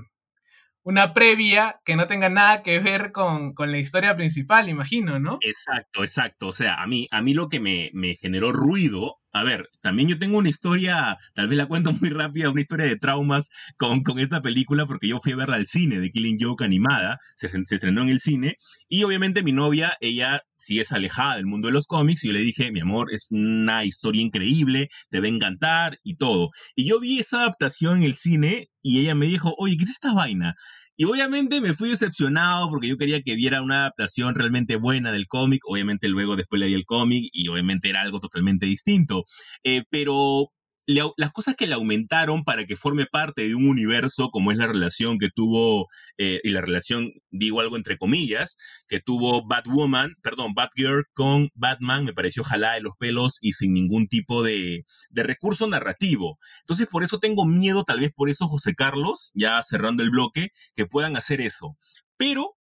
una 0.86 1.12
previa 1.14 1.80
que 1.84 1.96
no 1.96 2.06
tenga 2.06 2.28
nada 2.28 2.62
que 2.62 2.78
ver 2.78 3.10
con, 3.10 3.54
la 3.58 3.78
historia 3.78 4.14
principal, 4.14 4.68
imagino, 4.68 5.18
¿no? 5.18 5.38
Exacto, 5.42 6.04
exacto. 6.04 6.46
O 6.46 6.52
sea, 6.52 6.80
a 6.80 6.86
mí, 6.86 7.08
a 7.10 7.22
mí 7.22 7.34
lo 7.34 7.48
que 7.48 7.58
me, 7.58 7.90
me 7.92 8.14
generó 8.14 8.52
ruido 8.52 9.18
a 9.36 9.44
ver, 9.44 9.68
también 9.82 10.08
yo 10.08 10.18
tengo 10.18 10.38
una 10.38 10.48
historia, 10.48 11.18
tal 11.34 11.48
vez 11.48 11.58
la 11.58 11.66
cuento 11.66 11.92
muy 11.92 12.10
rápida, 12.10 12.50
una 12.50 12.60
historia 12.60 12.86
de 12.86 12.96
traumas 12.96 13.50
con, 13.76 14.02
con 14.02 14.18
esta 14.18 14.42
película, 14.42 14.86
porque 14.86 15.08
yo 15.08 15.20
fui 15.20 15.32
a 15.32 15.36
verla 15.36 15.56
al 15.56 15.66
cine, 15.66 16.00
de 16.00 16.10
Killing 16.10 16.38
Joke 16.40 16.64
animada, 16.64 17.18
se, 17.34 17.46
estrenó 17.46 18.02
en 18.02 18.08
el 18.08 18.20
cine, 18.20 18.56
y 18.88 19.04
obviamente 19.04 19.42
mi 19.42 19.52
novia, 19.52 19.96
ella 20.00 20.40
sí 20.56 20.80
es 20.80 20.92
alejada 20.92 21.36
del 21.36 21.46
mundo 21.46 21.68
de 21.68 21.74
los 21.74 21.86
cómics, 21.86 22.24
y 22.24 22.28
yo 22.28 22.32
le 22.32 22.40
dije, 22.40 22.72
mi 22.72 22.80
amor, 22.80 23.12
es 23.12 23.28
una 23.30 23.84
historia 23.84 24.22
increíble, 24.22 24.88
te 25.10 25.20
va 25.20 25.26
a 25.26 25.30
encantar 25.30 25.98
y 26.02 26.16
todo. 26.16 26.50
Y 26.74 26.88
yo 26.88 26.98
vi 27.00 27.18
esa 27.18 27.40
adaptación 27.40 27.98
en 27.98 28.04
el 28.04 28.16
cine, 28.16 28.68
y 28.82 29.00
ella 29.00 29.14
me 29.14 29.26
dijo, 29.26 29.54
oye, 29.58 29.76
¿qué 29.76 29.84
es 29.84 29.90
esta 29.90 30.14
vaina? 30.14 30.54
Y 30.96 31.04
obviamente 31.04 31.60
me 31.60 31.74
fui 31.74 31.90
decepcionado 31.90 32.68
porque 32.70 32.88
yo 32.88 32.96
quería 32.96 33.20
que 33.22 33.34
viera 33.34 33.62
una 33.62 33.80
adaptación 33.80 34.34
realmente 34.34 34.76
buena 34.76 35.12
del 35.12 35.26
cómic. 35.26 35.60
Obviamente 35.66 36.08
luego 36.08 36.36
después 36.36 36.60
leí 36.60 36.74
el 36.74 36.84
cómic 36.86 37.28
y 37.32 37.48
obviamente 37.48 37.90
era 37.90 38.00
algo 38.02 38.20
totalmente 38.20 38.66
distinto. 38.66 39.24
Eh, 39.64 39.82
pero 39.90 40.50
las 40.86 41.32
cosas 41.32 41.56
que 41.56 41.66
le 41.66 41.74
aumentaron 41.74 42.44
para 42.44 42.64
que 42.64 42.76
forme 42.76 43.06
parte 43.06 43.48
de 43.48 43.54
un 43.54 43.68
universo, 43.68 44.30
como 44.30 44.52
es 44.52 44.56
la 44.56 44.66
relación 44.66 45.18
que 45.18 45.28
tuvo, 45.34 45.86
eh, 46.18 46.40
y 46.44 46.50
la 46.50 46.60
relación, 46.60 47.12
digo 47.30 47.60
algo 47.60 47.76
entre 47.76 47.98
comillas, 47.98 48.56
que 48.88 49.00
tuvo 49.00 49.46
Batwoman, 49.46 50.14
perdón, 50.22 50.54
Batgirl 50.54 51.04
con 51.12 51.50
Batman, 51.54 52.04
me 52.04 52.12
pareció 52.12 52.44
jalada 52.44 52.74
de 52.74 52.82
los 52.82 52.94
pelos 52.98 53.38
y 53.40 53.52
sin 53.52 53.72
ningún 53.72 54.06
tipo 54.08 54.42
de, 54.42 54.84
de 55.10 55.22
recurso 55.22 55.66
narrativo. 55.66 56.38
Entonces, 56.60 56.86
por 56.86 57.02
eso 57.02 57.18
tengo 57.18 57.46
miedo, 57.46 57.84
tal 57.84 58.00
vez 58.00 58.12
por 58.14 58.28
eso, 58.28 58.46
José 58.46 58.74
Carlos, 58.74 59.32
ya 59.34 59.62
cerrando 59.62 60.02
el 60.02 60.10
bloque, 60.10 60.48
que 60.74 60.86
puedan 60.86 61.16
hacer 61.16 61.40
eso. 61.40 61.76
Pero 62.16 62.56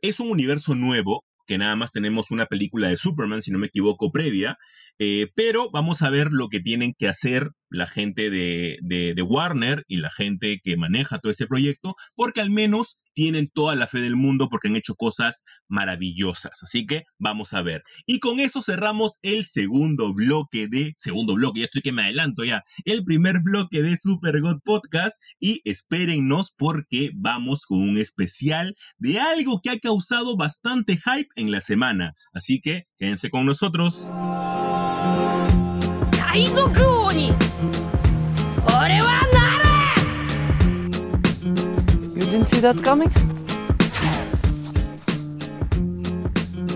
es 0.00 0.20
un 0.20 0.30
universo 0.30 0.74
nuevo, 0.74 1.24
que 1.46 1.58
nada 1.58 1.76
más 1.76 1.92
tenemos 1.92 2.30
una 2.30 2.46
película 2.46 2.88
de 2.88 2.96
Superman, 2.96 3.42
si 3.42 3.50
no 3.50 3.58
me 3.58 3.66
equivoco, 3.66 4.10
previa, 4.10 4.56
eh, 4.98 5.28
pero 5.34 5.70
vamos 5.70 6.02
a 6.02 6.10
ver 6.10 6.28
lo 6.30 6.48
que 6.48 6.60
tienen 6.60 6.94
que 6.96 7.08
hacer 7.08 7.50
la 7.74 7.86
gente 7.86 8.30
de, 8.30 8.78
de, 8.82 9.22
Warner 9.22 9.84
y 9.88 9.96
la 9.96 10.10
gente 10.10 10.60
que 10.62 10.76
maneja 10.76 11.18
todo 11.18 11.32
ese 11.32 11.46
proyecto, 11.46 11.94
porque 12.14 12.40
al 12.40 12.50
menos 12.50 13.00
tienen 13.14 13.48
toda 13.48 13.76
la 13.76 13.86
fe 13.86 14.00
del 14.00 14.16
mundo 14.16 14.48
porque 14.48 14.68
han 14.68 14.76
hecho 14.76 14.94
cosas 14.94 15.44
maravillosas. 15.68 16.62
Así 16.62 16.86
que 16.86 17.04
vamos 17.18 17.54
a 17.54 17.62
ver. 17.62 17.82
Y 18.06 18.18
con 18.18 18.40
eso 18.40 18.60
cerramos 18.60 19.18
el 19.22 19.46
segundo 19.46 20.12
bloque 20.12 20.68
de, 20.68 20.92
segundo 20.96 21.34
bloque, 21.34 21.60
ya 21.60 21.66
estoy 21.66 21.82
que 21.82 21.92
me 21.92 22.02
adelanto 22.02 22.44
ya, 22.44 22.62
el 22.84 23.04
primer 23.04 23.40
bloque 23.40 23.82
de 23.82 23.96
Super 23.96 24.40
God 24.40 24.60
Podcast 24.64 25.22
y 25.40 25.60
espérennos 25.64 26.52
porque 26.56 27.10
vamos 27.14 27.64
con 27.66 27.80
un 27.80 27.98
especial 27.98 28.74
de 28.98 29.20
algo 29.20 29.60
que 29.62 29.70
ha 29.70 29.78
causado 29.78 30.36
bastante 30.36 30.96
hype 30.96 31.28
en 31.36 31.50
la 31.50 31.60
semana. 31.60 32.14
Así 32.32 32.60
que 32.60 32.86
quédense 32.98 33.30
con 33.30 33.46
nosotros. 33.46 34.10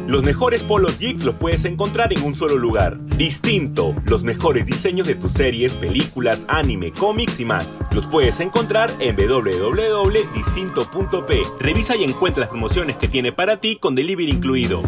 Los 0.07 0.23
mejores 0.23 0.63
polos 0.63 0.97
geeks 1.01 1.25
los 1.25 1.35
puedes 1.35 1.65
encontrar 1.65 2.13
en 2.13 2.23
un 2.23 2.37
solo 2.37 2.57
lugar. 2.57 3.05
Distinto, 3.17 3.97
los 4.05 4.23
mejores 4.23 4.65
diseños 4.65 5.09
de 5.09 5.17
tus 5.17 5.33
series, 5.33 5.75
películas, 5.75 6.45
anime, 6.47 6.93
cómics 6.93 7.41
y 7.41 7.45
más. 7.45 7.81
Los 7.91 8.07
puedes 8.07 8.39
encontrar 8.39 8.95
en 9.01 9.17
www.distinto.p. 9.17 11.43
Revisa 11.59 11.97
y 11.97 12.05
encuentra 12.05 12.43
las 12.43 12.51
promociones 12.51 12.97
que 12.97 13.09
tiene 13.09 13.33
para 13.33 13.57
ti 13.57 13.75
con 13.75 13.97
delivery 13.97 14.31
incluido. 14.31 14.83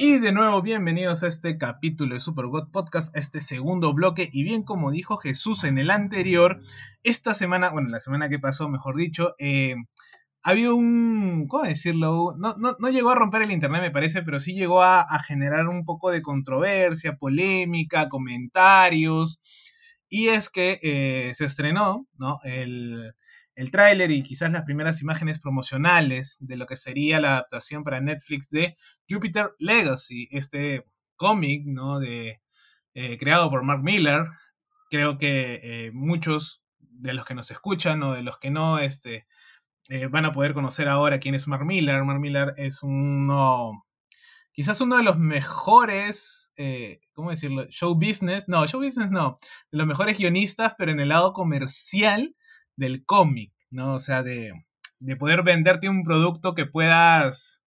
Y 0.00 0.20
de 0.20 0.30
nuevo, 0.30 0.62
bienvenidos 0.62 1.24
a 1.24 1.26
este 1.26 1.58
capítulo 1.58 2.14
de 2.14 2.20
Super 2.20 2.46
God 2.46 2.70
Podcast, 2.70 3.16
este 3.16 3.40
segundo 3.40 3.92
bloque. 3.94 4.30
Y 4.32 4.44
bien, 4.44 4.62
como 4.62 4.92
dijo 4.92 5.16
Jesús 5.16 5.64
en 5.64 5.76
el 5.76 5.90
anterior, 5.90 6.60
esta 7.02 7.34
semana, 7.34 7.70
bueno, 7.70 7.88
la 7.88 7.98
semana 7.98 8.28
que 8.28 8.38
pasó, 8.38 8.68
mejor 8.68 8.96
dicho, 8.96 9.34
eh, 9.40 9.74
ha 10.44 10.50
habido 10.50 10.76
un. 10.76 11.48
¿Cómo 11.48 11.64
decirlo? 11.64 12.32
No, 12.38 12.54
no, 12.56 12.88
llegó 12.90 13.10
a 13.10 13.16
romper 13.16 13.42
el 13.42 13.50
internet, 13.50 13.82
me 13.82 13.90
parece, 13.90 14.22
pero 14.22 14.38
sí 14.38 14.54
llegó 14.54 14.84
a, 14.84 15.04
generar 15.26 15.66
un 15.66 15.84
poco 15.84 16.12
de 16.12 16.22
controversia, 16.22 17.16
polémica, 17.16 18.08
comentarios. 18.08 19.42
Y 20.08 20.28
es 20.28 20.48
que 20.48 20.78
eh, 20.80 21.32
se 21.34 21.44
estrenó, 21.44 22.06
¿no? 22.16 22.38
El 22.44 23.14
el 23.58 23.72
tráiler 23.72 24.12
y 24.12 24.22
quizás 24.22 24.52
las 24.52 24.62
primeras 24.62 25.02
imágenes 25.02 25.40
promocionales 25.40 26.36
de 26.38 26.56
lo 26.56 26.66
que 26.66 26.76
sería 26.76 27.18
la 27.18 27.32
adaptación 27.32 27.82
para 27.82 28.00
Netflix 28.00 28.50
de 28.50 28.76
Jupiter 29.10 29.50
Legacy, 29.58 30.28
este 30.30 30.84
cómic, 31.16 31.64
¿no? 31.66 31.98
De, 31.98 32.40
eh, 32.94 33.18
creado 33.18 33.50
por 33.50 33.64
Mark 33.64 33.82
Miller. 33.82 34.26
Creo 34.90 35.18
que 35.18 35.58
eh, 35.60 35.90
muchos 35.92 36.62
de 36.78 37.12
los 37.14 37.24
que 37.24 37.34
nos 37.34 37.50
escuchan 37.50 38.00
o 38.04 38.12
de 38.12 38.22
los 38.22 38.38
que 38.38 38.50
no, 38.52 38.78
este, 38.78 39.26
eh, 39.88 40.06
van 40.06 40.24
a 40.24 40.32
poder 40.32 40.54
conocer 40.54 40.88
ahora 40.88 41.18
quién 41.18 41.34
es 41.34 41.48
Mark 41.48 41.66
Miller. 41.66 42.04
Mark 42.04 42.20
Miller 42.20 42.54
es 42.58 42.84
uno, 42.84 43.84
quizás 44.52 44.80
uno 44.80 44.98
de 44.98 45.02
los 45.02 45.18
mejores, 45.18 46.52
¿cómo 47.12 47.30
decirlo? 47.30 47.66
Show 47.70 47.96
business, 47.96 48.44
no, 48.46 48.64
show 48.68 48.80
business 48.80 49.10
no, 49.10 49.40
de 49.72 49.78
los 49.78 49.86
mejores 49.88 50.16
guionistas, 50.16 50.76
pero 50.78 50.92
en 50.92 51.00
el 51.00 51.08
lado 51.08 51.32
comercial 51.32 52.36
del 52.78 53.04
cómic, 53.04 53.52
¿no? 53.70 53.94
O 53.94 53.98
sea, 53.98 54.22
de, 54.22 54.52
poder 55.18 55.42
venderte 55.42 55.88
un 55.88 56.04
producto 56.04 56.54
que 56.54 56.64
puedas 56.64 57.62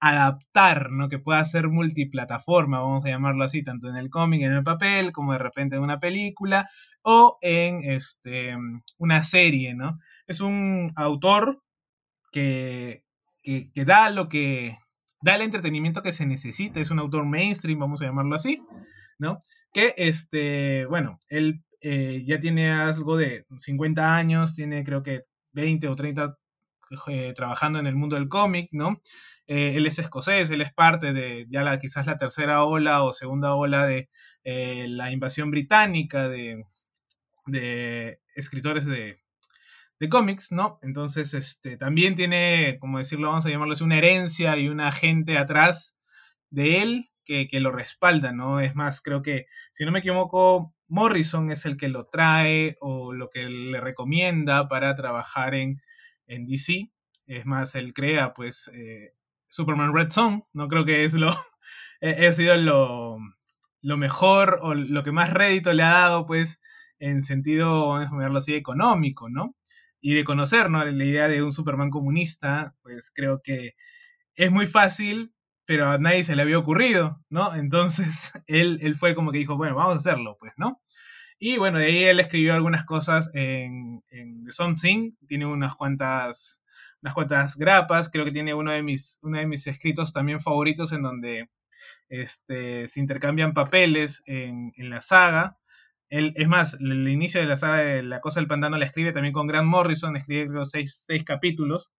adaptar, 0.00 0.90
¿no? 0.90 1.08
Que 1.08 1.18
pueda 1.18 1.44
ser 1.44 1.68
multiplataforma, 1.68 2.80
vamos 2.80 3.04
a 3.04 3.10
llamarlo 3.10 3.44
así, 3.44 3.62
tanto 3.62 3.88
en 3.88 3.96
el 3.96 4.08
cómic, 4.08 4.42
en 4.42 4.52
el 4.52 4.62
papel, 4.64 5.12
como 5.12 5.32
de 5.32 5.38
repente 5.38 5.76
en 5.76 5.82
una 5.82 6.00
película 6.00 6.68
o 7.02 7.38
en 7.42 7.82
este, 7.84 8.56
una 8.98 9.22
serie, 9.22 9.74
¿no? 9.74 9.98
Es 10.26 10.40
un 10.40 10.92
autor 10.96 11.62
que, 12.32 13.04
que, 13.42 13.70
da 13.84 14.10
lo 14.10 14.28
que, 14.28 14.78
da 15.22 15.34
el 15.34 15.42
entretenimiento 15.42 16.02
que 16.02 16.12
se 16.12 16.26
necesita, 16.26 16.80
es 16.80 16.90
un 16.90 16.98
autor 16.98 17.26
mainstream, 17.26 17.78
vamos 17.78 18.00
a 18.02 18.06
llamarlo 18.06 18.34
así, 18.34 18.62
¿no? 19.18 19.38
Que, 19.72 19.94
este, 19.96 20.86
bueno, 20.86 21.18
él 21.28 21.62
eh, 21.82 22.22
ya 22.24 22.38
tiene 22.38 22.70
algo 22.70 23.16
de 23.16 23.44
50 23.58 24.14
años, 24.14 24.54
tiene 24.54 24.84
creo 24.84 25.02
que 25.02 25.24
20 25.52 25.88
o 25.88 25.96
30 25.96 26.38
eh, 27.08 27.32
trabajando 27.34 27.80
en 27.80 27.86
el 27.88 27.96
mundo 27.96 28.14
del 28.16 28.28
cómic, 28.28 28.68
¿no? 28.72 29.02
Eh, 29.48 29.74
él 29.74 29.86
es 29.86 29.98
escocés, 29.98 30.50
él 30.50 30.60
es 30.60 30.72
parte 30.72 31.12
de 31.12 31.46
ya 31.50 31.64
la, 31.64 31.78
quizás 31.78 32.06
la 32.06 32.18
tercera 32.18 32.64
ola 32.64 33.02
o 33.02 33.12
segunda 33.12 33.54
ola 33.54 33.86
de 33.86 34.08
la 34.44 35.10
invasión 35.10 35.50
británica 35.50 36.28
de, 36.28 36.64
escritores 38.36 38.86
de, 38.86 39.20
de 39.98 40.08
cómics, 40.08 40.52
¿no? 40.52 40.78
Entonces, 40.82 41.34
este, 41.34 41.76
también 41.76 42.14
tiene, 42.14 42.78
como 42.80 42.98
decirlo, 42.98 43.28
vamos 43.28 43.46
a 43.46 43.50
llamarlo 43.50 43.72
así, 43.72 43.82
una 43.84 43.98
herencia 43.98 44.56
y 44.56 44.68
una 44.68 44.92
gente 44.92 45.36
atrás 45.38 46.00
de 46.50 46.82
él 46.82 47.10
que, 47.24 47.48
que, 47.48 47.60
lo 47.60 47.72
respalda, 47.72 48.32
¿no? 48.32 48.60
Es 48.60 48.74
más, 48.74 49.00
creo 49.00 49.22
que, 49.22 49.46
si 49.70 49.84
no 49.84 49.92
me 49.92 50.00
equivoco, 50.00 50.74
Morrison 50.88 51.50
es 51.50 51.64
el 51.66 51.76
que 51.76 51.88
lo 51.88 52.06
trae 52.06 52.76
o 52.80 53.12
lo 53.12 53.30
que 53.30 53.44
le 53.44 53.80
recomienda 53.80 54.68
para 54.68 54.94
trabajar 54.94 55.54
en, 55.54 55.80
en 56.26 56.46
DC. 56.46 56.90
Es 57.26 57.46
más, 57.46 57.74
él 57.74 57.94
crea 57.94 58.34
pues 58.34 58.70
eh, 58.74 59.14
Superman 59.48 59.94
Red 59.94 60.10
Song. 60.10 60.42
No 60.52 60.68
creo 60.68 60.84
que 60.84 61.04
es 61.04 61.14
lo. 61.14 61.28
ha 62.02 62.32
sido 62.32 62.56
lo, 62.56 63.18
lo, 63.80 63.96
mejor 63.96 64.58
o 64.62 64.74
lo 64.74 65.02
que 65.02 65.12
más 65.12 65.30
rédito 65.30 65.72
le 65.72 65.82
ha 65.82 65.90
dado, 65.90 66.26
pues, 66.26 66.60
en 66.98 67.22
sentido, 67.22 67.88
vamos 67.88 68.12
a 68.12 68.16
verlo 68.16 68.38
así, 68.38 68.54
económico, 68.54 69.28
¿no? 69.28 69.56
Y 70.00 70.14
de 70.14 70.24
conocer, 70.24 70.70
¿no? 70.70 70.84
La 70.84 71.04
idea 71.04 71.28
de 71.28 71.42
un 71.42 71.52
Superman 71.52 71.90
comunista, 71.90 72.74
pues 72.82 73.12
creo 73.14 73.40
que 73.42 73.74
es 74.36 74.50
muy 74.50 74.66
fácil, 74.66 75.34
pero 75.72 75.88
a 75.88 75.96
nadie 75.96 76.22
se 76.22 76.36
le 76.36 76.42
había 76.42 76.58
ocurrido, 76.58 77.18
¿no? 77.30 77.54
Entonces 77.54 78.32
él, 78.46 78.78
él 78.82 78.94
fue 78.94 79.14
como 79.14 79.32
que 79.32 79.38
dijo, 79.38 79.56
bueno, 79.56 79.74
vamos 79.74 79.94
a 79.94 79.96
hacerlo, 79.96 80.36
pues, 80.38 80.52
¿no? 80.58 80.82
Y 81.38 81.56
bueno, 81.56 81.78
de 81.78 81.86
ahí 81.86 82.04
él 82.04 82.20
escribió 82.20 82.52
algunas 82.52 82.84
cosas 82.84 83.30
en, 83.32 84.04
en 84.10 84.44
Something, 84.50 85.12
tiene 85.26 85.46
unas 85.46 85.74
cuantas, 85.74 86.62
unas 87.00 87.14
cuantas 87.14 87.56
grapas, 87.56 88.10
creo 88.10 88.26
que 88.26 88.32
tiene 88.32 88.52
uno 88.52 88.70
de 88.70 88.82
mis, 88.82 89.18
uno 89.22 89.38
de 89.38 89.46
mis 89.46 89.66
escritos 89.66 90.12
también 90.12 90.42
favoritos 90.42 90.92
en 90.92 91.00
donde 91.00 91.48
este, 92.10 92.86
se 92.88 93.00
intercambian 93.00 93.54
papeles 93.54 94.22
en, 94.26 94.72
en 94.76 94.90
la 94.90 95.00
saga. 95.00 95.56
Él, 96.10 96.34
es 96.36 96.48
más, 96.48 96.78
el 96.82 97.08
inicio 97.08 97.40
de 97.40 97.46
la 97.46 97.56
saga 97.56 97.78
de 97.78 98.02
La 98.02 98.20
Cosa 98.20 98.40
del 98.40 98.46
Pantano 98.46 98.76
la 98.76 98.84
escribe 98.84 99.12
también 99.12 99.32
con 99.32 99.46
Grant 99.46 99.68
Morrison, 99.68 100.16
escribe 100.16 100.52
los 100.52 100.68
seis, 100.68 101.04
seis 101.06 101.24
capítulos. 101.24 101.94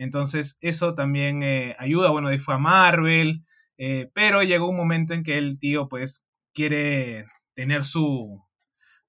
Entonces, 0.00 0.56
eso 0.62 0.94
también 0.94 1.42
eh, 1.42 1.76
ayuda. 1.78 2.10
Bueno, 2.10 2.28
ahí 2.28 2.38
fue 2.38 2.54
a 2.54 2.58
Marvel, 2.58 3.44
eh, 3.76 4.10
pero 4.14 4.42
llegó 4.42 4.66
un 4.66 4.76
momento 4.76 5.12
en 5.12 5.22
que 5.22 5.36
el 5.36 5.58
tío, 5.58 5.88
pues, 5.88 6.26
quiere 6.54 7.26
tener 7.54 7.84
su, 7.84 8.42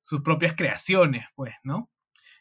sus 0.02 0.20
propias 0.22 0.54
creaciones, 0.54 1.24
pues, 1.34 1.54
¿no? 1.64 1.90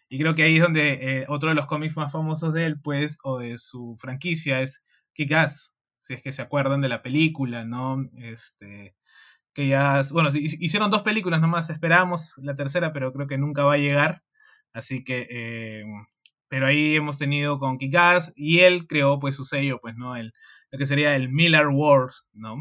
Y 0.08 0.18
creo 0.18 0.34
que 0.34 0.42
ahí 0.42 0.56
es 0.56 0.62
donde 0.62 1.20
eh, 1.20 1.26
otro 1.28 1.50
de 1.50 1.54
los 1.54 1.66
cómics 1.66 1.96
más 1.96 2.10
famosos 2.10 2.52
de 2.52 2.66
él, 2.66 2.80
pues, 2.80 3.18
o 3.22 3.38
de 3.38 3.56
su 3.56 3.96
franquicia 4.00 4.62
es 4.62 4.84
Kick-Ass, 5.14 5.76
si 5.96 6.14
es 6.14 6.22
que 6.22 6.32
se 6.32 6.42
acuerdan 6.42 6.80
de 6.80 6.88
la 6.88 7.02
película, 7.02 7.64
¿no? 7.64 8.10
Este, 8.16 8.96
que 9.54 9.68
ya, 9.68 10.02
bueno, 10.12 10.28
hicieron 10.34 10.90
dos 10.90 11.02
películas 11.02 11.40
nomás, 11.40 11.70
esperamos 11.70 12.34
la 12.42 12.56
tercera, 12.56 12.92
pero 12.92 13.12
creo 13.12 13.28
que 13.28 13.38
nunca 13.38 13.62
va 13.62 13.74
a 13.74 13.78
llegar, 13.78 14.24
así 14.72 15.04
que 15.04 15.84
pero 16.50 16.66
ahí 16.66 16.96
hemos 16.96 17.16
tenido 17.16 17.60
con 17.60 17.78
Kikaz 17.78 18.32
y 18.34 18.58
él 18.60 18.88
creó 18.88 19.20
pues 19.20 19.36
su 19.36 19.44
sello, 19.44 19.78
pues, 19.80 19.96
¿no? 19.96 20.16
El, 20.16 20.34
lo 20.72 20.78
que 20.78 20.84
sería 20.84 21.14
el 21.14 21.30
Miller 21.30 21.68
Wars, 21.68 22.26
¿no? 22.32 22.56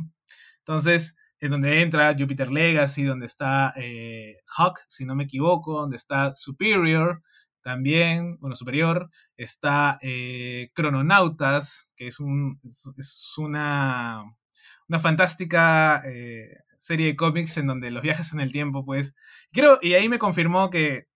Entonces, 0.59 1.17
es 1.39 1.49
donde 1.49 1.81
entra 1.81 2.15
Jupiter 2.17 2.51
Legacy, 2.51 3.03
donde 3.03 3.25
está 3.25 3.73
eh, 3.77 4.37
Hawk, 4.55 4.77
si 4.87 5.05
no 5.05 5.15
me 5.15 5.23
equivoco, 5.23 5.81
donde 5.81 5.97
está 5.97 6.35
Superior, 6.35 7.23
también, 7.63 8.37
bueno, 8.39 8.55
Superior, 8.55 9.09
está 9.35 9.97
eh, 10.03 10.69
Crononautas, 10.75 11.89
que 11.95 12.09
es, 12.09 12.19
un, 12.19 12.59
es 12.63 13.33
una, 13.39 14.23
una 14.87 14.99
fantástica 14.99 16.03
eh, 16.05 16.59
serie 16.77 17.07
de 17.07 17.15
cómics 17.15 17.57
en 17.57 17.65
donde 17.65 17.89
los 17.89 18.03
viajes 18.03 18.33
en 18.33 18.39
el 18.39 18.51
tiempo, 18.51 18.85
pues, 18.85 19.15
creo, 19.51 19.79
y 19.81 19.93
ahí 19.93 20.09
me 20.09 20.19
confirmó 20.19 20.69
que 20.69 21.08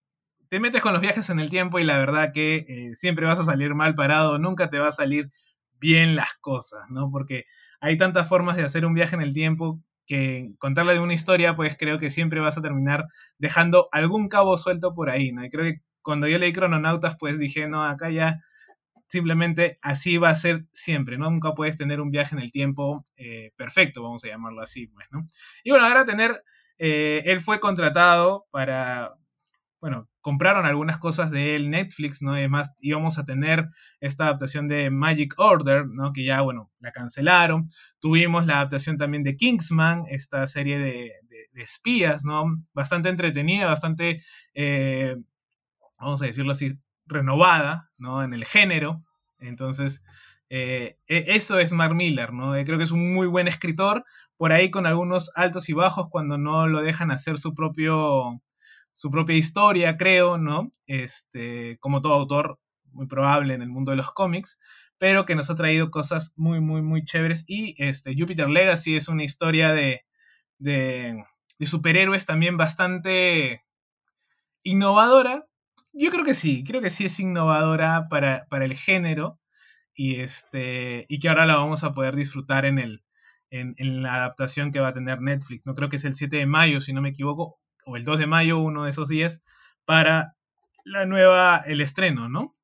te 0.53 0.59
metes 0.59 0.83
con 0.83 0.93
los 0.93 1.01
viajes 1.01 1.31
en 1.31 1.39
el 1.39 1.49
tiempo 1.49 1.79
y 1.79 1.83
la 1.83 1.97
verdad 1.97 2.31
que 2.31 2.67
eh, 2.69 2.95
siempre 2.95 3.25
vas 3.25 3.39
a 3.39 3.43
salir 3.43 3.73
mal 3.73 3.95
parado, 3.95 4.37
nunca 4.37 4.69
te 4.69 4.77
va 4.77 4.89
a 4.89 4.91
salir 4.91 5.31
bien 5.79 6.15
las 6.15 6.35
cosas, 6.41 6.91
¿no? 6.91 7.09
Porque 7.09 7.45
hay 7.81 7.97
tantas 7.97 8.29
formas 8.29 8.55
de 8.55 8.61
hacer 8.61 8.85
un 8.85 8.93
viaje 8.93 9.15
en 9.15 9.23
el 9.23 9.33
tiempo 9.33 9.81
que 10.05 10.51
contarle 10.59 10.93
de 10.93 10.99
una 10.99 11.15
historia, 11.15 11.55
pues 11.55 11.75
creo 11.75 11.97
que 11.97 12.11
siempre 12.11 12.39
vas 12.39 12.55
a 12.55 12.61
terminar 12.61 13.07
dejando 13.39 13.89
algún 13.91 14.27
cabo 14.27 14.55
suelto 14.55 14.93
por 14.93 15.09
ahí, 15.09 15.31
¿no? 15.31 15.43
Y 15.43 15.49
creo 15.49 15.63
que 15.63 15.81
cuando 16.03 16.27
yo 16.27 16.37
leí 16.37 16.53
Crononautas, 16.53 17.15
pues 17.19 17.39
dije, 17.39 17.67
no, 17.67 17.83
acá 17.83 18.11
ya 18.11 18.39
simplemente 19.07 19.79
así 19.81 20.17
va 20.19 20.29
a 20.29 20.35
ser 20.35 20.67
siempre, 20.71 21.17
¿no? 21.17 21.31
Nunca 21.31 21.55
puedes 21.55 21.77
tener 21.77 21.99
un 21.99 22.11
viaje 22.11 22.35
en 22.35 22.43
el 22.43 22.51
tiempo 22.51 23.03
eh, 23.17 23.53
perfecto, 23.55 24.03
vamos 24.03 24.23
a 24.23 24.27
llamarlo 24.27 24.61
así, 24.61 24.85
pues, 24.85 25.07
¿no? 25.09 25.25
Y 25.63 25.71
bueno, 25.71 25.87
ahora 25.87 26.05
tener, 26.05 26.43
eh, 26.77 27.23
él 27.25 27.39
fue 27.39 27.59
contratado 27.59 28.45
para, 28.51 29.15
bueno, 29.83 30.07
compraron 30.21 30.65
algunas 30.65 30.97
cosas 30.97 31.29
de 31.29 31.57
él 31.57 31.69
Netflix, 31.69 32.21
¿no? 32.21 32.31
Además 32.31 32.73
íbamos 32.79 33.19
a 33.19 33.25
tener 33.25 33.67
esta 33.99 34.27
adaptación 34.27 34.69
de 34.69 34.89
Magic 34.89 35.33
Order, 35.37 35.87
¿no? 35.89 36.13
Que 36.13 36.23
ya, 36.23 36.39
bueno, 36.39 36.71
la 36.79 36.93
cancelaron. 36.93 37.67
Tuvimos 37.99 38.45
la 38.45 38.59
adaptación 38.59 38.95
también 38.95 39.23
de 39.23 39.35
Kingsman, 39.35 40.05
esta 40.07 40.47
serie 40.47 40.79
de, 40.79 41.11
espías, 41.55 42.23
¿no? 42.23 42.45
Bastante 42.73 43.09
entretenida, 43.09 43.65
bastante, 43.65 44.23
eh, 44.53 45.17
vamos 45.99 46.21
a 46.21 46.27
decirlo 46.27 46.53
así, 46.53 46.79
renovada, 47.05 47.91
¿no? 47.97 48.23
En 48.23 48.33
el 48.33 48.45
género. 48.45 49.03
Entonces, 49.39 50.05
eh, 50.47 50.97
e, 51.07 51.25
eso 51.35 51.59
es 51.59 51.73
Mark 51.73 51.93
Miller, 51.93 52.31
¿no? 52.31 52.55
Eh, 52.55 52.63
creo 52.63 52.77
que 52.77 52.85
es 52.85 52.91
un 52.91 53.11
muy 53.13 53.27
buen 53.27 53.49
escritor, 53.49 54.05
por 54.37 54.53
ahí 54.53 54.71
con 54.71 54.85
algunos 54.85 55.29
altos 55.35 55.67
y 55.67 55.73
bajos 55.73 56.07
cuando 56.09 56.37
no 56.37 56.67
lo 56.69 56.81
dejan 56.81 57.11
hacer 57.11 57.37
su 57.37 57.53
propio 57.53 58.41
su 58.93 59.09
propia 59.11 59.35
historia, 59.35 59.97
creo, 59.97 60.37
¿no? 60.37 60.71
Este, 60.87 61.77
como 61.79 62.01
todo 62.01 62.13
autor, 62.13 62.59
muy 62.91 63.07
probable 63.07 63.55
en 63.55 63.61
el 63.61 63.69
mundo 63.69 63.91
de 63.91 63.97
los 63.97 64.11
cómics, 64.11 64.59
pero 64.97 65.25
que 65.25 65.35
nos 65.35 65.49
ha 65.49 65.55
traído 65.55 65.91
cosas 65.91 66.33
muy, 66.37 66.61
muy, 66.61 66.81
muy 66.81 67.03
chéveres. 67.03 67.43
Y 67.47 67.75
este, 67.83 68.15
Jupiter 68.17 68.49
Legacy 68.49 68.95
es 68.95 69.07
una 69.07 69.23
historia 69.23 69.73
de, 69.73 70.05
de, 70.59 71.25
superhéroes 71.61 72.25
también 72.25 72.57
bastante 72.57 73.63
innovadora. 74.63 75.47
Yo 75.93 76.09
creo 76.11 76.23
que 76.23 76.33
sí, 76.35 76.63
creo 76.63 76.81
que 76.81 76.89
sí 76.89 77.05
es 77.05 77.19
innovadora 77.19 78.07
para, 78.09 78.45
para 78.49 78.65
el 78.65 78.75
género 78.75 79.39
y, 79.95 80.15
este, 80.21 81.05
y 81.09 81.19
que 81.19 81.29
ahora 81.29 81.45
la 81.45 81.55
vamos 81.55 81.83
a 81.83 81.93
poder 81.93 82.15
disfrutar 82.15 82.65
en, 82.65 82.79
el, 82.79 83.03
en, 83.49 83.75
en, 83.77 84.03
la 84.03 84.15
adaptación 84.15 84.71
que 84.71 84.79
va 84.79 84.89
a 84.89 84.93
tener 84.93 85.21
Netflix. 85.21 85.65
No 85.65 85.73
creo 85.73 85.89
que 85.89 85.97
es 85.97 86.05
el 86.05 86.13
7 86.15 86.37
de 86.37 86.45
mayo, 86.45 86.81
si 86.81 86.93
no 86.93 87.01
me 87.01 87.09
equivoco, 87.09 87.59
o 87.85 87.97
el 87.97 88.05
2 88.05 88.19
de 88.19 88.27
mayo, 88.27 88.59
uno 88.59 88.83
de 88.83 88.89
esos 88.89 89.07
días, 89.07 89.43
para 89.85 90.35
la 90.85 91.05
nueva, 91.05 91.57
el 91.65 91.81
estreno, 91.81 92.29
¿no? 92.29 92.55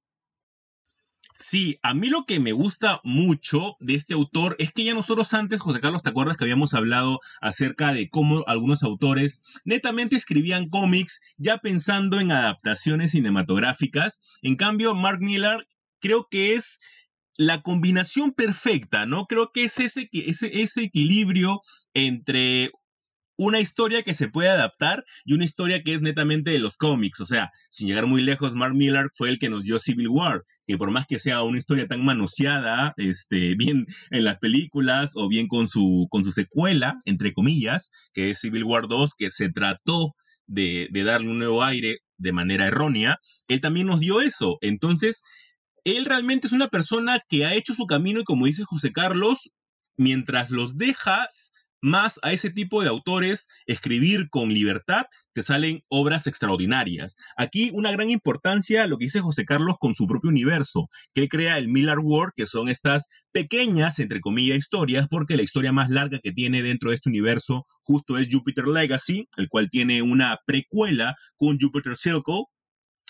Sí, 1.41 1.77
a 1.84 1.93
mí 1.93 2.10
lo 2.10 2.25
que 2.25 2.41
me 2.41 2.51
gusta 2.51 2.99
mucho 3.05 3.77
de 3.79 3.95
este 3.95 4.13
autor 4.13 4.58
es 4.60 4.73
que 4.73 4.84
ya 4.84 4.93
nosotros 4.93 5.34
antes, 5.34 5.62
José 5.62 5.79
Carlos, 5.79 6.03
¿te 6.03 6.10
acuerdas 6.10 6.36
que 6.36 6.43
habíamos 6.43 6.73
hablado 6.73 7.21
acerca 7.39 7.93
de 7.93 8.10
cómo 8.10 8.43
algunos 8.45 8.84
autores 8.84 9.41
netamente 9.63 10.17
escribían 10.17 10.67
cómics 10.67 11.21
ya 11.38 11.58
pensando 11.60 12.19
en 12.19 12.34
adaptaciones 12.34 13.12
cinematográficas? 13.12 14.19
En 14.41 14.58
cambio, 14.58 14.95
Mark 14.95 15.21
Miller 15.21 15.65
creo 16.01 16.27
que 16.29 16.55
es 16.55 16.82
la 17.38 17.62
combinación 17.62 18.34
perfecta, 18.34 19.05
¿no? 19.05 19.25
Creo 19.25 19.53
que 19.53 19.63
es 19.63 19.79
ese, 19.79 20.10
ese, 20.12 20.62
ese 20.62 20.84
equilibrio 20.84 21.62
entre 21.93 22.69
una 23.39 23.62
historia 23.62 24.04
que 24.04 24.13
se 24.13 24.28
puede 24.28 24.49
adaptar 24.49 25.06
y 25.23 25.34
una 25.34 25.45
historia 25.45 25.82
que 25.82 25.93
es 25.93 26.02
netamente 26.02 26.52
de 26.52 26.60
los 26.60 26.75
cómics. 26.75 27.21
O 27.21 27.25
sea, 27.25 27.52
sin 27.69 27.88
llegar 27.88 28.06
muy 28.06 28.21
lejos, 28.21 28.54
Mark 28.54 28.75
Miller 28.75 29.08
fue 29.13 29.30
el 29.30 29.39
que 29.39 29.49
nos 29.49 29.63
dio 29.63 29.80
Civil 29.80 30.10
War, 30.10 30.43
que 30.65 30.78
por 30.78 30.91
más 30.91 31.06
que 31.08 31.19
sea 31.19 31.41
una 31.43 31.58
historia 31.58 31.88
tan 31.88 32.04
manoseada, 32.04 32.93
este, 32.97 33.56
bien 33.56 33.86
en 34.12 34.25
las 34.25 34.39
películas 34.39 35.13
o 35.15 35.30
bien 35.30 35.47
con 35.47 35.69
su, 35.69 36.08
con 36.10 36.25
su 36.25 36.34
secuela, 36.34 36.99
entre 37.06 37.32
comillas, 37.32 37.91
que 38.13 38.30
es 38.30 38.41
Civil 38.41 38.65
War 38.65 38.89
2, 38.89 39.12
que 39.17 39.30
se 39.32 39.49
trató 39.49 40.15
de, 40.45 40.89
de 40.91 41.04
darle 41.06 41.30
un 41.30 41.38
nuevo 41.38 41.63
aire 41.63 41.99
de 42.17 42.34
manera 42.34 42.67
errónea, 42.67 43.19
él 43.47 43.62
también 43.62 43.88
nos 43.88 44.02
dio 44.02 44.19
eso. 44.19 44.58
Entonces, 44.60 45.23
él 45.86 46.04
realmente 46.04 46.47
es 46.47 46.54
una 46.54 46.67
persona 46.67 47.21
que 47.30 47.45
ha 47.45 47.56
hecho 47.56 47.73
su 47.73 47.86
camino 47.86 48.19
y 48.19 48.25
como 48.25 48.47
dice 48.47 48.65
José 48.65 48.91
Carlos, 48.91 49.52
mientras 49.95 50.49
los 50.49 50.78
dejas 50.78 51.54
más 51.82 52.20
a 52.24 52.32
ese 52.32 52.50
tipo 52.50 52.82
de 52.82 52.89
autores 52.89 53.48
escribir 53.65 54.30
con 54.30 54.50
libertad, 54.54 55.06
te 55.34 55.44
salen 55.44 55.84
obras 55.88 56.28
extraordinarias. 56.28 57.15
Aquí 57.38 57.72
una 57.74 57.92
gran 57.92 58.10
importancia 58.10 58.88
lo 58.88 58.98
que 58.98 59.06
dice 59.06 59.22
José 59.22 59.46
Carlos 59.46 59.78
con 59.80 59.94
su 59.94 60.08
propio 60.08 60.30
universo, 60.30 60.89
que 61.13 61.28
crea 61.30 61.58
el 61.58 61.70
Miller 61.70 62.00
World, 62.00 62.34
que 62.36 62.48
son 62.48 62.70
estas 62.70 63.08
pequeñas, 63.32 64.00
entre 64.00 64.20
comillas, 64.20 64.58
historias, 64.58 65.08
porque 65.10 65.38
la 65.38 65.44
historia 65.44 65.72
más 65.72 65.89
larga 65.89 66.20
que 66.20 66.32
tiene 66.32 66.62
dentro 66.62 66.89
de 66.89 66.96
este 66.96 67.10
universo 67.10 67.65
justo 67.84 68.18
es 68.18 68.30
Jupiter 68.32 68.68
Legacy, 68.68 69.28
el 69.38 69.50
cual 69.50 69.70
tiene 69.70 70.02
una 70.02 70.38
precuela 70.46 71.15
con 71.38 71.58
Jupiter 71.60 71.96
Circle, 71.96 72.44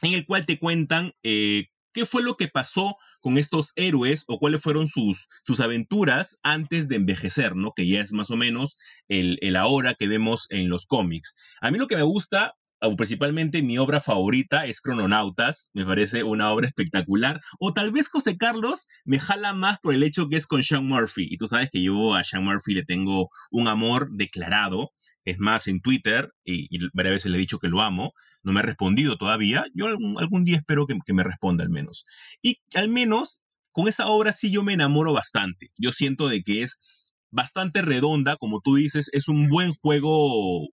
en 0.02 0.14
el 0.14 0.26
cual 0.26 0.46
te 0.46 0.58
cuentan 0.58 1.12
eh, 1.24 1.66
qué 1.94 2.06
fue 2.06 2.24
lo 2.24 2.36
que 2.36 2.48
pasó 2.48 2.96
con 3.22 3.38
estos 3.38 3.74
héroes 3.76 4.24
o 4.28 4.40
cuáles 4.40 4.62
fueron 4.62 4.88
sus, 4.88 5.28
sus 5.46 5.60
aventuras 5.60 6.40
antes 6.44 6.88
de 6.88 6.98
envejecer, 6.98 7.56
¿no? 7.56 7.74
Que 7.74 7.88
ya 7.88 8.02
es 8.02 8.14
más 8.14 8.32
o 8.32 8.38
menos 8.38 8.78
el, 9.08 9.38
el 9.42 9.56
ahora 9.56 9.96
que 9.96 10.08
vemos 10.08 10.48
en 10.50 10.70
los 10.70 10.86
cómics. 10.86 11.36
A 11.62 11.72
mí 11.72 11.78
lo 11.78 11.88
que 11.88 11.96
me 11.96 12.04
gusta 12.04 12.56
principalmente 12.98 13.62
mi 13.62 13.78
obra 13.78 14.02
favorita 14.02 14.66
es 14.66 14.82
Crononautas, 14.82 15.70
me 15.74 15.86
parece 15.86 16.24
una 16.24 16.52
obra 16.52 16.68
espectacular, 16.68 17.42
o 17.60 17.74
tal 17.74 17.92
vez 17.92 18.10
José 18.10 18.38
Carlos 18.38 18.88
me 19.06 19.20
jala 19.20 19.54
más 19.54 19.80
por 19.80 19.94
el 19.94 20.04
hecho 20.04 20.30
que 20.30 20.38
es 20.38 20.48
con 20.48 20.64
Sean 20.64 20.86
Murphy, 20.86 21.28
y 21.30 21.38
tú 21.38 21.48
sabes 21.48 21.70
que 21.70 21.82
yo 21.82 22.16
a 22.16 22.24
Sean 22.24 22.44
Murphy 22.44 22.74
le 22.74 22.86
tengo 22.86 23.30
un 23.52 23.68
amor 23.68 24.10
declarado, 24.12 24.92
es 25.26 25.40
más, 25.40 25.68
en 25.68 25.82
Twitter, 25.82 26.32
y, 26.44 26.68
varias 26.94 27.16
veces 27.16 27.32
le 27.32 27.38
he 27.38 27.42
dicho 27.42 27.60
que 27.60 27.68
lo 27.68 27.82
amo, 27.82 28.14
no 28.44 28.54
me 28.54 28.62
ha 28.62 28.64
respondido 28.64 29.18
todavía. 29.18 29.66
Yo 29.76 29.86
algún, 29.88 30.44
día 30.44 30.58
espero 30.58 30.88
que, 30.88 30.98
que, 31.06 31.14
me 31.14 31.24
responda 31.24 31.64
al 31.64 31.70
menos. 31.70 32.06
Y 32.42 32.58
al 32.74 32.90
menos 32.90 33.42
con 33.72 33.88
esa 33.88 34.08
obra 34.08 34.34
sí 34.34 34.52
yo 34.52 34.64
me 34.64 34.74
enamoro 34.74 35.14
bastante. 35.14 35.72
Yo 35.78 35.92
siento 35.92 36.28
de 36.28 36.42
que 36.42 36.64
es 36.64 36.80
bastante 37.32 37.82
redonda, 37.82 38.38
como 38.38 38.62
tú 38.62 38.76
dices, 38.76 39.10
es 39.14 39.28
un 39.28 39.48
buen 39.48 39.74
juego. 39.74 40.70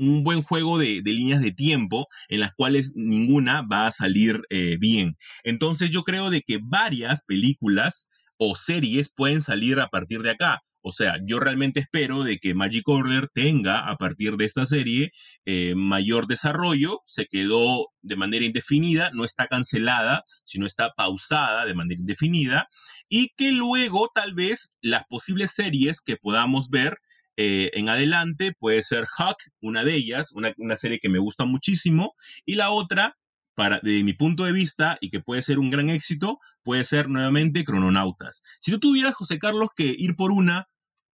Un 0.00 0.24
buen 0.24 0.42
juego 0.42 0.78
de, 0.78 1.02
líneas 1.04 1.42
de 1.42 1.52
tiempo 1.52 2.06
en 2.28 2.40
las 2.40 2.54
cuales 2.54 2.92
ninguna 2.94 3.62
va 3.62 3.86
a 3.86 3.92
salir 3.92 4.40
eh, 4.48 4.78
bien. 4.78 5.16
Entonces 5.44 5.90
yo 5.90 6.04
creo 6.04 6.30
de 6.30 6.40
que 6.40 6.58
varias 6.62 7.22
películas 7.26 8.08
o 8.38 8.56
series 8.56 9.12
pueden 9.14 9.42
salir 9.42 9.78
a 9.80 9.88
partir 9.88 10.22
de 10.22 10.30
acá. 10.30 10.62
O 10.82 10.92
sea, 10.92 11.18
yo 11.26 11.40
realmente 11.40 11.80
espero 11.80 12.24
de 12.24 12.38
que 12.38 12.54
Magic 12.54 12.88
Order 12.88 13.28
tenga 13.34 13.90
a 13.90 13.96
partir 13.96 14.38
de 14.38 14.46
esta 14.46 14.64
serie 14.64 15.12
eh, 15.44 15.74
mayor 15.76 16.26
desarrollo. 16.26 17.00
Se 17.04 17.26
quedó 17.26 17.88
de 18.00 18.16
manera 18.16 18.46
indefinida, 18.46 19.10
no 19.12 19.26
está 19.26 19.46
cancelada, 19.46 20.24
sino 20.44 20.66
está 20.66 20.90
pausada 20.96 21.66
de 21.66 21.74
manera 21.74 22.00
indefinida. 22.00 22.66
Y 23.10 23.28
que 23.36 23.52
luego 23.52 24.08
tal 24.14 24.32
vez 24.32 24.72
las 24.80 25.04
posibles 25.04 25.50
series 25.50 26.00
que 26.00 26.16
podamos 26.16 26.70
ver 26.70 26.96
eh, 27.42 27.70
en 27.72 27.88
adelante 27.88 28.52
puede 28.52 28.82
ser 28.82 29.04
Huck, 29.04 29.38
una 29.62 29.82
de 29.82 29.94
ellas, 29.94 30.30
una, 30.32 30.52
una 30.58 30.76
serie 30.76 30.98
que 30.98 31.08
me 31.08 31.18
gusta 31.18 31.46
muchísimo. 31.46 32.14
Y 32.44 32.56
la 32.56 32.70
otra 32.70 33.16
para, 33.54 33.80
de 33.82 34.04
mi 34.04 34.12
punto 34.12 34.44
de 34.44 34.52
vista, 34.52 34.98
y 35.00 35.08
que 35.08 35.20
puede 35.20 35.40
ser 35.40 35.58
un 35.58 35.70
gran 35.70 35.88
éxito, 35.88 36.38
puede 36.62 36.84
ser 36.84 37.08
nuevamente 37.08 37.64
Crononautas. 37.64 38.42
Si 38.60 38.70
tú 38.70 38.78
tuvieras, 38.78 39.14
José 39.14 39.38
Carlos, 39.38 39.70
que 39.74 39.84
ir 39.84 40.16
por 40.16 40.32
una 40.32 40.68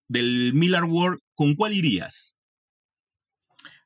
del 0.07 0.53
Miller 0.53 0.83
World, 0.83 1.21
¿con 1.33 1.55
cuál 1.55 1.73
irías? 1.73 2.37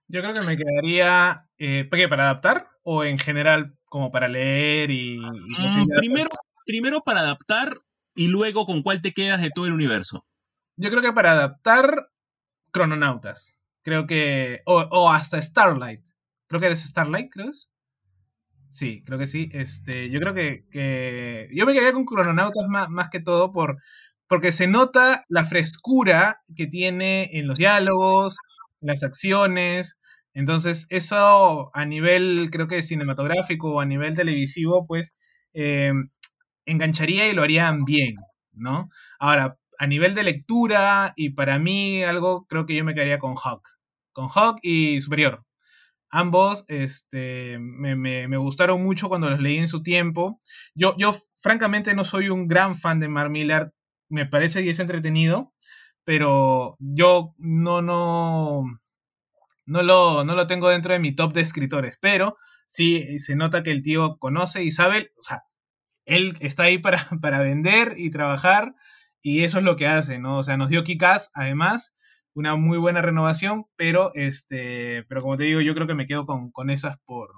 Yo 0.09 0.21
creo 0.21 0.33
que 0.33 0.41
me 0.41 0.57
quedaría, 0.57 1.47
eh, 1.57 1.87
¿para 1.89 2.23
adaptar 2.23 2.67
o 2.83 3.05
en 3.05 3.17
general 3.17 3.77
como 3.85 4.11
para 4.11 4.27
leer 4.27 4.91
y... 4.91 5.19
Mm, 5.19 5.87
primero, 5.95 6.29
primero 6.65 7.01
para 7.01 7.21
adaptar 7.21 7.77
y 8.13 8.27
luego 8.27 8.65
con 8.65 8.83
cuál 8.83 9.01
te 9.01 9.13
quedas 9.13 9.41
de 9.41 9.51
todo 9.51 9.67
el 9.67 9.73
universo. 9.73 10.25
Yo 10.75 10.89
creo 10.89 11.01
que 11.01 11.13
para 11.13 11.31
adaptar 11.31 12.09
Crononautas. 12.75 13.61
Creo 13.83 14.05
que... 14.05 14.59
O, 14.65 14.81
o 14.81 15.09
hasta 15.09 15.41
Starlight. 15.41 16.05
Creo 16.47 16.59
que 16.59 16.65
eres 16.67 16.83
Starlight, 16.83 17.31
creo 17.31 17.51
Sí, 18.69 19.01
creo 19.05 19.17
que 19.17 19.27
sí. 19.27 19.47
Este, 19.53 20.09
yo 20.09 20.19
creo 20.19 20.33
que, 20.33 21.47
yo 21.53 21.65
me 21.65 21.73
quedé 21.73 21.93
con 21.93 22.03
Crononautas 22.03 22.65
más, 22.67 22.89
más 22.89 23.09
que 23.09 23.21
todo 23.21 23.53
por, 23.53 23.77
porque 24.27 24.51
se 24.51 24.67
nota 24.67 25.23
la 25.29 25.45
frescura 25.45 26.41
que 26.57 26.67
tiene 26.67 27.29
en 27.31 27.47
los 27.47 27.57
diálogos, 27.57 28.31
en 28.81 28.88
las 28.89 29.03
acciones. 29.03 30.01
Entonces, 30.33 30.88
eso 30.89 31.71
a 31.73 31.85
nivel, 31.85 32.49
creo 32.51 32.67
que 32.67 32.83
cinematográfico 32.83 33.75
o 33.75 33.79
a 33.79 33.85
nivel 33.85 34.13
televisivo, 34.13 34.85
pues 34.85 35.15
eh, 35.53 35.93
engancharía 36.65 37.29
y 37.29 37.33
lo 37.33 37.43
harían 37.43 37.85
bien, 37.85 38.15
¿no? 38.51 38.89
Ahora, 39.19 39.57
a 39.77 39.88
nivel 39.88 40.13
de 40.13 40.23
lectura 40.23 41.13
y 41.15 41.31
para 41.31 41.59
mí 41.59 42.03
algo, 42.03 42.45
creo 42.47 42.65
que 42.65 42.75
yo 42.75 42.83
me 42.83 42.93
quedaría 42.93 43.19
con 43.19 43.35
Hawk. 43.35 43.67
Con 44.13 44.27
Hawk 44.29 44.59
y 44.61 44.99
Superior. 45.01 45.45
Ambos 46.09 46.65
este, 46.69 47.57
me, 47.59 48.38
gustaron 48.38 48.83
mucho 48.83 49.09
cuando 49.09 49.29
los 49.29 49.41
leí 49.41 49.57
en 49.57 49.67
su 49.67 49.83
tiempo. 49.83 50.39
Yo, 50.73 50.95
yo, 50.97 51.13
francamente, 51.38 51.93
no 51.93 52.05
soy 52.05 52.29
un 52.29 52.47
gran 52.47 52.75
fan 52.75 52.99
de 52.99 53.09
Mark 53.09 53.31
Millar. 53.31 53.73
Me 54.07 54.25
parece 54.25 54.63
que 54.63 54.69
es 54.69 54.79
entretenido, 54.79 55.53
pero 56.03 56.75
yo 56.79 57.33
no, 57.38 57.81
no, 57.81 58.63
no 59.65 59.83
lo, 59.83 60.23
no 60.23 60.35
lo 60.35 60.47
tengo 60.47 60.69
dentro 60.69 60.93
de 60.93 60.99
mi 60.99 61.13
top 61.13 61.33
de 61.33 61.41
escritores. 61.41 61.97
Pero 61.99 62.38
sí 62.67 63.19
se 63.19 63.35
nota 63.35 63.63
que 63.63 63.71
el 63.71 63.81
tío 63.81 64.17
conoce 64.17 64.63
y 64.63 64.71
sabe, 64.71 65.11
o 65.17 65.23
sea, 65.23 65.43
él 66.05 66.38
está 66.39 66.63
ahí 66.63 66.77
para, 66.77 66.97
para 67.21 67.39
vender 67.39 67.95
y 67.97 68.09
trabajar 68.09 68.75
y 69.25 69.43
eso 69.43 69.57
es 69.57 69.63
lo 69.63 69.75
que 69.75 69.88
hace, 69.88 70.19
¿no? 70.19 70.38
O 70.38 70.43
sea, 70.43 70.55
nos 70.55 70.69
dio 70.69 70.83
Kikas, 70.83 71.31
además, 71.33 71.95
una 72.35 72.55
muy 72.57 72.77
buena 72.77 73.01
renovación, 73.01 73.65
pero 73.75 74.11
este, 74.13 75.03
pero 75.09 75.21
como 75.21 75.35
te 75.35 75.45
digo, 75.45 75.61
yo 75.61 75.73
creo 75.73 75.88
que 75.88 75.95
me 75.95 76.05
quedo 76.05 76.27
con, 76.27 76.69
esas 76.69 76.99
por, 77.05 77.31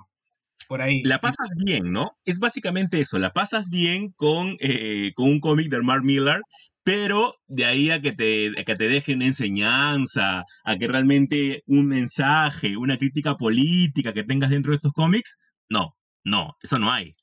por 0.67 0.81
ahí. 0.81 1.01
La 1.03 1.21
pasas 1.21 1.47
bien, 1.55 1.93
¿no? 1.93 2.17
Es 2.25 2.39
básicamente 2.39 2.99
eso, 2.99 3.19
la 3.19 3.31
pasas 3.31 3.69
bien 3.69 4.11
con, 4.17 4.57
eh, 4.59 5.13
con 5.15 5.29
un 5.29 5.39
cómic 5.39 5.69
de 5.69 5.81
Mark 5.81 6.03
Miller, 6.03 6.41
pero 6.83 7.35
de 7.47 7.63
ahí 7.63 7.89
a 7.89 8.01
que, 8.01 8.11
te, 8.11 8.51
a 8.59 8.65
que 8.65 8.75
te 8.75 8.89
dejen 8.89 9.21
enseñanza, 9.21 10.43
a 10.65 10.77
que 10.77 10.89
realmente 10.89 11.63
un 11.67 11.87
mensaje, 11.87 12.75
una 12.75 12.97
crítica 12.97 13.35
política 13.35 14.11
que 14.11 14.25
tengas 14.25 14.49
dentro 14.49 14.73
de 14.73 14.75
estos 14.75 14.91
cómics, 14.91 15.37
no, 15.69 15.95
no, 16.25 16.57
eso 16.61 16.79
no 16.79 16.91
hay. 16.91 17.15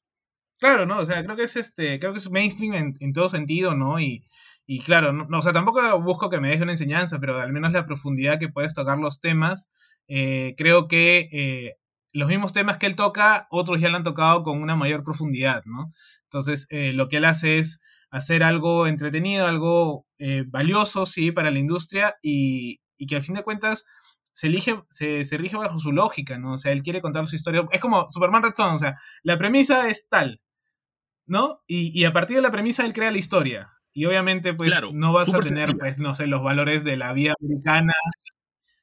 Claro, 0.59 0.87
no, 0.87 1.01
o 1.01 1.05
sea, 1.05 1.23
creo 1.23 1.37
que 1.37 1.43
es 1.43 1.57
este, 1.57 1.99
creo 1.99 2.13
que 2.13 2.21
es 2.21 2.31
mainstream 2.31 2.73
en, 2.73 2.95
en 3.01 3.13
todo 3.13 3.29
sentido, 3.29 3.75
¿no? 3.75 4.01
Y, 4.01 4.25
y 4.67 4.81
claro, 4.81 5.13
no, 5.13 5.39
o 5.39 5.43
sea, 5.43 5.53
tampoco 5.53 6.01
busco 6.01 6.31
que 6.31 6.41
me 6.41 6.49
deje 6.49 6.63
una 6.63 6.73
enseñanza, 6.73 7.19
pero 7.19 7.39
al 7.39 7.53
menos 7.53 7.73
la 7.73 7.87
profundidad 7.87 8.39
que 8.39 8.49
puedes 8.49 8.75
tocar 8.75 8.99
los 8.99 9.21
temas, 9.21 9.71
eh, 10.09 10.55
creo 10.57 10.89
que 10.89 11.29
eh, 11.33 11.77
los 12.13 12.29
mismos 12.29 12.55
temas 12.55 12.79
que 12.79 12.87
él 12.87 12.97
toca, 12.97 13.47
otros 13.51 13.81
ya 13.81 13.91
lo 13.91 13.97
han 13.97 14.05
tocado 14.05 14.43
con 14.43 14.63
una 14.63 14.77
mayor 14.77 15.05
profundidad, 15.05 15.63
¿no? 15.67 15.93
Entonces, 16.25 16.67
eh, 16.71 16.93
lo 16.95 17.09
que 17.09 17.19
él 17.19 17.27
hace 17.27 17.59
es 17.59 17.83
hacer 18.11 18.43
algo 18.43 18.87
entretenido, 18.87 19.47
algo 19.47 20.07
valioso, 20.47 21.05
sí, 21.05 21.33
para 21.33 21.51
la 21.51 21.59
industria 21.59 22.17
y, 22.23 22.81
y, 22.97 23.07
que 23.07 23.17
al 23.17 23.23
fin 23.23 23.35
de 23.35 23.43
cuentas 23.43 23.85
se, 24.33 24.47
elige, 24.47 24.83
se, 24.89 25.25
se 25.25 25.37
rige 25.37 25.57
bajo 25.57 25.79
su 25.79 25.93
lógica, 25.93 26.39
¿no? 26.39 26.55
O 26.55 26.59
sea, 26.59 26.73
él 26.73 26.83
quiere 26.83 27.03
contar 27.03 27.27
su 27.27 27.37
historia. 27.37 27.67
Es 27.73 27.81
como 27.81 28.11
Superman 28.11 28.43
Red 28.43 28.55
Son, 28.57 28.75
o 28.77 28.79
sea, 28.79 28.97
la 29.23 29.37
premisa 29.37 29.91
es 29.91 30.09
tal, 30.09 30.41
¿no? 31.27 31.63
Y, 31.67 31.99
y 31.99 32.05
a 32.07 32.13
partir 32.13 32.37
de 32.37 32.43
la 32.43 32.53
premisa 32.53 32.87
él 32.87 32.95
crea 32.95 33.11
la 33.11 33.19
historia. 33.19 33.74
Y 33.95 34.07
obviamente, 34.07 34.55
pues, 34.55 34.75
no 34.93 35.13
vas 35.13 35.33
a 35.33 35.39
tener, 35.39 35.69
pues, 35.79 36.01
no 36.01 36.15
sé, 36.15 36.27
los 36.27 36.43
valores 36.43 36.83
de 36.83 36.97
la 36.97 37.13
vida 37.13 37.33
americana. 37.41 37.93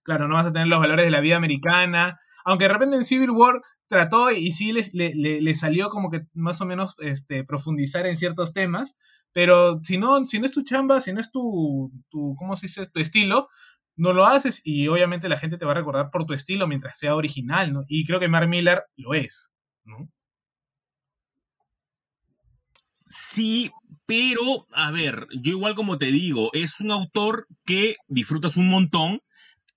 Claro, 0.03 0.27
no 0.27 0.35
vas 0.35 0.47
a 0.47 0.53
tener 0.53 0.67
los 0.67 0.79
valores 0.79 1.05
de 1.05 1.11
la 1.11 1.19
vida 1.19 1.35
americana. 1.35 2.17
Aunque 2.45 2.65
de 2.65 2.73
repente 2.73 2.95
en 2.95 3.03
Civil 3.03 3.29
War 3.29 3.61
trató 3.87 4.31
y 4.31 4.53
sí 4.53 4.71
le, 4.71 4.89
le, 4.93 5.55
salió 5.55 5.89
como 5.89 6.09
que 6.09 6.21
más 6.33 6.61
o 6.61 6.65
menos 6.65 6.95
este, 6.99 7.43
profundizar 7.43 8.07
en 8.07 8.15
ciertos 8.15 8.53
temas. 8.53 8.97
Pero 9.33 9.81
si 9.81 9.97
no, 9.97 10.23
si 10.23 10.39
no 10.39 10.45
es 10.45 10.53
tu 10.53 10.63
chamba, 10.63 11.01
si 11.01 11.11
no 11.11 11.19
es 11.19 11.29
tu, 11.29 11.91
tu, 12.09 12.35
¿cómo 12.37 12.55
se 12.55 12.67
dice? 12.67 12.85
Tu 12.87 13.01
estilo, 13.01 13.49
no 13.97 14.13
lo 14.13 14.25
haces 14.25 14.61
y 14.63 14.87
obviamente 14.87 15.29
la 15.29 15.37
gente 15.37 15.57
te 15.57 15.65
va 15.65 15.71
a 15.71 15.75
recordar 15.75 16.09
por 16.09 16.25
tu 16.25 16.33
estilo 16.33 16.67
mientras 16.67 16.97
sea 16.97 17.15
original, 17.15 17.73
¿no? 17.73 17.83
Y 17.87 18.05
creo 18.05 18.19
que 18.19 18.29
Mark 18.29 18.47
Miller 18.47 18.85
lo 18.95 19.13
es, 19.13 19.51
¿no? 19.83 20.09
Sí, 23.13 23.69
pero, 24.05 24.67
a 24.71 24.89
ver, 24.91 25.27
yo 25.33 25.51
igual 25.51 25.75
como 25.75 25.97
te 25.97 26.05
digo, 26.07 26.49
es 26.53 26.79
un 26.79 26.91
autor 26.91 27.45
que 27.65 27.95
disfrutas 28.07 28.55
un 28.55 28.69
montón, 28.69 29.19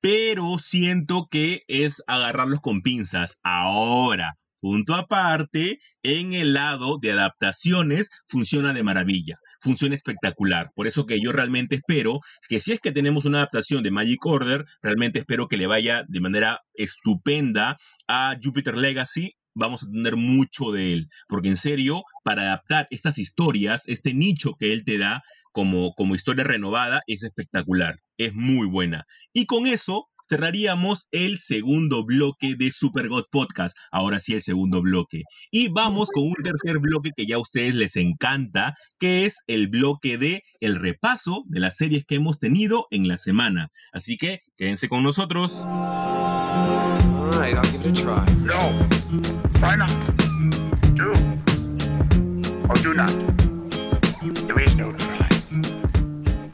pero 0.00 0.58
siento 0.60 1.26
que 1.30 1.62
es 1.66 2.02
agarrarlos 2.06 2.60
con 2.60 2.82
pinzas. 2.82 3.40
Ahora, 3.42 4.34
punto 4.60 4.94
aparte, 4.94 5.80
en 6.04 6.32
el 6.32 6.52
lado 6.54 6.98
de 7.02 7.10
adaptaciones 7.10 8.10
funciona 8.28 8.72
de 8.72 8.84
maravilla, 8.84 9.36
funciona 9.60 9.96
espectacular. 9.96 10.70
Por 10.76 10.86
eso 10.86 11.04
que 11.04 11.20
yo 11.20 11.32
realmente 11.32 11.74
espero 11.74 12.20
que 12.48 12.60
si 12.60 12.72
es 12.72 12.80
que 12.80 12.92
tenemos 12.92 13.24
una 13.24 13.38
adaptación 13.38 13.82
de 13.82 13.90
Magic 13.90 14.24
Order, 14.24 14.64
realmente 14.80 15.18
espero 15.18 15.48
que 15.48 15.56
le 15.56 15.66
vaya 15.66 16.04
de 16.06 16.20
manera 16.20 16.60
estupenda 16.74 17.76
a 18.06 18.36
Jupiter 18.40 18.76
Legacy 18.76 19.32
vamos 19.54 19.82
a 19.82 19.90
tener 19.90 20.16
mucho 20.16 20.72
de 20.72 20.92
él, 20.92 21.08
porque 21.28 21.48
en 21.48 21.56
serio, 21.56 22.02
para 22.22 22.42
adaptar 22.42 22.86
estas 22.90 23.18
historias, 23.18 23.84
este 23.86 24.14
nicho 24.14 24.54
que 24.58 24.72
él 24.72 24.84
te 24.84 24.98
da 24.98 25.22
como, 25.52 25.94
como 25.94 26.14
historia 26.14 26.44
renovada, 26.44 27.02
es 27.06 27.22
espectacular, 27.22 28.00
es 28.18 28.34
muy 28.34 28.68
buena. 28.68 29.04
Y 29.32 29.46
con 29.46 29.66
eso 29.66 30.08
cerraríamos 30.28 31.08
el 31.12 31.38
segundo 31.38 32.04
bloque 32.04 32.54
de 32.56 32.70
Super 32.70 33.08
God 33.08 33.24
Podcast. 33.30 33.76
Ahora 33.90 34.20
sí, 34.20 34.34
el 34.34 34.42
segundo 34.42 34.82
bloque. 34.82 35.22
Y 35.50 35.68
vamos 35.68 36.10
con 36.10 36.24
un 36.24 36.34
tercer 36.42 36.78
bloque 36.80 37.10
que 37.16 37.26
ya 37.26 37.36
a 37.36 37.40
ustedes 37.40 37.74
les 37.74 37.96
encanta, 37.96 38.74
que 38.98 39.26
es 39.26 39.44
el 39.46 39.68
bloque 39.68 40.18
de 40.18 40.42
el 40.60 40.76
repaso 40.76 41.44
de 41.46 41.60
las 41.60 41.76
series 41.76 42.04
que 42.04 42.16
hemos 42.16 42.38
tenido 42.38 42.86
en 42.90 43.08
la 43.08 43.18
semana. 43.18 43.68
Así 43.92 44.16
que 44.16 44.40
quédense 44.56 44.88
con 44.88 45.02
nosotros. 45.02 45.66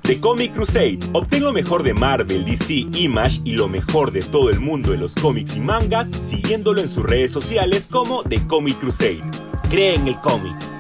The 0.03 0.21
Comic 0.21 0.53
Crusade. 0.53 1.01
Obtén 1.13 1.43
lo 1.43 1.53
mejor 1.53 1.83
de 1.83 1.93
Marvel, 1.93 2.45
DC, 2.45 2.87
Image 2.95 3.41
y 3.45 3.53
lo 3.53 3.69
mejor 3.69 4.13
de 4.13 4.23
todo 4.23 4.51
el 4.51 4.61
mundo 4.61 4.93
de 4.93 4.99
los 4.99 5.15
cómics 5.15 5.57
y 5.57 5.61
mangas 5.61 6.11
siguiéndolo 6.21 6.81
en 6.81 6.89
sus 6.89 7.05
redes 7.05 7.33
sociales 7.33 7.89
como 7.91 8.23
The 8.23 8.47
Comic 8.47 8.79
Crusade. 8.79 9.23
Cree 9.71 9.97
en 9.97 10.07
el 10.07 10.21
cómic. 10.21 10.80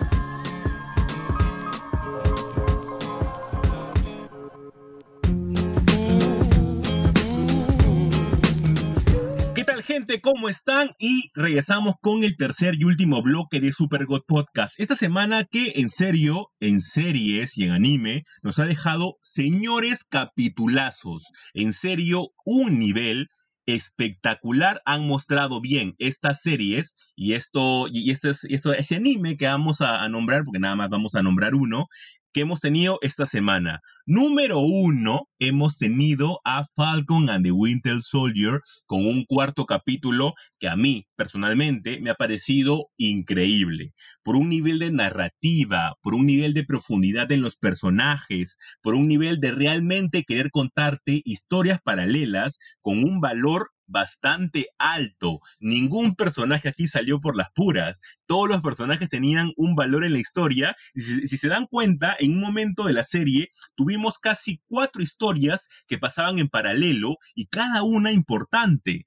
Gente, 9.91 10.21
¿cómo 10.21 10.49
están? 10.49 10.89
Y 11.01 11.33
regresamos 11.35 11.95
con 12.01 12.23
el 12.23 12.37
tercer 12.37 12.77
y 12.79 12.85
último 12.85 13.23
bloque 13.23 13.59
de 13.59 13.73
Super 13.73 14.07
God 14.07 14.23
Podcast. 14.25 14.79
Esta 14.79 14.95
semana 14.95 15.43
que 15.43 15.73
en 15.75 15.89
serio, 15.89 16.53
en 16.61 16.81
series 16.81 17.59
y 17.59 17.65
en 17.65 17.73
anime, 17.73 18.23
nos 18.41 18.61
ha 18.61 18.67
dejado 18.67 19.17
señores 19.21 20.05
capitulazos. 20.05 21.33
En 21.55 21.73
serio, 21.73 22.29
un 22.45 22.79
nivel 22.79 23.31
espectacular 23.67 24.81
han 24.85 25.09
mostrado 25.09 25.61
bien 25.61 25.97
estas 25.99 26.41
series 26.41 26.95
y 27.17 27.33
esto 27.33 27.87
y 27.91 28.13
este 28.13 28.31
es 28.31 28.45
esto, 28.45 28.73
ese 28.73 28.97
anime 28.97 29.37
que 29.37 29.47
vamos 29.47 29.81
a, 29.81 30.05
a, 30.05 30.09
nombrar 30.09 30.45
porque 30.45 30.61
nada 30.61 30.77
más 30.77 30.89
vamos 30.89 31.15
a 31.15 31.23
nombrar 31.23 31.55
uno 31.55 31.87
que 32.33 32.43
hemos 32.43 32.61
tenido 32.61 32.99
esta 33.03 33.27
semana. 33.27 33.81
Número 34.07 34.61
uno, 34.61 35.29
hemos 35.39 35.79
tenido 35.79 36.41
a 36.45 36.65
Falcon 36.77 37.29
and 37.31 37.45
the 37.45 37.53
Winter 37.53 38.03
Soldier 38.03 38.61
con 38.87 39.07
un 39.07 39.25
cuarto 39.25 39.67
capítulo 39.67 40.35
que 40.59 40.69
a 40.69 40.77
mí 40.77 41.07
personalmente 41.17 42.01
me 42.01 42.11
ha 42.11 42.15
parecido 42.15 42.89
increíble. 42.97 43.93
Por 44.23 44.37
un 44.37 44.49
nivel 44.49 44.79
de 44.79 44.93
narrativa, 44.93 45.95
por 46.03 46.15
un 46.15 46.27
nivel 46.27 46.55
de 46.55 46.65
profundidad 46.65 47.31
en 47.33 47.43
los 47.43 47.57
personajes, 47.57 48.59
por 48.83 48.95
un 48.95 49.09
nivel 49.09 49.41
de 49.41 49.53
realmente 49.53 50.25
querer 50.25 50.51
contarte 50.51 51.23
historias 51.25 51.81
paralelas 51.83 52.59
con 52.81 53.05
un 53.05 53.21
valor 53.21 53.71
bastante 53.91 54.69
alto. 54.79 55.41
Ningún 55.59 56.15
personaje 56.15 56.69
aquí 56.69 56.87
salió 56.87 57.21
por 57.21 57.37
las 57.37 57.51
puras. 57.51 58.01
Todos 58.27 58.49
los 58.49 58.63
personajes 58.63 59.09
tenían 59.09 59.53
un 59.57 59.75
valor 59.75 60.05
en 60.05 60.13
la 60.13 60.19
historia. 60.19 60.77
Y 60.95 61.01
si, 61.01 61.37
se 61.37 61.49
dan 61.49 61.67
cuenta, 61.67 62.17
en 62.19 62.35
un 62.35 62.41
momento 62.41 62.85
de 62.85 62.93
la 62.93 63.05
serie 63.05 63.51
tuvimos 63.75 64.19
casi 64.19 64.63
cuatro 64.69 65.03
historias 65.03 65.69
que 65.87 65.99
pasaban 65.99 66.39
en 66.39 66.49
paralelo 66.49 67.17
y 67.35 67.47
cada 67.47 67.83
una 67.83 68.13
importante. 68.13 69.07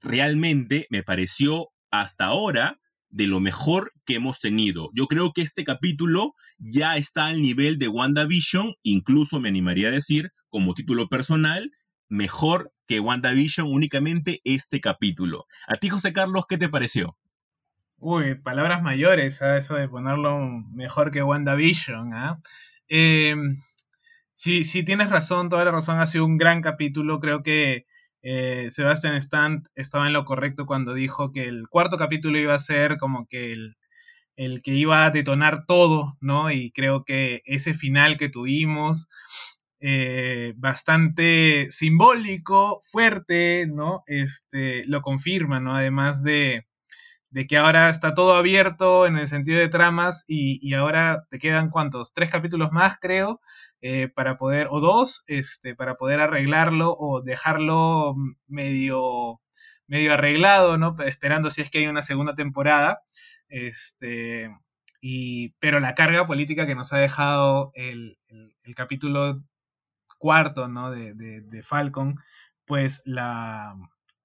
Realmente 0.00 0.86
me 0.90 1.02
pareció 1.02 1.68
hasta 1.90 2.26
ahora 2.26 2.80
de 3.10 3.26
lo 3.26 3.40
mejor 3.40 3.92
que 4.06 4.14
hemos 4.14 4.38
tenido. 4.38 4.90
Yo 4.94 5.06
creo 5.06 5.32
que 5.32 5.42
este 5.42 5.64
capítulo 5.64 6.34
ya 6.58 6.96
está 6.96 7.26
al 7.26 7.42
nivel 7.42 7.78
de 7.78 7.88
WandaVision, 7.88 8.72
incluso 8.82 9.40
me 9.40 9.48
animaría 9.48 9.88
a 9.88 9.92
decir, 9.92 10.30
como 10.48 10.74
título 10.74 11.08
personal, 11.08 11.72
mejor 12.10 12.72
que 12.86 13.00
WandaVision 13.00 13.66
únicamente 13.68 14.40
este 14.44 14.80
capítulo. 14.80 15.46
A 15.68 15.76
ti, 15.76 15.88
José 15.88 16.12
Carlos, 16.12 16.44
¿qué 16.48 16.58
te 16.58 16.68
pareció? 16.68 17.16
Uy, 17.98 18.34
palabras 18.34 18.82
mayores, 18.82 19.40
a 19.40 19.54
¿ah? 19.54 19.58
eso 19.58 19.76
de 19.76 19.88
ponerlo 19.88 20.38
mejor 20.72 21.10
que 21.10 21.22
WandaVision. 21.22 22.12
¿ah? 22.12 22.40
Em, 22.88 23.62
sí, 24.34 24.64
sí, 24.64 24.84
tienes 24.84 25.10
razón, 25.10 25.48
toda 25.48 25.64
la 25.64 25.70
razón, 25.70 25.98
ha 26.00 26.06
sido 26.06 26.26
un 26.26 26.36
gran 26.36 26.62
capítulo. 26.62 27.20
Creo 27.20 27.42
que 27.42 27.86
eh, 28.22 28.68
Sebastian 28.70 29.16
Stant 29.16 29.68
estaba 29.74 30.06
en 30.06 30.12
lo 30.12 30.24
correcto 30.24 30.66
cuando 30.66 30.94
dijo 30.94 31.30
que 31.30 31.44
el 31.44 31.68
cuarto 31.68 31.96
capítulo 31.96 32.38
iba 32.38 32.54
a 32.54 32.58
ser 32.58 32.96
como 32.98 33.26
que 33.28 33.52
el, 33.52 33.76
el 34.36 34.62
que 34.62 34.74
iba 34.74 35.04
a 35.04 35.10
detonar 35.10 35.66
todo, 35.66 36.16
¿no? 36.20 36.50
Y 36.50 36.72
creo 36.72 37.04
que 37.04 37.42
ese 37.44 37.74
final 37.74 38.16
que 38.16 38.28
tuvimos 38.28 39.08
eh, 39.80 40.52
bastante 40.56 41.70
simbólico, 41.70 42.80
fuerte, 42.82 43.66
¿no? 43.66 44.02
Este, 44.06 44.84
lo 44.86 45.00
confirma, 45.02 45.60
¿no? 45.60 45.74
Además 45.74 46.22
de, 46.22 46.66
de 47.30 47.46
que 47.46 47.56
ahora 47.56 47.90
está 47.90 48.14
todo 48.14 48.34
abierto 48.34 49.06
en 49.06 49.16
el 49.16 49.28
sentido 49.28 49.58
de 49.60 49.68
tramas 49.68 50.24
y, 50.28 50.74
ahora 50.74 51.24
te 51.30 51.38
quedan 51.38 51.70
cuántos, 51.70 52.12
tres 52.12 52.30
capítulos 52.30 52.72
más 52.72 52.98
creo, 53.00 53.40
eh, 53.82 54.08
para 54.08 54.36
poder, 54.38 54.68
o 54.70 54.80
dos, 54.80 55.24
este, 55.26 55.74
para 55.74 55.96
poder 55.96 56.20
arreglarlo 56.20 56.94
o 56.98 57.22
dejarlo 57.22 58.14
medio, 58.48 59.40
medio 59.86 60.14
arreglado, 60.14 60.78
¿no? 60.78 60.96
Esperando 61.06 61.50
si 61.50 61.62
es 61.62 61.70
que 61.70 61.78
hay 61.78 61.86
una 61.86 62.02
segunda 62.02 62.34
temporada. 62.34 63.02
Este, 63.48 64.50
y, 65.00 65.50
pero 65.60 65.80
la 65.80 65.94
carga 65.94 66.26
política 66.26 66.66
que 66.66 66.74
nos 66.74 66.92
ha 66.92 66.98
dejado 66.98 67.72
el, 67.74 68.18
el 68.64 68.74
capítulo 68.74 69.42
cuarto, 70.20 70.68
¿no? 70.68 70.92
De, 70.92 71.14
de, 71.14 71.62
Falcon, 71.64 72.16
pues 72.66 73.02
la... 73.06 73.74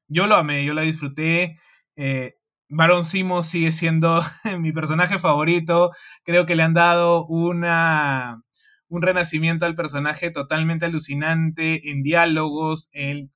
Yo 0.08 0.28
lo 0.28 0.36
amé, 0.36 0.64
yo 0.66 0.76
la 0.76 0.84
disfruté. 0.84 1.58
Eh, 1.96 2.36
Baron 2.70 3.04
Simo 3.04 3.42
sigue 3.42 3.72
siendo 3.72 4.22
mi 4.60 4.72
personaje 4.72 5.18
favorito. 5.18 5.92
Creo 6.24 6.46
que 6.46 6.56
le 6.56 6.64
han 6.64 6.76
dado 6.76 7.26
una, 7.26 8.44
un 8.90 9.02
renacimiento 9.02 9.66
al 9.66 9.76
personaje 9.76 10.30
totalmente 10.30 10.86
alucinante 10.86 11.90
en 11.90 12.04
diálogos. 12.04 12.90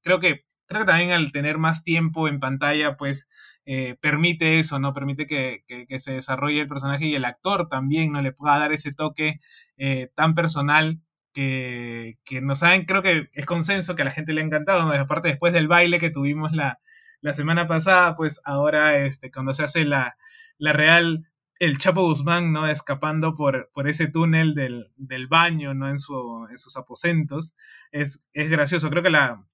creo, 0.03 0.19
que, 0.19 0.41
creo 0.67 0.81
que 0.81 0.85
también 0.85 1.11
al 1.11 1.31
tener 1.31 1.57
más 1.57 1.83
tiempo 1.83 2.27
en 2.27 2.39
pantalla, 2.39 2.97
pues 2.97 3.29
eh, 3.65 3.95
permite 4.01 4.59
eso, 4.59 4.79
¿no? 4.79 4.93
Permite 4.93 5.27
que, 5.27 5.63
se 5.99 6.13
desarrolle 6.13 6.61
el 6.61 6.67
personaje 6.67 7.05
y 7.07 7.15
el 7.15 7.25
actor 7.25 7.69
también, 7.69 8.11
¿no? 8.11 8.21
Le 8.21 8.33
pueda 8.33 8.59
dar 8.59 8.73
ese 8.73 8.93
toque 8.93 9.39
eh, 9.77 10.09
tan 10.15 10.35
personal 10.35 11.01
que, 11.33 12.17
que 12.23 12.41
nos 12.41 12.59
saben, 12.59 12.85
creo 12.85 13.01
que 13.01 13.29
es 13.33 13.45
consenso 13.45 13.95
que 13.95 14.01
a 14.01 14.05
la 14.05 14.11
gente 14.11 14.33
le 14.33 14.41
ha 14.41 14.45
encantado, 14.45 14.83
¿no? 14.83 14.91
aparte 14.93 15.27
después 15.27 15.53
del 15.53 15.67
baile 15.67 15.99
que 15.99 16.09
tuvimos 16.09 16.51
la, 16.53 16.79
la 17.21 17.33
semana 17.33 17.67
pasada, 17.67 18.15
pues 18.15 18.41
ahora 18.45 18.97
este, 19.05 19.31
cuando 19.31 19.53
se 19.53 19.63
hace 19.63 19.85
la, 19.85 20.17
la 20.57 20.73
real, 20.73 21.27
el 21.59 21.77
Chapo 21.77 22.03
Guzmán, 22.03 22.53
¿no? 22.53 22.67
Escapando 22.67 23.35
por, 23.35 23.69
por 23.73 23.87
ese 23.89 24.07
túnel 24.07 24.53
del, 24.53 24.91
del 24.95 25.27
baño, 25.27 25.73
¿no? 25.73 25.89
En, 25.89 25.99
su, 25.99 26.47
en 26.49 26.57
sus 26.57 26.77
aposentos, 26.77 27.53
es, 27.91 28.25
es 28.33 28.49
gracioso, 28.49 28.89
creo 28.89 29.03
que 29.03 29.09
la... 29.09 29.45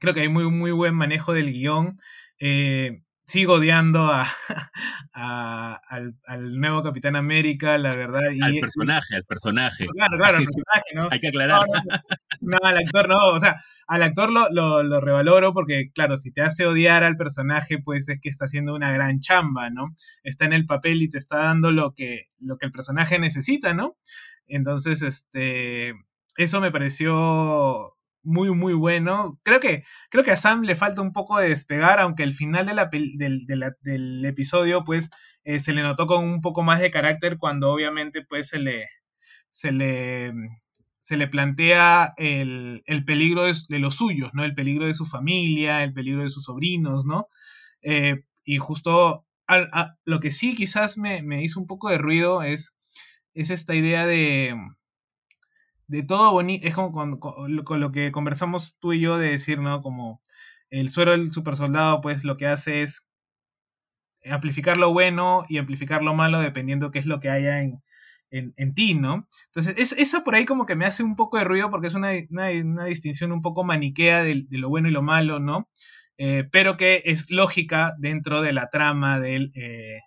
Creo 0.00 0.14
que 0.14 0.20
hay 0.20 0.28
muy, 0.28 0.48
muy 0.48 0.70
buen 0.70 0.94
manejo 0.94 1.32
del 1.32 1.50
guion. 1.50 1.98
Eh, 2.38 3.02
sigo 3.28 3.54
odiando 3.54 4.10
a, 4.10 4.26
al, 6.24 6.58
nuevo 6.58 6.82
Capitán 6.82 7.14
América, 7.14 7.76
la 7.76 7.94
verdad. 7.94 8.22
al 8.40 8.54
personaje, 8.54 9.16
al 9.16 9.24
personaje. 9.24 9.86
Claro, 9.86 10.16
claro, 10.16 10.38
al 10.38 10.44
personaje, 10.44 10.94
¿no? 10.94 11.08
Hay 11.10 11.20
que 11.20 11.28
aclarar. 11.28 11.62
No, 12.40 12.56
al 12.62 12.76
actor 12.76 13.08
no, 13.08 13.16
o 13.34 13.40
sea, 13.40 13.56
al 13.88 14.00
actor 14.00 14.30
lo, 14.30 14.48
lo, 14.52 15.00
revaloro 15.00 15.52
porque, 15.52 15.90
claro, 15.92 16.16
si 16.16 16.30
te 16.30 16.40
hace 16.40 16.66
odiar 16.66 17.02
al 17.02 17.16
personaje, 17.16 17.78
pues 17.82 18.08
es 18.08 18.20
que 18.20 18.28
está 18.28 18.44
haciendo 18.44 18.76
una 18.76 18.92
gran 18.92 19.18
chamba, 19.18 19.70
¿no? 19.70 19.92
Está 20.22 20.44
en 20.44 20.52
el 20.52 20.64
papel 20.64 21.02
y 21.02 21.10
te 21.10 21.18
está 21.18 21.38
dando 21.38 21.72
lo 21.72 21.94
que, 21.94 22.28
lo 22.38 22.56
que 22.56 22.66
el 22.66 22.72
personaje 22.72 23.18
necesita, 23.18 23.74
¿no? 23.74 23.96
Entonces, 24.46 25.02
este, 25.02 25.94
eso 26.36 26.60
me 26.60 26.70
pareció 26.70 27.97
muy, 28.22 28.50
muy 28.50 28.74
bueno. 28.74 29.38
Creo 29.42 29.60
que, 29.60 29.84
creo 30.10 30.24
que 30.24 30.30
a 30.30 30.36
Sam 30.36 30.62
le 30.62 30.76
falta 30.76 31.02
un 31.02 31.12
poco 31.12 31.38
de 31.38 31.50
despegar, 31.50 32.00
aunque 32.00 32.22
el 32.22 32.32
final 32.32 32.66
del, 32.66 33.16
del, 33.82 34.24
episodio, 34.24 34.84
pues, 34.84 35.10
eh, 35.44 35.60
se 35.60 35.72
le 35.72 35.82
notó 35.82 36.06
con 36.06 36.24
un 36.24 36.40
poco 36.40 36.62
más 36.62 36.80
de 36.80 36.90
carácter 36.90 37.38
cuando 37.38 37.70
obviamente, 37.72 38.24
pues, 38.28 38.48
se 38.48 38.58
le, 38.58 38.86
se 39.50 39.72
le, 39.72 40.32
se 41.00 41.16
le 41.16 41.28
plantea 41.28 42.12
el, 42.16 42.82
el 42.86 43.04
peligro 43.04 43.44
de, 43.44 43.78
los 43.78 43.96
suyos, 43.96 44.30
¿no? 44.34 44.44
El 44.44 44.54
peligro 44.54 44.86
de 44.86 44.94
su 44.94 45.06
familia, 45.06 45.82
el 45.82 45.94
peligro 45.94 46.22
de 46.22 46.28
sus 46.28 46.44
sobrinos, 46.44 47.06
¿no? 47.06 47.28
Eh, 47.82 48.22
y 48.44 48.58
justo 48.58 49.24
lo 50.04 50.20
que 50.20 50.30
sí 50.30 50.54
quizás 50.54 50.98
me, 50.98 51.22
me 51.22 51.42
hizo 51.42 51.58
un 51.60 51.66
poco 51.66 51.88
de 51.88 51.98
ruido 51.98 52.42
es, 52.42 52.76
es 53.34 53.50
esta 53.50 53.74
idea 53.74 54.06
de 54.06 54.54
de 55.88 56.02
todo 56.02 56.32
bonito, 56.32 56.66
es 56.66 56.74
como 56.74 57.18
con, 57.18 57.80
lo 57.80 57.92
que 57.92 58.12
conversamos 58.12 58.76
tú 58.78 58.92
y 58.92 59.00
yo 59.00 59.18
de 59.18 59.30
decir, 59.30 59.58
¿no? 59.60 59.82
Como 59.82 60.22
el 60.70 60.90
suero 60.90 61.12
del 61.12 61.32
super 61.32 61.56
soldado, 61.56 62.00
pues 62.00 62.24
lo 62.24 62.36
que 62.36 62.46
hace 62.46 62.82
es 62.82 63.08
amplificar 64.26 64.76
lo 64.76 64.92
bueno 64.92 65.44
y 65.48 65.58
amplificar 65.58 66.02
lo 66.02 66.14
malo 66.14 66.40
dependiendo 66.40 66.90
qué 66.90 66.98
es 66.98 67.06
lo 67.06 67.20
que 67.20 67.30
haya 67.30 67.62
en, 67.62 67.82
en, 68.30 68.74
ti, 68.74 68.94
¿no? 68.94 69.26
Entonces, 69.46 69.74
es, 69.78 69.92
esa 69.92 70.22
por 70.24 70.34
ahí 70.34 70.44
como 70.44 70.66
que 70.66 70.76
me 70.76 70.84
hace 70.84 71.02
un 71.02 71.16
poco 71.16 71.38
de 71.38 71.44
ruido 71.44 71.70
porque 71.70 71.86
es 71.86 71.94
una, 71.94 72.10
una, 72.30 72.84
distinción 72.84 73.32
un 73.32 73.40
poco 73.40 73.64
maniquea 73.64 74.22
de, 74.22 74.46
lo 74.50 74.68
bueno 74.68 74.88
y 74.88 74.92
lo 74.92 75.02
malo, 75.02 75.40
¿no? 75.40 75.70
Eh, 76.18 76.44
pero 76.50 76.76
que 76.76 77.02
es 77.06 77.30
lógica 77.30 77.94
dentro 77.98 78.42
de 78.42 78.52
la 78.52 78.68
trama 78.68 79.20
del, 79.20 79.52
eh, 79.54 80.00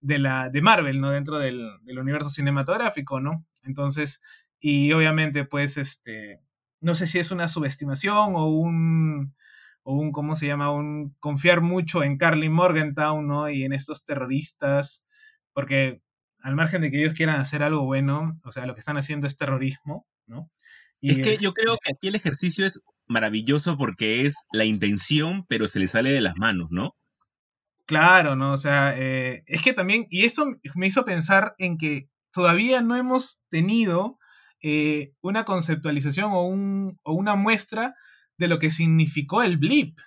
de, 0.00 0.18
la, 0.18 0.50
de 0.50 0.60
Marvel, 0.60 1.00
¿no? 1.00 1.10
Dentro 1.10 1.38
del, 1.38 1.66
del 1.84 1.98
universo 1.98 2.28
cinematográfico, 2.28 3.20
¿no? 3.20 3.44
Entonces, 3.64 4.20
y 4.64 4.92
obviamente, 4.92 5.44
pues, 5.44 5.76
este, 5.76 6.40
no 6.80 6.94
sé 6.94 7.08
si 7.08 7.18
es 7.18 7.32
una 7.32 7.48
subestimación 7.48 8.36
o 8.36 8.46
un, 8.46 9.34
o 9.82 9.96
un, 9.96 10.12
¿cómo 10.12 10.36
se 10.36 10.46
llama? 10.46 10.70
Un 10.70 11.16
confiar 11.18 11.62
mucho 11.62 12.04
en 12.04 12.16
Carly 12.16 12.48
Morgentown, 12.48 13.26
¿no? 13.26 13.50
Y 13.50 13.64
en 13.64 13.72
estos 13.72 14.04
terroristas, 14.04 15.04
porque 15.52 16.00
al 16.38 16.54
margen 16.54 16.80
de 16.80 16.92
que 16.92 17.00
ellos 17.00 17.14
quieran 17.14 17.40
hacer 17.40 17.64
algo 17.64 17.84
bueno, 17.84 18.38
o 18.44 18.52
sea, 18.52 18.64
lo 18.66 18.74
que 18.74 18.80
están 18.80 18.96
haciendo 18.96 19.26
es 19.26 19.36
terrorismo, 19.36 20.06
¿no? 20.26 20.48
Y 21.00 21.10
es 21.10 21.26
que 21.26 21.36
yo 21.38 21.52
creo 21.52 21.76
que 21.82 21.90
aquí 21.90 22.06
el 22.06 22.14
ejercicio 22.14 22.64
es 22.64 22.80
maravilloso 23.08 23.76
porque 23.76 24.26
es 24.26 24.46
la 24.52 24.64
intención, 24.64 25.44
pero 25.48 25.66
se 25.66 25.80
le 25.80 25.88
sale 25.88 26.12
de 26.12 26.20
las 26.20 26.34
manos, 26.38 26.68
¿no? 26.70 26.94
Claro, 27.84 28.36
¿no? 28.36 28.52
O 28.52 28.58
sea, 28.58 28.94
eh, 28.96 29.42
es 29.46 29.60
que 29.60 29.72
también, 29.72 30.06
y 30.08 30.24
esto 30.24 30.46
me 30.76 30.86
hizo 30.86 31.04
pensar 31.04 31.56
en 31.58 31.78
que 31.78 32.08
todavía 32.32 32.80
no 32.80 32.94
hemos 32.94 33.42
tenido 33.50 34.20
eh, 34.62 35.12
una 35.20 35.44
conceptualización 35.44 36.32
o, 36.32 36.46
un, 36.46 36.98
o, 37.02 37.12
una 37.14 37.34
muestra 37.34 37.96
de 38.38 38.46
lo 38.46 38.60
que 38.60 38.70
significó 38.70 39.42
el 39.42 39.56
blip. 39.56 39.98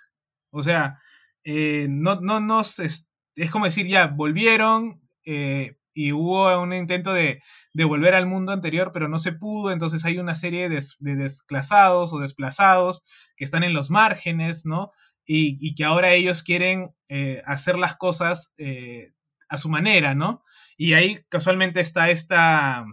O 0.50 0.62
sea, 0.62 0.98
eh, 1.44 1.86
no, 1.90 2.20
no 2.20 2.40
nos... 2.40 2.78
Es, 2.78 3.08
como 3.50 3.66
decir, 3.66 3.86
ya, 3.86 4.06
volvieron 4.06 5.02
eh, 5.26 5.76
y 5.92 6.12
hubo 6.12 6.58
un 6.58 6.72
intento 6.72 7.12
de, 7.12 7.42
de, 7.74 7.84
volver 7.84 8.14
al 8.14 8.26
mundo 8.26 8.52
anterior, 8.52 8.92
pero 8.94 9.08
no 9.08 9.18
se 9.18 9.32
pudo, 9.32 9.72
entonces 9.72 10.06
hay 10.06 10.18
una 10.18 10.34
serie 10.34 10.70
de, 10.70 10.82
de 11.00 11.16
desplazados 11.16 12.14
o 12.14 12.18
desplazados 12.18 13.04
que 13.36 13.44
están 13.44 13.62
en 13.62 13.74
los 13.74 13.90
márgenes, 13.90 14.64
¿no? 14.64 14.90
Y, 15.26 15.58
y 15.60 15.74
que 15.74 15.84
ahora 15.84 16.12
ellos 16.12 16.42
quieren 16.42 16.94
hacer 17.44 17.76
las 17.76 17.96
cosas 17.96 18.54
a 19.48 19.58
su 19.58 19.68
manera, 19.68 20.14
¿no? 20.14 20.42
Y 20.76 20.94
ahí 20.94 21.18
casualmente 21.28 21.80
está 21.80 22.10
esta, 22.10 22.86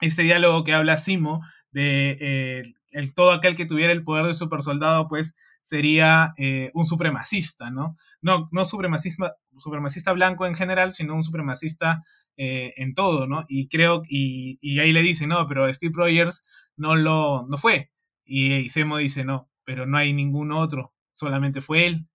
este 0.00 0.22
diálogo 0.22 0.64
que 0.64 0.74
habla 0.74 0.96
Simo 0.96 1.42
de 1.70 2.16
eh, 2.20 2.62
el, 2.90 3.14
todo 3.14 3.32
aquel 3.32 3.56
que 3.56 3.66
tuviera 3.66 3.92
el 3.92 4.04
poder 4.04 4.26
de 4.26 4.34
super 4.34 4.62
soldado, 4.62 5.08
pues 5.08 5.34
sería 5.62 6.32
eh, 6.38 6.70
un 6.72 6.86
supremacista, 6.86 7.70
¿no? 7.70 7.94
No, 8.22 8.46
no 8.52 8.64
supremacista, 8.64 9.36
supremacista 9.58 10.12
blanco 10.12 10.46
en 10.46 10.54
general, 10.54 10.94
sino 10.94 11.14
un 11.14 11.24
supremacista 11.24 12.02
eh, 12.36 12.72
en 12.76 12.94
todo, 12.94 13.26
¿no? 13.26 13.44
Y 13.48 13.68
creo, 13.68 14.00
y, 14.08 14.58
y, 14.62 14.78
ahí 14.78 14.92
le 14.92 15.02
dice, 15.02 15.26
no, 15.26 15.46
pero 15.46 15.72
Steve 15.72 15.92
Rogers 15.94 16.46
no 16.76 16.96
lo, 16.96 17.46
no 17.48 17.58
fue. 17.58 17.90
Y, 18.24 18.70
Simo 18.70 18.96
dice, 18.96 19.24
no, 19.24 19.50
pero 19.64 19.84
no 19.84 19.98
hay 19.98 20.14
ningún 20.14 20.52
otro, 20.52 20.94
solamente 21.12 21.60
fue 21.60 21.86
él. 21.86 22.08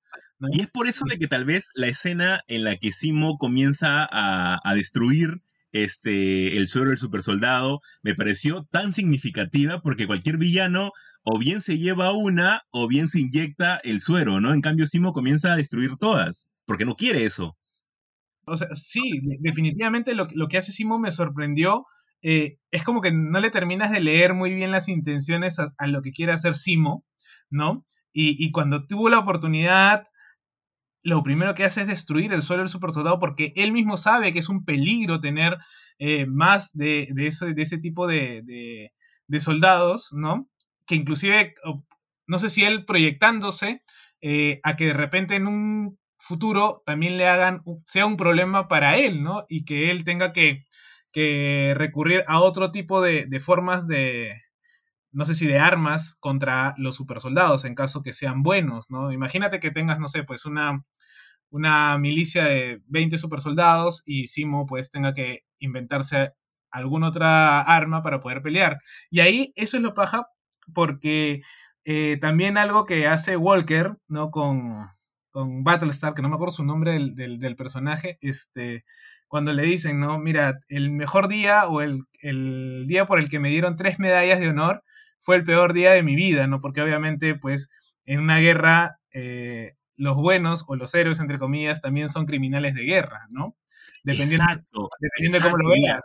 Y 0.52 0.62
es 0.62 0.72
por 0.72 0.88
eso 0.88 1.06
de 1.08 1.18
que 1.20 1.28
tal 1.28 1.46
vez 1.46 1.70
la 1.76 1.88
escena 1.88 2.42
en 2.48 2.64
la 2.64 2.76
que 2.78 2.92
Simo 2.92 3.38
comienza 3.38 4.08
a, 4.12 4.60
a 4.64 4.74
destruir 4.74 5.44
este, 5.74 6.56
el 6.58 6.68
suero 6.68 6.90
del 6.90 7.00
supersoldado, 7.00 7.82
me 8.04 8.16
pareció 8.16 8.64
tan 8.72 8.94
significativa 8.94 9.82
porque 9.82 10.08
cualquier 10.08 10.38
villano 10.38 10.92
o 11.24 11.40
bien 11.40 11.60
se 11.62 11.78
lleva 11.78 12.14
una 12.14 12.62
o 12.72 12.88
bien 12.88 13.08
se 13.08 13.20
inyecta 13.20 13.78
el 13.84 14.00
suero, 14.00 14.40
¿no? 14.40 14.54
En 14.54 14.62
cambio, 14.62 14.88
Simo 14.88 15.14
comienza 15.14 15.52
a 15.52 15.58
destruir 15.58 15.98
todas, 16.00 16.48
porque 16.66 16.86
no 16.86 16.96
quiere 16.96 17.26
eso. 17.26 17.58
O 18.46 18.56
sea, 18.56 18.68
sí, 18.74 19.02
definitivamente 19.40 20.16
lo, 20.16 20.28
lo 20.34 20.48
que 20.48 20.58
hace 20.58 20.72
Simo 20.72 21.00
me 21.00 21.12
sorprendió. 21.12 21.86
Eh, 22.22 22.58
es 22.72 22.84
como 22.84 23.02
que 23.02 23.12
no 23.12 23.40
le 23.40 23.50
terminas 23.50 23.92
de 23.92 24.00
leer 24.00 24.34
muy 24.34 24.54
bien 24.54 24.72
las 24.72 24.88
intenciones 24.88 25.60
a, 25.60 25.88
lo 25.88 26.02
que 26.02 26.12
quiere 26.12 26.34
hacer 26.34 26.56
Simo, 26.56 27.04
¿no? 27.50 27.86
Y, 28.14 28.36
y, 28.44 28.52
cuando 28.52 28.86
tuvo 28.86 29.10
la 29.10 29.18
oportunidad 29.18 30.04
lo 31.04 31.22
primero 31.22 31.54
que 31.54 31.66
hace 31.66 31.82
es 31.82 31.88
destruir 31.88 32.34
el 32.34 32.42
suelo 32.42 32.64
del 32.64 32.70
supersoldado 32.70 33.20
porque 33.20 33.52
él 33.56 33.72
mismo 33.72 33.98
sabe 33.98 34.32
que 34.32 34.40
es 34.40 34.50
un 34.50 34.64
peligro 34.64 35.20
tener 35.20 35.58
eh, 36.00 36.26
más 36.26 36.76
de, 36.76 37.10
de, 37.12 37.28
ese, 37.28 37.78
tipo 37.78 38.08
de, 38.08 38.92
soldados, 39.40 40.14
¿no? 40.14 40.50
Que 40.88 40.96
inclusive, 40.96 41.56
no 42.26 42.40
sé 42.40 42.50
si 42.50 42.64
él 42.64 42.86
proyectándose 42.86 43.84
eh, 44.22 44.62
a 44.64 44.76
que 44.78 44.88
de 44.88 44.94
repente 44.94 45.36
en 45.36 45.48
un 45.48 46.00
futuro 46.18 46.82
también 46.86 47.18
le 47.18 47.28
hagan, 47.28 47.64
sea 47.86 48.06
un 48.06 48.16
problema 48.16 48.70
para 48.70 48.98
él, 48.98 49.24
¿no? 49.24 49.44
Y 49.50 49.66
que 49.66 49.92
él 49.92 50.06
tenga 50.06 50.32
que, 50.32 50.66
recurrir 51.76 52.24
a 52.28 52.40
otro 52.40 52.72
tipo 52.72 53.02
de, 53.02 53.28
formas 53.40 53.88
de, 53.88 54.42
no 55.14 55.26
sé 55.26 55.36
si 55.36 55.48
de 55.48 55.60
armas 55.60 56.18
contra 56.20 56.74
los 56.78 56.96
supersoldados 56.96 57.66
en 57.66 57.76
caso 57.76 58.04
que 58.04 58.14
sean 58.14 58.44
buenos, 58.44 58.90
¿no? 58.90 59.12
Imagínate 59.12 59.60
que 59.60 59.72
tengas, 59.72 60.00
no 60.00 60.08
sé, 60.08 60.24
pues 60.24 60.46
una, 60.46 60.84
una 61.50 61.98
milicia 62.00 62.46
de 62.46 62.82
20 62.88 63.18
supersoldados 63.18 64.04
y 64.06 64.28
Simo 64.28 64.66
pues 64.66 64.90
tenga 64.92 65.14
que 65.14 65.42
inventarse 65.60 66.34
alguna 66.72 67.10
otra 67.10 67.62
arma 67.62 68.02
para 68.04 68.20
poder 68.20 68.42
pelear. 68.42 68.80
Y 69.10 69.20
ahí 69.22 69.54
eso 69.56 69.78
es 69.78 69.84
lo 69.84 69.94
paja 69.94 70.28
porque 70.74 71.42
eh, 71.86 72.18
también 72.22 72.58
algo 72.58 72.86
que 72.86 73.08
hace 73.08 73.38
Walker, 73.38 73.98
¿no? 74.08 74.32
Con, 74.32 74.88
con 75.32 75.64
Battlestar, 75.64 76.14
que 76.14 76.22
no 76.22 76.30
me 76.30 76.36
acuerdo 76.36 76.56
su 76.56 76.66
nombre 76.66 76.94
del, 76.94 77.56
personaje, 77.56 78.18
este, 78.22 78.86
cuando 79.28 79.54
le 79.54 79.64
dicen, 79.64 80.00
¿no? 80.00 80.20
Mira, 80.20 80.60
el 80.70 80.92
mejor 80.92 81.28
día 81.28 81.68
o 81.68 81.82
el, 81.82 82.06
día 82.88 83.06
por 83.08 83.20
el 83.20 83.30
que 83.30 83.40
me 83.40 83.50
dieron 83.50 83.76
tres 83.76 84.00
medallas 84.00 84.40
de 84.40 84.50
honor 84.50 84.84
fue 85.24 85.38
el 85.38 85.46
peor 85.46 85.74
día 85.74 85.92
de 85.92 86.04
mi 86.04 86.16
vida, 86.16 86.48
¿no? 86.48 86.60
Porque 86.60 86.82
obviamente, 86.82 87.34
pues, 87.36 87.70
en 88.06 88.20
una 88.20 88.40
guerra, 88.40 89.00
eh, 89.14 89.76
los 89.96 90.18
buenos 90.18 90.66
o 90.68 90.76
los 90.76 90.94
héroes, 90.94 91.22
entre 91.22 91.40
comillas, 91.40 91.82
también 91.82 92.10
son 92.10 92.26
criminales 92.26 92.76
de 92.76 92.84
guerra, 92.84 93.28
¿no? 93.30 93.56
Dependiendo, 94.04 94.46
dependiendo 95.00 95.38
de 95.38 95.44
cómo 95.44 95.58
lo 95.58 95.70
veas. 95.70 96.02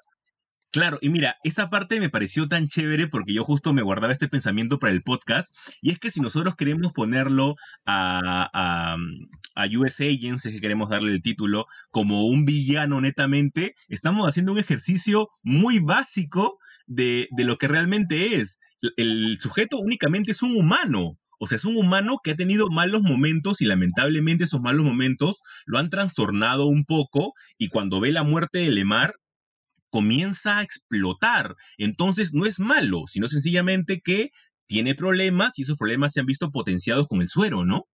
Claro, 0.71 0.99
y 1.01 1.09
mira, 1.09 1.37
esta 1.43 1.71
parte 1.71 1.99
me 1.99 2.11
pareció 2.11 2.47
tan 2.47 2.69
chévere 2.69 3.09
porque 3.09 3.33
yo 3.33 3.43
justo 3.43 3.73
me 3.73 3.83
guardaba 3.83 4.13
este 4.13 4.29
pensamiento 4.29 4.79
para 4.79 4.93
el 4.93 5.03
podcast, 5.03 5.57
y 5.81 5.91
es 5.91 5.99
que 5.99 6.11
si 6.11 6.21
nosotros 6.21 6.55
queremos 6.57 6.93
ponerlo 6.93 7.57
a, 7.87 8.49
a, 8.53 8.97
a 9.57 9.67
US 9.79 10.01
Agents, 10.01 10.43
que 10.43 10.61
queremos 10.61 10.91
darle 10.91 11.13
el 11.13 11.23
título, 11.23 11.65
como 11.91 12.27
un 12.27 12.45
villano 12.45 13.01
netamente, 13.01 13.75
estamos 13.89 14.29
haciendo 14.29 14.53
un 14.53 14.59
ejercicio 14.59 15.31
muy 15.43 15.81
básico 15.81 16.59
de, 16.87 17.29
de 17.31 17.45
lo 17.45 17.57
que 17.57 17.69
realmente 17.69 18.37
es. 18.37 18.61
El 18.97 19.39
sujeto 19.41 19.79
únicamente 19.79 20.33
es 20.33 20.43
un 20.43 20.57
humano, 20.57 21.19
o 21.39 21.47
sea, 21.47 21.57
es 21.57 21.65
un 21.65 21.77
humano 21.77 22.19
que 22.23 22.33
ha 22.33 22.37
tenido 22.37 22.69
malos 22.69 23.03
momentos 23.03 23.61
y 23.61 23.67
lamentablemente 23.67 24.45
esos 24.45 24.61
malos 24.61 24.85
momentos 24.85 25.41
lo 25.67 25.79
han 25.79 25.91
trastornado 25.91 26.67
un 26.67 26.85
poco 26.85 27.33
y 27.59 27.69
cuando 27.69 28.01
ve 28.01 28.13
la 28.13 28.25
muerte 28.25 28.59
de 28.59 28.73
Lemar 28.73 29.15
comienza 29.91 30.59
a 30.59 30.63
explotar. 30.63 31.55
Entonces 31.79 32.35
no 32.35 32.45
es 32.45 32.61
malo, 32.61 33.05
sino 33.07 33.29
sencillamente 33.29 34.01
que 34.03 34.31
tiene 34.67 34.95
problemas 34.95 35.59
y 35.59 35.63
esos 35.63 35.77
problemas 35.77 36.13
se 36.13 36.21
han 36.21 36.27
visto 36.27 36.51
potenciados 36.51 37.07
con 37.07 37.23
el 37.23 37.29
suero, 37.29 37.65
¿no? 37.65 37.85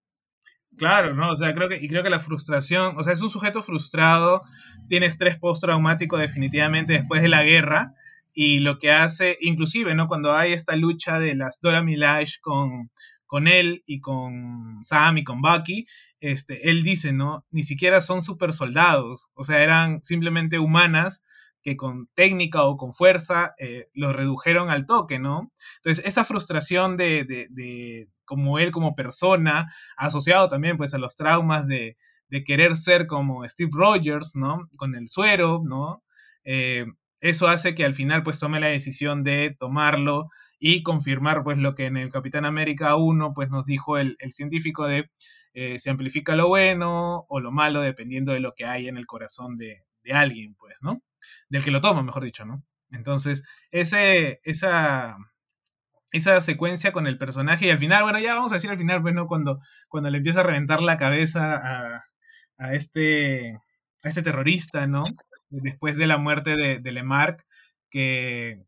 Claro, 0.77 1.15
¿no? 1.15 1.31
O 1.31 1.37
sea, 1.37 1.55
creo 1.55 1.69
que, 1.69 1.79
y 1.81 1.89
creo 1.89 2.03
que 2.03 2.11
la 2.11 2.19
frustración, 2.19 2.99
o 2.99 3.05
sea, 3.05 3.13
es 3.13 3.23
un 3.23 3.31
sujeto 3.31 3.63
frustrado, 3.63 4.43
tiene 4.89 5.07
estrés 5.07 5.39
postraumático 5.39 6.17
definitivamente 6.19 6.95
después 6.95 7.23
de 7.23 7.29
la 7.29 7.45
guerra, 7.45 7.95
y 8.35 8.59
lo 8.59 8.79
que 8.79 8.91
hace, 8.91 9.39
inclusive, 9.41 9.95
¿no? 9.95 10.09
Cuando 10.09 10.35
hay 10.35 10.53
esta 10.53 10.75
lucha 10.77 11.19
de 11.21 11.37
las 11.37 11.61
Dora 11.61 11.83
Milaje 11.83 12.35
con, 12.43 12.91
con 13.27 13.47
él 13.47 13.83
y 13.87 14.01
con 14.01 14.79
Sam 14.83 15.19
y 15.19 15.25
con 15.25 15.41
Bucky, 15.41 15.87
este, 16.21 16.69
él 16.69 16.83
dice, 16.83 17.13
¿no? 17.13 17.47
Ni 17.51 17.63
siquiera 17.63 18.01
son 18.01 18.21
super 18.23 18.53
soldados, 18.53 19.31
o 19.35 19.45
sea, 19.45 19.63
eran 19.63 20.03
simplemente 20.03 20.59
humanas 20.59 21.25
que 21.63 21.77
con 21.77 22.09
técnica 22.15 22.65
o 22.65 22.77
con 22.77 22.93
fuerza 22.93 23.55
eh, 23.59 23.89
lo 23.95 24.13
redujeron 24.13 24.69
al 24.69 24.85
toque, 24.85 25.19
¿no? 25.19 25.53
Entonces, 25.77 26.05
esa 26.05 26.25
frustración 26.25 26.97
de, 26.97 27.25
de, 27.25 28.09
como 28.25 28.59
él 28.59 28.71
como 28.71 28.95
persona, 28.95 29.67
asociado 29.97 30.49
también 30.49 30.77
pues 30.77 30.93
a 30.93 30.99
los 30.99 31.17
traumas 31.17 31.67
de, 31.67 31.97
de 32.29 32.45
querer 32.45 32.77
ser 32.77 33.07
como 33.07 33.49
Steve 33.49 33.71
Rogers, 33.73 34.37
¿no? 34.37 34.69
Con 34.77 34.95
el 34.95 35.09
suero, 35.09 35.63
¿no? 35.65 36.03
Eh, 36.45 36.85
eso 37.25 37.49
hace 37.49 37.75
que 37.75 37.85
al 37.85 37.95
final 37.95 38.23
pues 38.23 38.39
tome 38.39 38.61
la 38.61 38.69
decisión 38.69 39.25
de 39.25 39.57
tomarlo 39.59 40.29
y 40.59 40.83
confirmar 40.83 41.43
pues 41.45 41.59
lo 41.59 41.75
que 41.75 41.87
en 41.87 41.97
el 41.97 42.11
Capitán 42.11 42.45
América 42.45 42.97
1 42.97 43.33
pues 43.35 43.51
nos 43.51 43.65
dijo 43.65 43.99
el, 43.99 44.17
el 44.21 44.33
científico 44.33 44.87
de 44.87 45.11
eh, 45.55 45.79
se 45.79 45.91
amplifica 45.91 46.37
lo 46.37 46.49
bueno 46.49 47.25
o 47.29 47.41
lo 47.41 47.53
malo 47.53 47.81
dependiendo 47.81 48.33
de 48.33 48.41
lo 48.41 48.53
que 48.55 48.67
hay 48.67 48.89
en 48.89 48.97
el 48.99 49.07
corazón 49.07 49.57
de, 49.57 49.83
de 50.03 50.13
alguien 50.13 50.55
pues, 50.57 50.77
¿no? 50.83 51.03
del 51.49 51.65
que 51.65 51.71
lo 51.71 51.81
toma, 51.81 52.03
mejor 52.03 52.25
dicho, 52.25 52.45
¿no? 52.45 52.63
Entonces, 52.91 53.45
ese, 53.73 54.41
esa, 54.45 55.17
esa 56.13 56.41
secuencia 56.41 56.93
con 56.93 57.07
el 57.07 57.19
personaje 57.19 57.67
y 57.67 57.71
al 57.71 57.79
final, 57.79 58.03
bueno, 58.05 58.19
ya 58.21 58.35
vamos 58.35 58.53
a 58.53 58.57
decir 58.57 58.71
al 58.71 58.79
final, 58.79 59.01
bueno, 59.01 59.27
cuando, 59.27 59.59
cuando 59.89 60.11
le 60.11 60.19
empieza 60.19 60.41
a 60.41 60.45
reventar 60.45 60.83
la 60.83 60.97
cabeza 60.97 61.57
a, 61.57 62.05
a 62.59 62.75
este, 62.75 63.59
a 64.03 64.09
este 64.09 64.23
terrorista, 64.23 64.87
¿no? 64.87 65.03
Después 65.63 65.97
de 65.97 66.07
la 66.07 66.19
muerte 66.19 66.57
de, 66.57 66.79
de 66.79 66.93
Lemarck, 66.93 67.45
que, 67.91 68.65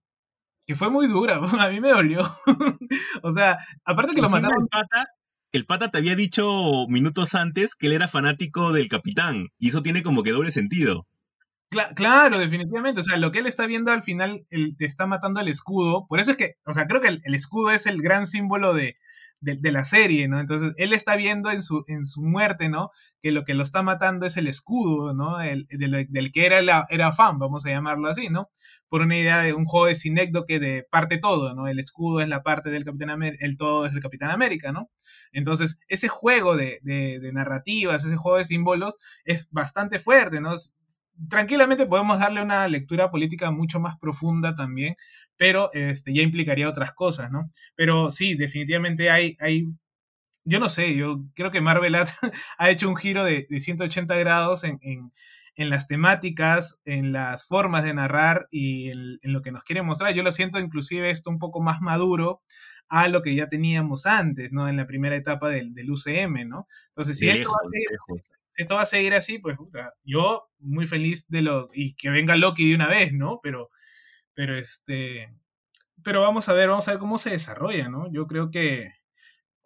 que 0.67 0.75
fue 0.75 0.91
muy 0.91 1.07
dura, 1.07 1.41
a 1.61 1.69
mí 1.71 1.81
me 1.81 1.91
dolió. 1.91 2.23
o 3.23 3.33
sea, 3.33 3.59
aparte 3.85 4.15
que 4.15 4.23
lo 4.23 4.29
mataron... 4.29 4.63
El 4.63 4.69
pata, 4.69 5.07
el 5.53 5.67
pata 5.67 5.91
te 5.91 5.99
había 5.99 6.17
dicho 6.17 6.87
minutos 6.89 7.35
antes 7.35 7.75
que 7.75 7.87
él 7.87 7.93
era 7.93 8.09
fanático 8.09 8.73
del 8.73 8.89
capitán, 8.89 9.49
y 9.59 9.69
eso 9.69 9.83
tiene 9.83 10.03
como 10.03 10.23
que 10.23 10.33
doble 10.33 10.51
sentido 10.51 11.07
claro, 11.95 12.39
definitivamente. 12.39 13.01
O 13.01 13.05
sea, 13.05 13.17
lo 13.17 13.33
que 13.33 13.41
él 13.41 13.47
está 13.47 13.67
viendo 13.67 13.93
al 13.93 14.03
final, 14.03 14.47
él 14.51 14.77
te 14.77 14.85
está 14.85 15.07
matando 15.07 15.41
el 15.41 15.49
escudo. 15.49 16.07
Por 16.09 16.21
eso 16.21 16.33
es 16.33 16.37
que, 16.37 16.55
o 16.65 16.73
sea, 16.73 16.87
creo 16.87 17.01
que 17.01 17.09
el, 17.09 17.35
escudo 17.35 17.71
es 17.71 17.87
el 17.87 18.01
gran 18.03 18.27
símbolo 18.27 18.75
de, 18.75 18.97
de, 19.41 19.73
la 19.73 19.85
serie, 19.85 20.29
¿no? 20.29 20.41
Entonces, 20.41 20.73
él 20.77 20.93
está 20.93 21.17
viendo 21.17 21.51
en 21.51 21.63
su, 21.63 21.85
en 21.87 22.05
su 22.05 22.23
muerte, 22.23 22.69
¿no? 22.69 22.91
Que 23.23 23.31
lo 23.31 23.45
que 23.45 23.55
lo 23.55 23.63
está 23.63 23.83
matando 23.83 24.27
es 24.27 24.37
el 24.37 24.49
escudo, 24.49 25.15
¿no? 25.15 25.41
El, 25.41 25.67
del, 25.71 26.33
que 26.33 26.47
era, 26.47 26.87
era 26.89 27.13
fan, 27.13 27.39
vamos 27.39 27.67
a 27.67 27.71
llamarlo 27.71 28.09
así, 28.09 28.29
¿no? 28.29 28.49
Por 28.89 29.03
una 29.03 29.17
idea 29.17 29.41
de 29.41 29.53
un 29.55 29.65
juego 29.65 29.87
de 29.87 29.95
Cinecdo 29.95 30.45
que 30.45 30.59
de 30.59 30.87
parte 30.91 31.19
todo, 31.19 31.55
¿no? 31.55 31.69
El 31.69 31.79
escudo 31.79 32.21
es 32.21 32.29
la 32.29 32.43
parte 32.43 32.71
del 32.71 32.85
Capitán 32.85 33.11
América, 33.11 33.45
el 33.45 33.57
todo 33.57 33.87
es 33.87 33.93
el 33.93 34.01
Capitán 34.01 34.31
América, 34.31 34.73
¿no? 34.73 34.91
Entonces, 35.33 35.79
ese 35.89 36.09
juego 36.09 36.57
de, 36.57 36.81
de, 36.83 37.21
de 37.21 37.33
narrativas, 37.33 38.05
ese 38.05 38.17
juego 38.17 38.39
de 38.39 38.45
símbolos 38.45 38.97
es 39.25 39.49
bastante 39.51 39.99
fuerte, 39.99 40.41
¿no? 40.41 40.55
Tranquilamente 41.29 41.87
podemos 41.87 42.19
darle 42.19 42.43
una 42.43 42.67
lectura 42.69 43.11
política 43.11 43.51
mucho 43.51 43.81
más 43.81 43.99
profunda 43.99 44.55
también, 44.55 44.97
pero 45.37 45.71
este, 45.73 46.13
ya 46.15 46.23
implicaría 46.23 46.69
otras 46.69 46.93
cosas, 46.93 47.31
¿no? 47.31 47.51
Pero 47.75 48.11
sí, 48.11 48.35
definitivamente 48.35 49.11
hay, 49.11 49.37
hay 49.41 49.67
yo 50.47 50.61
no 50.61 50.69
sé, 50.69 50.95
yo 50.95 51.25
creo 51.35 51.51
que 51.51 51.61
Marvel 51.61 51.97
ha, 51.97 52.05
hecho 52.71 52.89
un 52.89 52.97
giro 52.97 53.25
de, 53.25 53.47
180 53.51 54.17
grados 54.17 54.65
en, 54.65 55.13
las 55.57 55.87
temáticas, 55.87 56.81
en 56.85 57.13
las 57.13 57.47
formas 57.47 57.85
de 57.85 57.95
narrar 57.95 58.47
y 58.51 58.91
en, 58.91 59.19
lo 59.23 59.43
que 59.43 59.53
nos 59.53 59.65
quiere 59.65 59.83
mostrar. 59.83 60.15
Yo 60.15 60.23
lo 60.23 60.33
siento 60.33 60.59
inclusive 60.61 61.11
esto 61.11 61.31
un 61.31 61.39
poco 61.39 61.61
más 61.61 61.81
maduro 61.81 62.43
a 62.89 63.09
lo 63.09 63.23
que 63.23 63.35
ya 63.35 63.49
teníamos 63.49 64.07
antes, 64.07 64.53
¿no? 64.53 64.69
En 64.69 64.77
la 64.77 64.87
primera 64.87 65.17
etapa 65.17 65.49
del, 65.49 65.73
UCM, 65.91 66.49
¿no? 66.49 66.69
Entonces, 66.89 67.19
si 67.19 67.29
esto 67.29 67.49
va 67.51 67.57
a 67.61 67.69
ser, 67.69 68.39
esto 68.57 68.75
va 68.75 68.83
a 68.83 68.87
seguir 68.87 69.15
así, 69.15 69.39
pues 69.39 69.57
puta, 69.57 69.93
yo 70.05 70.49
muy 70.59 70.87
feliz 70.87 71.27
de 71.29 71.43
lo 71.43 71.71
y 71.73 71.95
que 71.95 72.11
venga 72.11 72.37
Loki 72.37 72.69
de 72.69 72.75
una 72.75 72.89
vez, 72.89 73.13
¿no? 73.13 73.41
Pero 73.43 73.71
pero 74.35 74.59
este 74.59 75.33
pero 76.03 76.21
vamos 76.21 76.49
a 76.49 76.53
ver, 76.53 76.69
vamos 76.69 76.89
a 76.89 76.93
ver 76.93 77.01
cómo 77.01 77.19
se 77.19 77.31
desarrolla, 77.31 77.89
¿no? 77.89 78.11
Yo 78.13 78.27
creo 78.27 78.51
que 78.51 78.91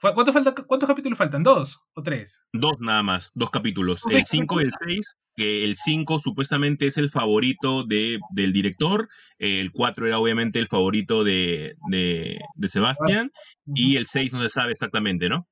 ¿Cuánto 0.00 0.32
falta, 0.32 0.54
¿Cuántos 0.54 0.88
capítulos 0.88 1.18
faltan? 1.18 1.42
¿Dos 1.42 1.80
o 1.92 2.02
tres? 2.02 2.42
Dos 2.54 2.72
nada 2.80 3.02
más, 3.02 3.32
dos 3.34 3.50
capítulos. 3.50 4.02
El 4.10 4.24
5 4.24 4.60
y 4.60 4.64
el 4.64 4.70
6, 4.86 5.12
que 5.36 5.64
el 5.64 5.76
5 5.76 6.18
supuestamente 6.18 6.86
es 6.86 6.96
el 6.96 7.10
favorito 7.10 7.84
de, 7.84 8.18
del 8.30 8.54
director, 8.54 9.10
el 9.38 9.72
4 9.72 10.06
era 10.06 10.18
obviamente 10.18 10.58
el 10.58 10.68
favorito 10.68 11.22
de, 11.22 11.74
de, 11.90 12.38
de 12.54 12.68
Sebastián, 12.70 13.30
y 13.74 13.96
el 13.96 14.06
6 14.06 14.32
no 14.32 14.42
se 14.42 14.48
sabe 14.48 14.72
exactamente, 14.72 15.28
¿no? 15.28 15.46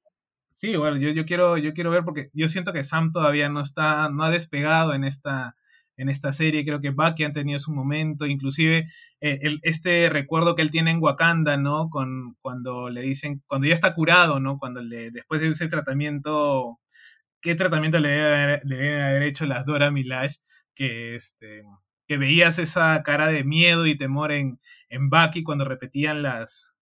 Sí, 0.60 0.74
bueno, 0.74 0.96
yo, 0.96 1.10
yo, 1.10 1.24
quiero, 1.24 1.56
yo 1.56 1.72
quiero 1.72 1.90
ver 1.92 2.02
porque 2.04 2.30
yo 2.32 2.48
siento 2.48 2.72
que 2.72 2.82
Sam 2.82 3.12
todavía 3.12 3.48
no 3.48 3.60
está, 3.60 4.10
no 4.10 4.24
ha 4.24 4.30
despegado 4.30 4.92
en 4.92 5.04
esta, 5.04 5.54
en 5.96 6.08
esta 6.08 6.32
serie. 6.32 6.64
Creo 6.64 6.80
que 6.80 6.90
Bucky 6.90 7.22
han 7.22 7.32
tenido 7.32 7.60
su 7.60 7.72
momento, 7.72 8.26
inclusive 8.26 8.86
eh, 9.20 9.38
el, 9.42 9.60
este 9.62 10.10
recuerdo 10.10 10.56
que 10.56 10.62
él 10.62 10.70
tiene 10.70 10.90
en 10.90 10.98
Wakanda, 11.00 11.56
¿no? 11.58 11.88
Con, 11.90 12.34
cuando 12.40 12.90
le 12.90 13.02
dicen, 13.02 13.40
cuando 13.46 13.68
ya 13.68 13.74
está 13.74 13.94
curado, 13.94 14.40
¿no? 14.40 14.58
Cuando 14.58 14.82
le, 14.82 15.12
después 15.12 15.40
de 15.40 15.48
ese 15.50 15.68
tratamiento, 15.68 16.80
¿qué 17.40 17.54
tratamiento 17.54 18.00
le 18.00 18.08
deben 18.08 18.40
haber, 18.40 18.62
le 18.64 19.04
haber 19.04 19.22
hecho 19.24 19.46
las 19.46 19.64
Dora 19.64 19.92
Milaje? 19.92 20.38
Que, 20.74 21.14
este, 21.14 21.62
que 22.08 22.18
veías 22.18 22.58
esa 22.58 23.00
cara 23.04 23.28
de 23.28 23.44
miedo 23.44 23.86
y 23.86 23.96
temor 23.96 24.32
en, 24.32 24.60
en 24.88 25.08
Bucky 25.08 25.44
cuando 25.44 25.64
repetían 25.64 26.22
las, 26.22 26.77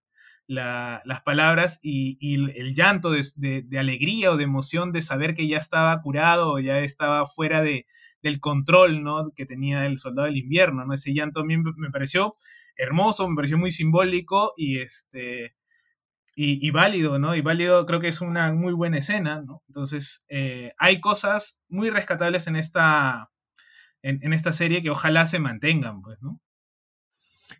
las 0.49 1.23
palabras 1.25 1.79
y, 1.83 2.17
el 2.35 2.75
llanto 2.75 3.11
de, 3.11 3.79
alegría 3.79 4.31
o 4.31 4.37
de 4.37 4.45
emoción 4.45 4.93
de 4.93 5.03
saber 5.03 5.35
que 5.35 5.49
ya 5.49 5.59
estaba 5.59 6.01
curado 6.03 6.59
ya 6.61 6.79
estaba 6.81 7.27
fuera 7.27 7.63
de, 7.63 7.87
del 8.23 8.41
control 8.41 9.03
que 9.35 9.47
tenía 9.47 9.87
el 9.87 9.99
soldado 9.99 10.27
del 10.27 10.37
invierno. 10.37 10.85
¿no? 10.85 10.95
Ese 10.95 11.13
llanto 11.13 11.41
a 11.41 11.45
mí 11.45 11.57
me 11.59 11.91
pareció 11.91 12.35
hermoso, 12.77 13.29
me 13.29 13.37
pareció 13.37 13.59
muy 13.59 13.71
simbólico 13.71 14.53
y, 14.57 14.79
este, 14.79 15.57
y, 16.35 16.71
válido, 16.71 17.19
¿no? 17.19 17.35
Y 17.35 17.41
válido 17.41 17.87
creo 17.87 18.01
que 18.01 18.09
es 18.09 18.21
una 18.21 18.53
muy 18.53 18.75
buena 18.75 18.99
escena. 18.99 19.43
Entonces, 19.69 20.27
eh, 20.29 20.73
hay 20.77 21.01
cosas 21.01 21.63
muy 21.69 21.89
rescatables 21.89 22.47
en 22.47 22.57
esta, 22.57 23.31
en, 24.03 24.21
en 24.23 24.35
esta 24.35 24.53
serie 24.53 24.83
que 24.83 24.91
ojalá 24.91 25.27
se 25.27 25.39
mantengan, 25.39 26.03
pues, 26.03 26.19
¿no? 26.21 26.39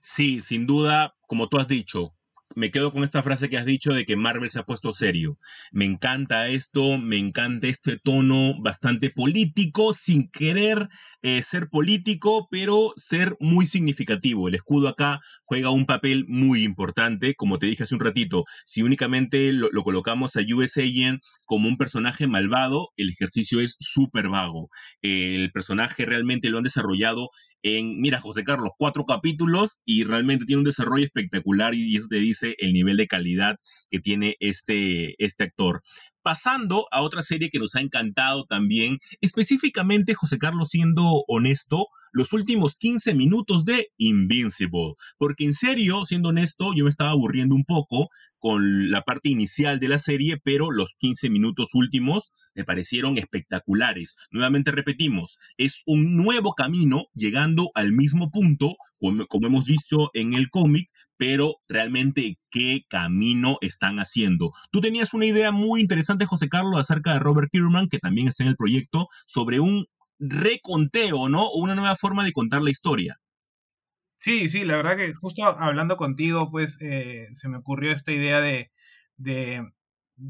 Sí, 0.01 0.43
sin 0.43 0.67
duda, 0.67 1.17
como 1.27 1.49
tú 1.49 1.59
has 1.59 1.69
dicho, 1.69 2.16
me 2.55 2.71
quedo 2.71 2.93
con 2.93 3.05
esta 3.05 3.23
frase 3.23 3.51
que 3.51 3.59
has 3.59 3.67
dicho 3.67 3.93
de 3.93 4.05
que 4.05 4.17
Marvel 4.17 4.51
se 4.51 4.59
ha 4.61 4.65
puesto 4.65 4.93
serio. 4.93 5.39
Me 5.73 5.85
encanta 5.85 6.49
esto, 6.49 6.99
me 6.99 7.19
encanta 7.19 7.67
este 7.67 7.99
tono 7.99 8.55
bastante 8.63 9.11
político, 9.11 9.93
sin 9.93 10.31
querer 10.31 10.89
eh, 11.23 11.43
ser 11.43 11.69
político, 11.69 12.49
pero 12.51 12.93
ser 12.97 13.37
muy 13.41 13.67
significativo. 13.67 14.49
El 14.49 14.55
escudo 14.55 14.89
acá 14.89 15.21
juega 15.45 15.71
un 15.71 15.87
papel 15.87 16.25
muy 16.29 16.63
importante, 16.63 17.35
como 17.35 17.59
te 17.59 17.67
dije 17.67 17.83
hace 17.85 17.95
un 17.95 18.01
ratito. 18.01 18.45
Si 18.65 18.83
únicamente 18.83 19.53
lo, 19.53 19.71
colocamos 19.83 20.37
a 20.37 20.41
US 20.55 20.79
Agent 20.79 21.21
como 21.47 21.69
un 21.69 21.77
personaje 21.77 22.27
malvado, 22.27 22.89
el 22.97 23.11
ejercicio 23.11 23.61
es 23.61 23.77
súper 23.81 24.29
vago. 24.29 24.69
el 25.03 25.51
personaje 25.53 26.07
realmente 26.07 26.49
lo 26.49 26.59
han 26.59 26.65
desarrollado 26.65 27.29
en, 27.63 28.01
mira, 28.01 28.21
José 28.21 28.45
Carlos, 28.45 28.71
cuatro 28.79 29.05
capítulos 29.05 29.81
y 29.85 30.05
realmente 30.05 30.45
tiene 30.47 30.61
un 30.61 30.65
desarrollo 30.65 31.05
espectacular 31.05 31.75
y 31.75 31.97
eso 31.97 32.07
te 32.09 32.17
dice 32.17 32.36
el 32.43 32.73
nivel 32.73 32.97
de 32.97 33.07
calidad 33.07 33.59
que 33.91 34.01
tiene 34.01 34.37
este, 34.41 35.23
este 35.25 35.45
actor. 35.45 35.83
Pasando 36.27 36.89
a 36.91 37.03
otra 37.03 37.23
serie 37.23 37.51
que 37.51 37.61
nos 37.61 37.77
ha 37.77 37.81
encantado 37.81 38.47
también, 38.47 38.99
específicamente, 39.21 40.15
José 40.15 40.39
Carlos, 40.39 40.71
siendo 40.71 41.23
honesto, 41.29 41.87
los 42.11 42.33
últimos 42.33 42.75
15 42.75 43.15
minutos 43.15 43.65
de 43.65 43.93
Invincible. 43.97 44.95
Porque 45.19 45.45
en 45.45 45.55
serio, 45.55 46.05
siendo 46.05 46.31
honesto, 46.31 46.73
yo 46.75 46.83
me 46.83 46.91
estaba 46.91 47.13
aburriendo 47.13 47.55
un 47.55 47.65
poco 47.65 48.09
con 48.41 48.91
la 48.91 49.03
parte 49.03 49.29
inicial 49.29 49.79
de 49.79 49.87
la 49.87 50.01
serie, 50.01 50.37
pero 50.43 50.73
los 50.73 50.97
15 50.99 51.31
minutos 51.31 51.75
últimos 51.75 52.33
me 52.57 52.65
parecieron 52.65 53.19
espectaculares. 53.19 54.17
Nuevamente 54.33 54.73
repetimos, 54.73 55.39
es 55.57 55.83
un 55.87 56.17
nuevo 56.17 56.55
camino 56.55 57.07
llegando 57.15 57.71
al 57.75 57.93
mismo 57.93 58.33
punto, 58.33 58.75
como, 58.99 59.27
como 59.27 59.47
hemos 59.47 59.67
visto 59.67 60.11
en 60.13 60.35
el 60.35 60.51
cómic, 60.51 60.89
pero 61.17 61.57
realmente 61.69 62.39
qué 62.57 62.87
camino 62.89 63.59
están 63.61 63.99
haciendo. 63.99 64.53
Tú 64.71 64.81
tenías 64.81 65.13
una 65.13 65.27
idea 65.27 65.53
muy 65.53 65.83
interesante, 65.83 66.25
José 66.25 66.49
Carlos, 66.49 66.81
acerca 66.81 67.13
de 67.13 67.21
Robert 67.21 67.51
Kierman, 67.51 67.89
que 67.89 67.99
también 67.99 68.29
está 68.29 68.45
en 68.45 68.49
el 68.49 68.57
proyecto, 68.57 69.09
sobre 69.27 69.61
un 69.61 69.85
reconteo, 70.19 71.29
¿no? 71.29 71.47
O 71.47 71.63
una 71.63 71.75
nueva 71.75 71.97
forma 71.97 72.25
de 72.25 72.33
contar 72.33 72.63
la 72.63 72.71
historia. 72.71 73.19
Sí, 74.17 74.49
sí, 74.49 74.65
la 74.65 74.77
verdad 74.77 74.97
que 74.97 75.13
justo 75.13 75.45
hablando 75.45 75.99
contigo, 75.99 76.51
pues 76.51 76.81
eh, 76.81 77.29
se 77.33 77.51
me 77.51 77.59
ocurrió 77.59 77.93
esta 77.93 78.13
idea 78.13 78.41
de, 78.41 78.71
de 79.19 79.63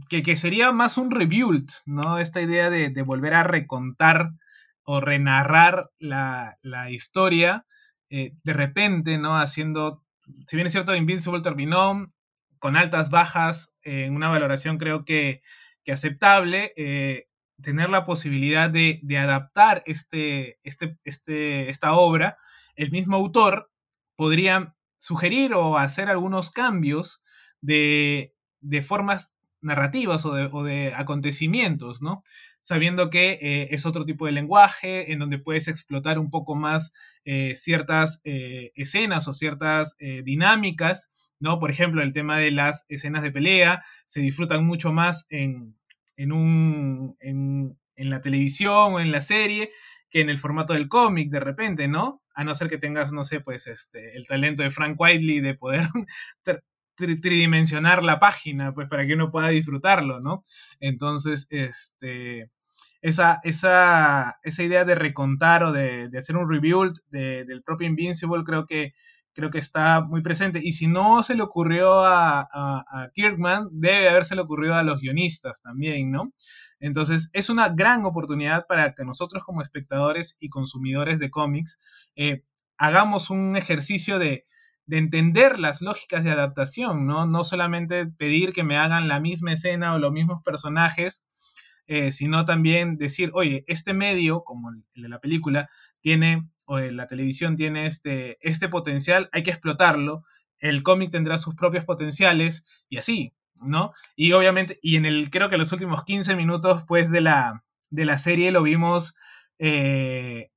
que, 0.08 0.36
sería 0.36 0.72
más 0.72 0.98
un 0.98 1.12
rebuild, 1.12 1.68
¿no? 1.84 2.18
Esta 2.18 2.42
idea 2.42 2.70
de, 2.70 2.90
volver 3.02 3.34
a 3.34 3.44
recontar 3.44 4.32
o 4.82 5.00
renarrar 5.00 5.90
la, 6.00 6.56
historia 6.90 7.66
eh, 8.10 8.32
de 8.42 8.52
repente, 8.52 9.16
¿no? 9.16 9.38
Haciendo 9.38 10.02
si 10.46 10.56
bien 10.56 10.66
es 10.66 10.72
cierto, 10.72 10.94
Invincible 10.94 11.40
terminó 11.40 12.12
con 12.58 12.76
altas, 12.76 13.10
bajas, 13.10 13.72
en 13.82 14.14
una 14.14 14.28
valoración 14.28 14.78
creo 14.78 15.04
que, 15.04 15.42
aceptable, 15.90 16.72
eh, 16.76 17.28
tener 17.62 17.90
la 17.90 18.04
posibilidad 18.04 18.68
de, 18.68 19.00
adaptar 19.18 19.82
este, 19.86 20.58
este, 20.64 20.98
este, 21.04 21.70
esta 21.70 21.94
obra, 21.94 22.38
el 22.74 22.90
mismo 22.90 23.16
autor 23.16 23.70
podría 24.16 24.74
sugerir 24.98 25.54
o 25.54 25.78
hacer 25.78 26.08
algunos 26.08 26.50
cambios 26.50 27.22
de, 27.60 28.34
formas 28.86 29.34
narrativas 29.60 30.24
o 30.26 30.64
de, 30.64 30.92
acontecimientos, 30.94 32.02
¿no? 32.02 32.22
Sabiendo 32.60 33.10
que 33.10 33.38
eh, 33.40 33.68
es 33.70 33.86
otro 33.86 34.04
tipo 34.04 34.26
de 34.26 34.32
lenguaje, 34.32 35.12
en 35.12 35.20
donde 35.20 35.38
puedes 35.38 35.68
explotar 35.68 36.18
un 36.18 36.30
poco 36.30 36.56
más 36.56 36.92
eh, 37.24 37.54
ciertas 37.54 38.20
escenas 38.24 39.28
o 39.28 39.32
ciertas 39.32 39.96
dinámicas, 40.24 41.12
¿no? 41.40 41.58
Por 41.58 41.70
ejemplo, 41.70 42.02
el 42.02 42.12
tema 42.12 42.38
de 42.38 42.50
las 42.50 42.86
escenas 42.88 43.22
de 43.22 43.32
pelea 43.32 43.82
se 44.04 44.20
disfrutan 44.20 44.64
mucho 44.64 44.92
más 44.92 45.26
en, 45.30 45.76
en, 46.16 46.32
un, 46.32 47.16
en, 47.20 47.78
en 47.96 48.10
la 48.10 48.20
televisión 48.20 48.94
o 48.94 49.00
en 49.00 49.12
la 49.12 49.22
serie 49.22 49.70
que 50.10 50.20
en 50.20 50.30
el 50.30 50.38
formato 50.38 50.72
del 50.72 50.88
cómic 50.88 51.30
de 51.30 51.40
repente, 51.40 51.88
¿no? 51.88 52.22
A 52.34 52.44
no 52.44 52.54
ser 52.54 52.68
que 52.68 52.78
tengas, 52.78 53.12
no 53.12 53.24
sé, 53.24 53.40
pues 53.40 53.66
este, 53.66 54.16
el 54.16 54.26
talento 54.26 54.62
de 54.62 54.70
Frank 54.70 54.98
Whiteley 54.98 55.40
de 55.40 55.54
poder 55.54 55.88
tridimensionar 56.96 58.02
la 58.02 58.18
página, 58.18 58.72
pues 58.72 58.88
para 58.88 59.06
que 59.06 59.14
uno 59.14 59.30
pueda 59.30 59.48
disfrutarlo, 59.48 60.20
¿no? 60.20 60.44
Entonces, 60.80 61.46
este, 61.50 62.50
esa, 63.02 63.40
esa, 63.44 64.38
esa 64.42 64.62
idea 64.62 64.84
de 64.84 64.94
recontar 64.94 65.62
o 65.62 65.72
de, 65.72 66.10
hacer 66.16 66.36
un 66.36 66.50
rebuild 66.50 66.94
del 67.10 67.62
propio 67.62 67.86
Invincible 67.86 68.44
creo 68.44 68.64
que, 68.66 68.94
creo 69.36 69.50
que 69.50 69.58
está 69.58 70.00
muy 70.00 70.22
presente. 70.22 70.60
Y 70.62 70.72
si 70.72 70.86
no 70.88 71.22
se 71.22 71.34
le 71.34 71.42
ocurrió 71.42 72.02
a, 72.04 72.48
Kirkman, 73.14 73.68
debe 73.70 74.08
haberse 74.08 74.34
le 74.34 74.40
ocurrido 74.40 74.74
a 74.74 74.82
los 74.82 75.00
guionistas 75.00 75.60
también, 75.60 76.10
¿no? 76.10 76.32
Entonces, 76.80 77.30
es 77.32 77.50
una 77.50 77.68
gran 77.68 78.04
oportunidad 78.04 78.66
para 78.66 78.94
que 78.94 79.04
nosotros 79.04 79.44
como 79.44 79.62
espectadores 79.62 80.36
y 80.40 80.48
consumidores 80.48 81.18
de 81.20 81.30
cómics 81.30 81.78
eh, 82.16 82.44
hagamos 82.78 83.30
un 83.30 83.56
ejercicio 83.56 84.18
de, 84.18 84.44
de 84.86 84.98
entender 84.98 85.58
las 85.58 85.82
lógicas 85.82 86.24
de 86.24 86.30
adaptación, 86.30 87.06
¿no? 87.06 87.26
No 87.26 87.44
solamente 87.44 88.06
pedir 88.06 88.52
que 88.52 88.64
me 88.64 88.78
hagan 88.78 89.06
la 89.06 89.20
misma 89.20 89.52
escena 89.52 89.94
o 89.94 89.98
los 89.98 90.12
mismos 90.12 90.42
personajes, 90.42 91.26
eh, 91.88 92.10
sino 92.10 92.44
también 92.44 92.96
decir, 92.96 93.30
oye, 93.34 93.64
este 93.68 93.94
medio, 93.94 94.42
como 94.44 94.70
el 94.70 94.82
de 94.94 95.08
la 95.08 95.20
película, 95.20 95.68
tiene, 96.00 96.48
o 96.66 96.78
la 96.78 97.06
televisión 97.06 97.56
tiene 97.56 97.86
este, 97.86 98.38
este 98.40 98.68
potencial, 98.68 99.28
hay 99.32 99.42
que 99.42 99.50
explotarlo, 99.50 100.24
el 100.58 100.82
cómic 100.82 101.10
tendrá 101.10 101.38
sus 101.38 101.54
propios 101.54 101.84
potenciales 101.84 102.64
y 102.88 102.98
así, 102.98 103.34
¿no? 103.62 103.92
Y 104.16 104.32
obviamente, 104.32 104.78
y 104.82 104.96
en 104.96 105.06
el, 105.06 105.30
creo 105.30 105.48
que 105.48 105.58
los 105.58 105.72
últimos 105.72 106.04
15 106.04 106.36
minutos, 106.36 106.84
pues, 106.86 107.10
de 107.10 107.20
la, 107.20 107.64
de 107.90 108.04
la 108.04 108.18
serie 108.18 108.50
lo 108.50 108.62
vimos 108.62 109.14
eh, 109.58 110.50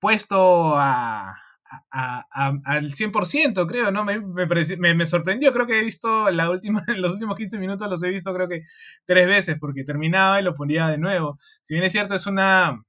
puesto 0.00 0.74
a, 0.76 1.36
al 1.90 2.92
100%, 2.92 3.66
creo, 3.66 3.90
¿no? 3.90 4.04
Me, 4.04 4.20
me, 4.94 5.06
sorprendió, 5.06 5.52
creo 5.52 5.66
que 5.66 5.78
he 5.78 5.82
visto 5.84 6.30
la 6.30 6.50
última, 6.50 6.82
los 6.96 7.12
últimos 7.12 7.36
15 7.36 7.58
minutos 7.58 7.88
los 7.88 8.02
he 8.02 8.10
visto 8.10 8.34
creo 8.34 8.48
que 8.48 8.62
tres 9.04 9.26
veces, 9.26 9.56
porque 9.58 9.84
terminaba 9.84 10.40
y 10.40 10.44
lo 10.44 10.54
ponía 10.54 10.88
de 10.88 10.98
nuevo. 10.98 11.38
Si 11.62 11.74
bien 11.74 11.84
es 11.84 11.92
cierto, 11.92 12.14
es 12.14 12.26
una, 12.26 12.82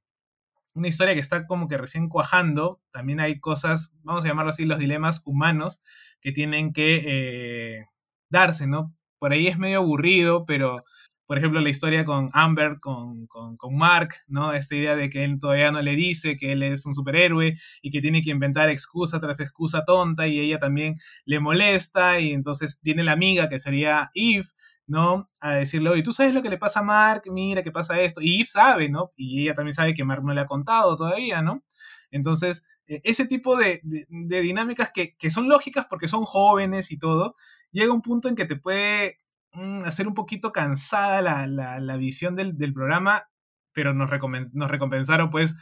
una 0.73 0.87
historia 0.87 1.13
que 1.13 1.19
está 1.19 1.45
como 1.45 1.67
que 1.67 1.77
recién 1.77 2.09
cuajando, 2.09 2.81
también 2.91 3.19
hay 3.19 3.39
cosas, 3.39 3.93
vamos 4.03 4.25
a 4.25 4.27
llamarlo 4.27 4.49
así, 4.49 4.65
los 4.65 4.79
dilemas 4.79 5.21
humanos 5.25 5.81
que 6.21 6.31
tienen 6.31 6.73
que 6.73 7.03
eh, 7.05 7.85
darse, 8.29 8.67
¿no? 8.67 8.95
Por 9.19 9.33
ahí 9.33 9.47
es 9.47 9.57
medio 9.57 9.79
aburrido, 9.79 10.45
pero 10.45 10.83
por 11.25 11.37
ejemplo, 11.37 11.61
la 11.61 11.69
historia 11.69 12.05
con 12.05 12.29
Amber, 12.33 12.77
con, 12.79 13.27
Mark, 13.71 14.09
¿no? 14.27 14.53
Esta 14.53 14.75
idea 14.75 14.95
de 14.95 15.09
que 15.09 15.23
él 15.23 15.39
todavía 15.39 15.71
no 15.71 15.81
le 15.81 15.95
dice 15.95 16.37
que 16.37 16.51
él 16.51 16.63
es 16.63 16.85
un 16.85 16.93
superhéroe 16.93 17.55
y 17.81 17.89
que 17.91 18.01
tiene 18.01 18.21
que 18.21 18.29
inventar 18.29 18.69
excusa 18.69 19.19
tras 19.19 19.39
excusa 19.39 19.83
tonta 19.85 20.27
y 20.27 20.39
ella 20.39 20.59
también 20.59 20.95
le 21.25 21.39
molesta 21.39 22.19
y 22.19 22.33
entonces 22.33 22.79
viene 22.83 23.03
la 23.03 23.13
amiga 23.13 23.49
que 23.49 23.57
sería 23.59 24.11
Eve, 24.13 24.45
¿no? 24.87 25.25
A 25.39 25.55
decirle, 25.55 25.89
oye, 25.89 26.03
¿tú 26.03 26.13
sabes 26.13 26.33
lo 26.33 26.41
que 26.41 26.49
le 26.49 26.57
pasa 26.57 26.81
a 26.81 26.83
Mark? 26.83 27.23
Mira, 27.31 27.63
¿qué 27.63 27.71
pasa 27.71 27.99
esto? 28.01 28.21
Y 28.21 28.41
Eve 28.41 28.49
sabe, 28.49 28.89
¿no? 28.89 29.11
Y 29.15 29.43
ella 29.43 29.53
también 29.53 29.75
sabe 29.75 29.93
que 29.93 30.03
Mark 30.03 30.23
no 30.23 30.33
le 30.33 30.41
ha 30.41 30.45
contado 30.45 30.95
todavía, 30.95 31.41
¿no? 31.41 31.63
Entonces, 32.11 32.65
e, 32.87 33.01
ese 33.03 33.25
tipo 33.25 33.57
de, 33.57 33.81
dinámicas 34.09 34.91
que, 34.93 35.15
que, 35.15 35.29
son 35.31 35.49
lógicas 35.49 35.85
porque 35.89 36.07
son 36.07 36.23
jóvenes 36.23 36.91
y 36.91 36.97
todo, 36.99 37.35
llega 37.71 37.93
un 37.93 38.01
punto 38.01 38.29
en 38.29 38.35
que 38.35 38.45
te 38.45 38.55
puede 38.55 39.19
Mm, 39.53 39.83
hacer 39.85 40.07
un 40.07 40.15
poquito 40.15 40.51
cansada 40.51 41.21
la, 41.47 41.97
visión 41.97 42.35
del, 42.35 42.73
programa, 42.73 43.29
pero 43.71 43.93
nos, 43.93 44.09
nos 44.53 44.71
recompensaron 44.71 45.29
pues 45.29 45.55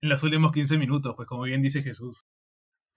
en 0.00 0.08
los 0.08 0.22
últimos 0.24 0.52
15 0.52 0.78
minutos, 0.78 1.14
pues 1.16 1.28
como 1.28 1.42
bien 1.42 1.62
dice 1.62 1.82
Jesús. 1.82 2.26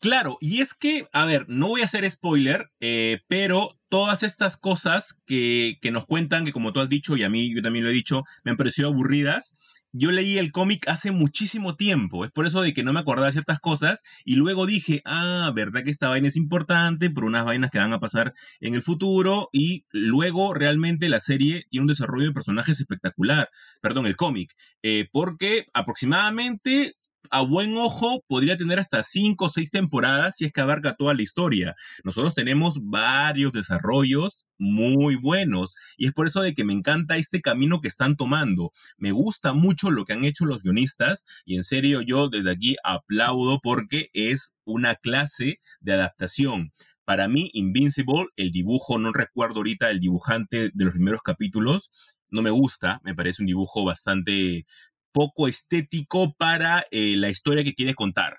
Claro, 0.02 0.38
y 0.39 0.62
es 0.62 0.74
que, 0.76 1.08
a 1.12 1.26
ver, 1.26 1.45
no 1.50 1.68
voy 1.68 1.82
a 1.82 1.86
hacer 1.86 2.10
spoiler, 2.10 2.72
eh, 2.80 3.20
pero 3.28 3.76
todas 3.89 4.24
estas 4.24 4.56
cosas 4.56 5.20
que, 5.26 5.78
que, 5.82 5.91
nos 5.91 6.06
cuentan, 6.06 6.45
que 6.45 6.54
como 6.54 6.72
tú 6.72 6.80
has 6.80 6.88
dicho 6.88 7.18
y 7.18 7.24
a 7.24 7.30
mí 7.30 7.54
yo 7.54 7.62
también 7.62 7.84
lo 7.84 7.91
he 7.91 7.93
dicho, 7.93 8.24
me 8.45 8.52
han 8.52 8.58
parecido 8.58 8.88
aburridas, 8.88 9.58
yo 9.91 10.12
leí 10.12 10.38
el 10.38 10.52
cómic 10.52 10.88
hace 10.88 11.12
muchísimo 11.12 11.76
tiempo. 11.76 12.24
Es 12.24 12.32
por 12.32 12.45
eso 12.45 12.62
de 12.62 12.74
que 12.74 12.84
no 12.84 12.93
me 12.93 13.00
acordaba 13.00 13.28
de 13.28 13.34
ciertas 13.34 13.60
cosas. 13.60 14.04
Y 14.24 14.36
luego 14.36 14.66
dije, 14.68 15.02
ah, 15.06 15.52
verdad 15.56 15.84
que 15.84 15.89
esta 15.89 16.10
vaina 16.10 16.28
es 16.28 16.36
importante 16.36 17.10
por 17.10 17.26
unas 17.26 17.45
vainas 17.45 17.72
que 17.72 17.80
van 17.80 17.93
a 17.93 18.00
pasar 18.00 18.34
en 18.60 18.76
el 18.76 18.82
futuro. 18.84 19.50
Y 19.52 19.86
luego 19.91 20.54
realmente 20.54 21.10
la 21.10 21.20
serie 21.20 21.66
tiene 21.70 21.84
un 21.84 21.88
desarrollo 21.88 22.28
de 22.28 22.34
personajes 22.34 22.80
espectacular. 22.80 23.50
Perdón, 23.82 24.06
el 24.06 24.16
cómic. 24.16 24.54
Eh, 24.84 25.08
porque 25.12 25.66
aproximadamente 25.74 26.93
a 27.32 27.41
buen 27.41 27.78
ojo 27.78 28.24
podría 28.28 28.57
tener 28.57 28.80
hasta 28.80 29.03
cinco 29.03 29.45
o 29.45 29.49
seis 29.49 29.70
temporadas 29.70 30.38
si 30.38 30.45
es 30.45 30.51
que 30.51 30.61
abarca 30.61 30.95
toda 30.95 31.13
la 31.13 31.22
historia. 31.22 31.76
Nosotros 32.03 32.34
tenemos 32.34 32.80
varios 32.84 33.51
desarrollos 33.53 34.47
muy 34.57 35.15
buenos 35.15 35.76
y 35.97 36.07
es 36.07 36.13
por 36.13 36.28
eso 36.28 36.41
de 36.41 36.53
que 36.53 36.63
me 36.63 36.74
encanta 36.74 37.17
este 37.17 37.41
camino 37.41 37.82
que 37.82 37.88
están 37.88 38.15
tomando. 38.15 38.72
Me 38.97 39.11
gusta 39.11 39.53
mucho 39.53 39.91
lo 39.91 40.05
que 40.05 40.13
han 40.13 40.26
hecho 40.26 40.45
los 40.45 40.63
guionistas 40.63 41.24
y 41.45 41.55
en 41.55 41.63
serio 41.63 42.01
yo 42.01 42.30
desde 42.30 42.51
aquí 42.51 42.76
aplaudo 42.84 43.59
porque 43.61 44.09
es 44.13 44.55
una 44.65 44.95
clase 44.95 45.59
de 45.82 45.93
adaptación 45.93 46.72
Para 47.05 47.28
mí, 47.28 47.49
Invincible, 47.53 48.28
el 48.36 48.51
dibujo, 48.51 48.99
no 48.99 49.11
recuerdo 49.11 49.57
ahorita 49.57 49.89
el 49.89 49.99
dibujante 49.99 50.70
de 50.74 50.86
los 50.86 50.93
primeros 50.93 51.22
capítulos, 51.22 51.89
no 52.30 52.41
me 52.43 52.51
gusta, 52.51 52.99
me 53.03 53.15
parece 53.15 53.41
un 53.41 53.47
dibujo 53.47 53.84
bastante 53.84 54.65
poco 55.12 55.47
estético 55.47 56.34
para 56.38 56.84
eh, 56.91 57.16
la 57.18 57.30
historia 57.30 57.64
que 57.64 57.74
quiere 57.74 57.93
contar 57.93 58.38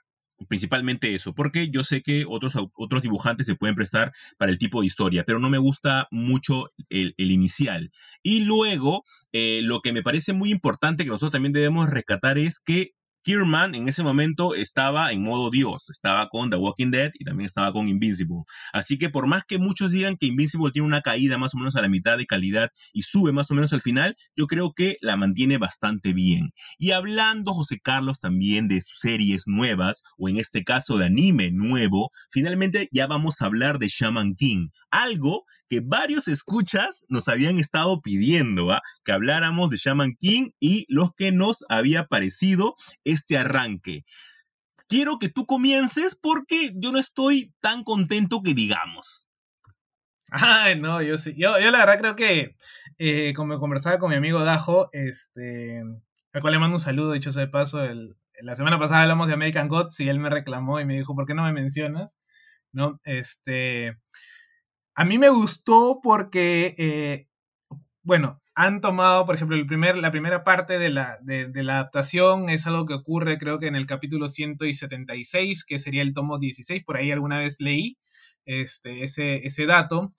principalmente 0.48 1.14
eso, 1.14 1.34
porque 1.34 1.70
yo 1.70 1.84
sé 1.84 2.02
que 2.02 2.24
otros, 2.26 2.54
otros 2.74 3.02
dibujantes 3.02 3.46
se 3.46 3.56
pueden 3.56 3.74
prestar 3.74 4.12
para 4.38 4.50
el 4.50 4.58
tipo 4.58 4.80
de 4.80 4.86
historia, 4.86 5.24
pero 5.24 5.38
no 5.38 5.50
me 5.50 5.58
gusta 5.58 6.08
mucho 6.10 6.70
el, 6.88 7.14
inicial. 7.18 7.90
Y 8.22 8.44
luego, 8.44 9.04
eh, 9.32 9.60
lo 9.62 9.80
que 9.80 9.92
me 9.92 10.02
parece 10.02 10.32
muy 10.32 10.50
importante 10.50 11.04
que 11.04 11.10
nosotros 11.10 11.32
también 11.32 11.52
debemos 11.52 11.90
rescatar 11.90 12.38
es 12.38 12.58
que 12.58 12.92
Kierman 13.22 13.74
en 13.74 13.88
ese 13.88 14.02
momento 14.02 14.54
estaba 14.54 15.12
en 15.12 15.22
modo 15.22 15.50
Dios, 15.50 15.90
estaba 15.90 16.28
con 16.28 16.50
The 16.50 16.56
Walking 16.56 16.90
Dead 16.90 17.10
y 17.18 17.24
también 17.24 17.46
estaba 17.46 17.72
con 17.72 17.88
Invincible. 17.88 18.42
Así 18.72 18.98
que 18.98 19.10
por 19.10 19.26
más 19.26 19.44
que 19.44 19.58
muchos 19.58 19.90
digan 19.90 20.16
que 20.16 20.26
Invincible 20.26 20.72
tiene 20.72 20.86
una 20.86 21.02
caída 21.02 21.38
más 21.38 21.54
o 21.54 21.58
menos 21.58 21.76
a 21.76 21.82
la 21.82 21.88
mitad 21.88 22.16
de 22.16 22.26
calidad 22.26 22.70
y 22.92 23.02
sube 23.02 23.32
más 23.32 23.50
o 23.50 23.54
menos 23.54 23.72
al 23.72 23.82
final, 23.82 24.16
yo 24.36 24.46
creo 24.46 24.72
que 24.74 24.96
la 25.00 25.16
mantiene 25.16 25.58
bastante 25.58 26.12
bien. 26.12 26.50
Y 26.78 26.92
hablando, 26.92 27.52
José 27.52 27.78
Carlos, 27.80 28.20
también 28.20 28.68
de 28.68 28.80
series 28.82 29.44
nuevas, 29.46 30.02
o 30.16 30.28
en 30.28 30.38
este 30.38 30.64
caso 30.64 30.96
de 30.98 31.06
anime 31.06 31.50
nuevo, 31.52 32.10
finalmente 32.30 32.88
ya 32.92 33.06
vamos 33.06 33.40
a 33.40 33.46
hablar 33.46 33.78
de 33.78 33.88
Shaman 33.88 34.34
King, 34.34 34.68
algo 34.90 35.44
que 35.70 35.80
varios 35.80 36.26
escuchas 36.26 37.06
nos 37.08 37.28
habían 37.28 37.58
estado 37.58 38.02
pidiendo, 38.02 38.72
¿ah? 38.72 38.82
que 39.04 39.12
habláramos 39.12 39.70
de 39.70 39.76
Shaman 39.76 40.16
King 40.18 40.50
y 40.58 40.84
los 40.88 41.14
que 41.14 41.30
nos 41.30 41.64
había 41.68 42.06
parecido 42.06 42.74
este 43.04 43.38
arranque. 43.38 44.04
Quiero 44.88 45.20
que 45.20 45.28
tú 45.28 45.46
comiences 45.46 46.18
porque 46.20 46.72
yo 46.74 46.90
no 46.90 46.98
estoy 46.98 47.54
tan 47.60 47.84
contento 47.84 48.42
que 48.42 48.52
digamos. 48.52 49.30
Ay, 50.32 50.80
no, 50.80 51.00
yo 51.02 51.18
sí. 51.18 51.34
Yo, 51.36 51.56
la 51.58 51.78
verdad 51.78 51.98
creo 51.98 52.16
que, 52.16 52.56
eh, 52.98 53.32
como 53.36 53.60
conversaba 53.60 54.00
con 54.00 54.10
mi 54.10 54.16
amigo 54.16 54.42
Dajo, 54.42 54.90
este, 54.92 55.84
al 56.32 56.40
cual 56.40 56.52
le 56.52 56.58
mando 56.58 56.76
un 56.76 56.80
saludo, 56.80 57.12
dicho 57.12 57.32
sea 57.32 57.42
de 57.42 57.48
paso, 57.48 57.80
la 58.42 58.56
semana 58.56 58.80
pasada 58.80 59.02
hablamos 59.02 59.28
de 59.28 59.34
American 59.34 59.68
Gods 59.68 60.00
y 60.00 60.08
él 60.08 60.18
me 60.18 60.30
reclamó 60.30 60.80
y 60.80 60.84
me 60.84 60.96
dijo, 60.96 61.14
¿por 61.14 61.26
qué 61.26 61.34
no 61.34 61.44
me 61.44 61.52
mencionas? 61.52 62.18
¿No? 62.72 62.98
Este, 63.04 63.96
a 65.00 65.04
mí 65.06 65.16
me 65.16 65.30
gustó 65.30 66.00
porque, 66.02 66.74
eh, 66.76 67.26
bueno, 68.02 68.42
han 68.54 68.82
tomado, 68.82 69.24
por 69.24 69.34
ejemplo, 69.34 69.56
el 69.56 69.66
primer, 69.66 69.96
la 69.96 70.10
primera 70.10 70.44
parte 70.44 70.78
de 70.78 70.90
la, 70.90 71.16
de, 71.22 71.50
la, 71.54 71.76
adaptación 71.78 72.50
es 72.50 72.66
algo 72.66 72.84
que 72.84 72.92
ocurre 72.92 73.38
creo 73.38 73.58
que 73.58 73.66
en 73.66 73.76
el 73.76 73.86
capítulo 73.86 74.28
176, 74.28 75.64
que 75.64 75.78
sería 75.78 76.02
el 76.02 76.12
tomo 76.12 76.38
16, 76.38 76.84
por 76.84 76.98
ahí 76.98 77.10
alguna 77.12 77.38
vez 77.38 77.60
leí 77.60 77.96
este, 78.44 79.02
ese, 79.02 79.46
ese 79.46 79.64
dato, 79.64 80.10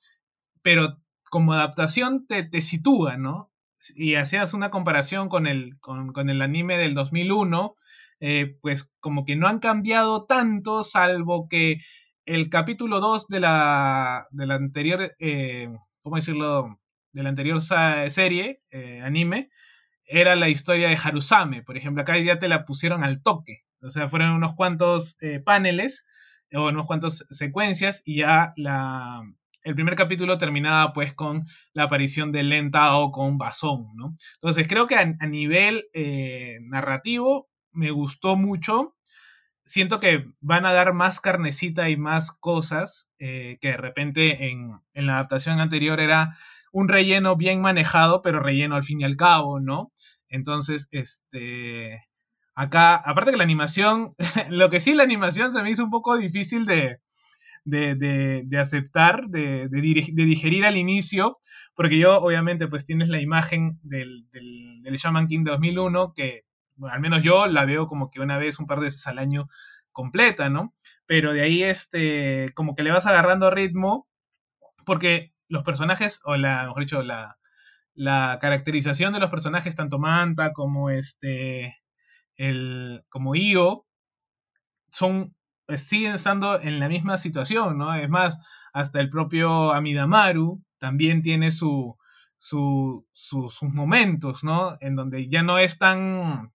pero 0.64 1.00
como 1.30 1.54
adaptación 1.54 2.26
te, 2.26 2.42
te 2.44 2.62
sitúa, 2.62 3.18
¿no? 3.18 3.52
Y 3.94 4.16
hacías 4.16 4.56
una 4.56 4.72
comparación 4.72 5.30
con 5.30 5.46
el, 5.46 5.78
con, 5.80 6.12
con 6.12 6.32
el 6.32 6.42
anime 6.42 6.80
del 6.80 6.96
2001, 6.96 7.76
eh, 8.20 8.58
pues 8.64 8.96
como 9.00 9.26
que 9.26 9.36
no 9.36 9.48
han 9.48 9.60
cambiado 9.60 10.26
tanto, 10.26 10.84
salvo 10.84 11.48
que 11.48 11.82
el 12.34 12.50
capítulo 12.50 13.02
2 13.02 13.28
de 13.28 13.42
la, 13.42 14.28
de 14.32 14.48
la 14.48 14.56
anterior, 14.56 15.16
eh, 15.20 15.70
¿cómo 16.02 16.16
decirlo? 16.16 16.80
De 17.12 17.24
la 17.24 17.30
anterior 17.30 17.62
serie, 17.62 18.64
eh, 18.72 19.02
anime, 19.04 19.50
era 20.06 20.38
la 20.38 20.48
historia 20.48 20.88
de 20.88 20.96
Harusame. 20.96 21.62
Por 21.62 21.76
ejemplo, 21.76 22.02
acá 22.02 22.18
ya 22.18 22.40
te 22.40 22.48
la 22.48 22.64
pusieron 22.64 23.04
al 23.04 23.22
toque. 23.22 23.64
O 23.82 23.90
sea, 23.90 24.08
fueron 24.08 24.32
unos 24.32 24.54
cuantos 24.56 25.18
eh, 25.20 25.42
paneles 25.42 26.08
o 26.54 26.70
unos 26.70 26.88
cuantos 26.88 27.26
secuencias 27.32 28.02
y 28.06 28.20
ya 28.20 28.54
la, 28.56 29.24
el 29.64 29.76
primer 29.76 29.96
capítulo 29.96 30.38
terminaba 30.38 30.94
pues 30.94 31.14
con 31.14 31.46
la 31.74 31.84
aparición 31.84 32.32
de 32.32 32.44
Lenta 32.44 32.96
o 32.96 33.12
con 33.12 33.38
Basón, 33.38 33.88
¿no? 33.96 34.16
Entonces 34.36 34.68
creo 34.70 34.88
que 34.88 34.96
a, 34.96 35.02
a 35.20 35.28
nivel 35.28 35.86
narrativo 36.62 37.50
me 37.74 37.92
gustó 37.92 38.38
mucho 38.38 38.96
siento 39.64 40.00
que 40.00 40.26
van 40.40 40.66
a 40.66 40.74
dar 40.74 40.94
más 40.94 41.20
carnecita 41.20 41.90
y 41.90 41.98
más 41.98 42.32
cosas 42.32 43.10
eh, 43.20 43.58
que 43.62 43.70
de 43.70 43.78
repente 43.78 44.50
en, 44.50 44.82
la 44.94 45.16
adaptación 45.16 45.60
anterior 45.60 46.00
era 46.00 46.38
un 46.72 46.88
relleno 46.88 47.36
bien 47.36 47.62
manejado, 47.62 48.22
pero 48.22 48.40
relleno 48.40 48.76
al 48.76 48.84
fin 48.84 49.02
y 49.02 49.04
al 49.04 49.18
cabo, 49.18 49.60
¿no? 49.60 49.92
Entonces, 50.30 50.88
este, 50.92 52.06
acá, 52.56 52.96
aparte 52.96 53.32
que 53.32 53.38
la 53.38 53.44
animación, 53.44 54.16
lo 54.50 54.70
que 54.70 54.80
sí 54.80 54.94
la 54.94 55.04
animación 55.04 55.54
se 55.54 55.64
me 55.64 55.72
hizo 55.72 55.84
un 55.84 55.92
poco 55.92 56.18
difícil 56.18 56.66
de, 56.66 57.00
de, 57.66 58.58
aceptar, 58.58 59.28
de, 59.28 59.68
digerir 59.70 60.66
al 60.66 60.78
inicio, 60.78 61.40
porque 61.76 62.00
yo 62.00 62.18
obviamente 62.20 62.68
pues 62.68 62.86
tienes 62.86 63.10
la 63.10 63.22
imagen 63.22 63.80
del, 63.84 64.28
del, 64.32 64.82
del 64.84 64.96
Shaman 64.96 65.28
King 65.28 65.44
2001 65.44 66.14
que 66.14 66.46
al 66.90 67.00
menos 67.00 67.24
yo 67.24 67.48
la 67.48 67.66
veo 67.66 67.88
como 67.88 68.10
que 68.10 68.20
una 68.20 68.38
vez, 68.38 68.60
un 68.60 68.68
par 68.68 68.80
de 68.80 68.86
veces 68.86 69.08
al 69.08 69.20
año 69.20 69.48
completa, 69.92 70.50
¿no? 70.50 70.74
Pero 71.06 71.34
de 71.34 71.42
ahí, 71.42 71.64
este, 71.64 72.52
como 72.56 72.76
que 72.76 72.84
le 72.84 72.92
vas 72.92 73.06
agarrando 73.08 73.52
ritmo, 73.52 74.08
porque 74.86 75.34
los 75.48 75.64
personajes, 75.64 76.22
o 76.24 76.36
la, 76.38 76.66
mejor 76.66 76.84
dicho, 76.84 77.04
la, 77.04 77.38
la 77.94 78.40
caracterización 78.42 79.14
de 79.14 79.20
los 79.20 79.30
personajes, 79.30 79.76
tanto 79.76 80.00
Manta 80.00 80.54
como 80.54 80.90
este, 80.90 81.78
el, 82.38 83.04
como 83.10 83.36
Io, 83.36 83.86
son, 84.92 85.36
pues, 85.66 85.84
siguen 85.84 86.14
estando 86.14 86.60
en 86.60 86.80
la 86.80 86.90
misma 86.90 87.18
situación, 87.18 87.78
¿no? 87.78 87.94
Es 87.96 88.10
más, 88.10 88.40
hasta 88.74 89.00
el 89.00 89.10
propio 89.10 89.72
Amidamaru 89.74 90.64
también 90.80 91.22
tiene 91.22 91.52
su, 91.52 91.98
su, 92.38 93.08
sus 93.12 93.62
momentos, 93.64 94.44
¿no? 94.44 94.78
En 94.82 94.96
donde 94.96 95.30
ya 95.30 95.44
no 95.44 95.60
es 95.60 95.78
tan 95.78 96.52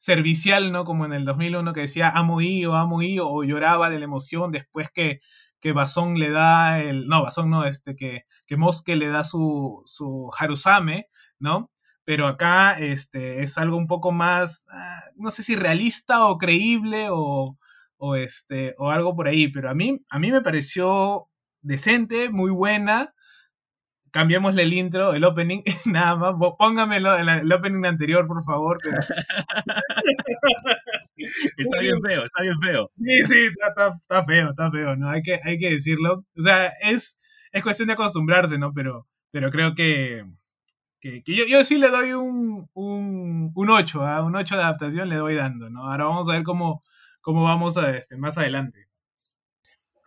servicial, 0.00 0.72
¿no? 0.72 0.84
Como 0.84 1.04
en 1.04 1.12
el 1.12 1.26
2001 1.26 1.74
que 1.74 1.82
decía 1.82 2.08
amo 2.08 2.40
Io, 2.40 2.74
amo 2.74 3.02
Io, 3.02 3.28
o 3.28 3.44
lloraba 3.44 3.90
de 3.90 3.98
la 3.98 4.06
emoción 4.06 4.50
después 4.50 4.88
que, 4.90 5.20
que 5.60 5.72
Basón 5.72 6.18
le 6.18 6.30
da 6.30 6.80
el, 6.80 7.06
no, 7.06 7.22
Basón 7.22 7.50
no, 7.50 7.66
este, 7.66 7.94
que, 7.94 8.24
que 8.46 8.56
Mosque 8.56 8.96
le 8.96 9.08
da 9.08 9.24
su, 9.24 9.82
su 9.84 10.30
Harusame, 10.38 11.08
¿no? 11.38 11.70
Pero 12.04 12.26
acá 12.26 12.78
este, 12.78 13.42
es 13.42 13.58
algo 13.58 13.76
un 13.76 13.86
poco 13.86 14.10
más, 14.10 14.66
ah, 14.72 15.02
no 15.16 15.30
sé 15.30 15.42
si 15.42 15.54
realista 15.54 16.26
o 16.28 16.38
creíble 16.38 17.08
o, 17.10 17.58
o, 17.98 18.16
este, 18.16 18.74
o 18.78 18.90
algo 18.90 19.14
por 19.14 19.28
ahí, 19.28 19.48
pero 19.48 19.68
a 19.68 19.74
mí, 19.74 20.00
a 20.08 20.18
mí 20.18 20.32
me 20.32 20.40
pareció 20.40 21.28
decente, 21.60 22.30
muy 22.30 22.50
buena, 22.50 23.14
cambiémosle 24.10 24.62
el 24.62 24.72
intro, 24.72 25.14
el 25.14 25.24
opening, 25.24 25.62
nada 25.86 26.16
más. 26.16 26.34
Póngamelo 26.58 27.16
en 27.18 27.28
el 27.28 27.52
opening 27.52 27.84
anterior, 27.84 28.26
por 28.26 28.42
favor. 28.44 28.78
está 31.56 31.80
bien 31.80 32.00
feo, 32.02 32.24
está 32.24 32.42
bien 32.42 32.58
feo. 32.58 32.90
Sí, 32.96 33.26
sí, 33.26 33.46
está, 33.46 34.24
feo, 34.24 34.50
está 34.50 34.70
feo, 34.70 34.96
¿no? 34.96 35.10
Hay 35.10 35.22
que, 35.22 35.38
hay 35.42 35.58
que 35.58 35.70
decirlo. 35.70 36.24
O 36.36 36.42
sea, 36.42 36.70
es, 36.82 37.18
es 37.52 37.62
cuestión 37.62 37.88
de 37.88 37.94
acostumbrarse, 37.94 38.58
¿no? 38.58 38.72
Pero, 38.72 39.06
pero 39.30 39.50
creo 39.50 39.74
que, 39.74 40.24
que, 41.00 41.22
yo, 41.26 41.44
yo, 41.48 41.64
sí 41.64 41.78
le 41.78 41.88
doy 41.88 42.12
un, 42.12 42.68
un, 42.74 43.52
un 43.54 43.70
8, 43.70 44.06
¿ah? 44.06 44.22
un 44.22 44.36
8 44.36 44.56
de 44.56 44.62
adaptación 44.62 45.08
le 45.08 45.16
doy 45.16 45.34
dando, 45.34 45.70
¿no? 45.70 45.90
Ahora 45.90 46.04
vamos 46.04 46.28
a 46.28 46.32
ver 46.32 46.42
cómo, 46.42 46.80
cómo 47.20 47.44
vamos 47.44 47.76
a, 47.76 47.96
este, 47.96 48.16
más 48.16 48.38
adelante. 48.38 48.89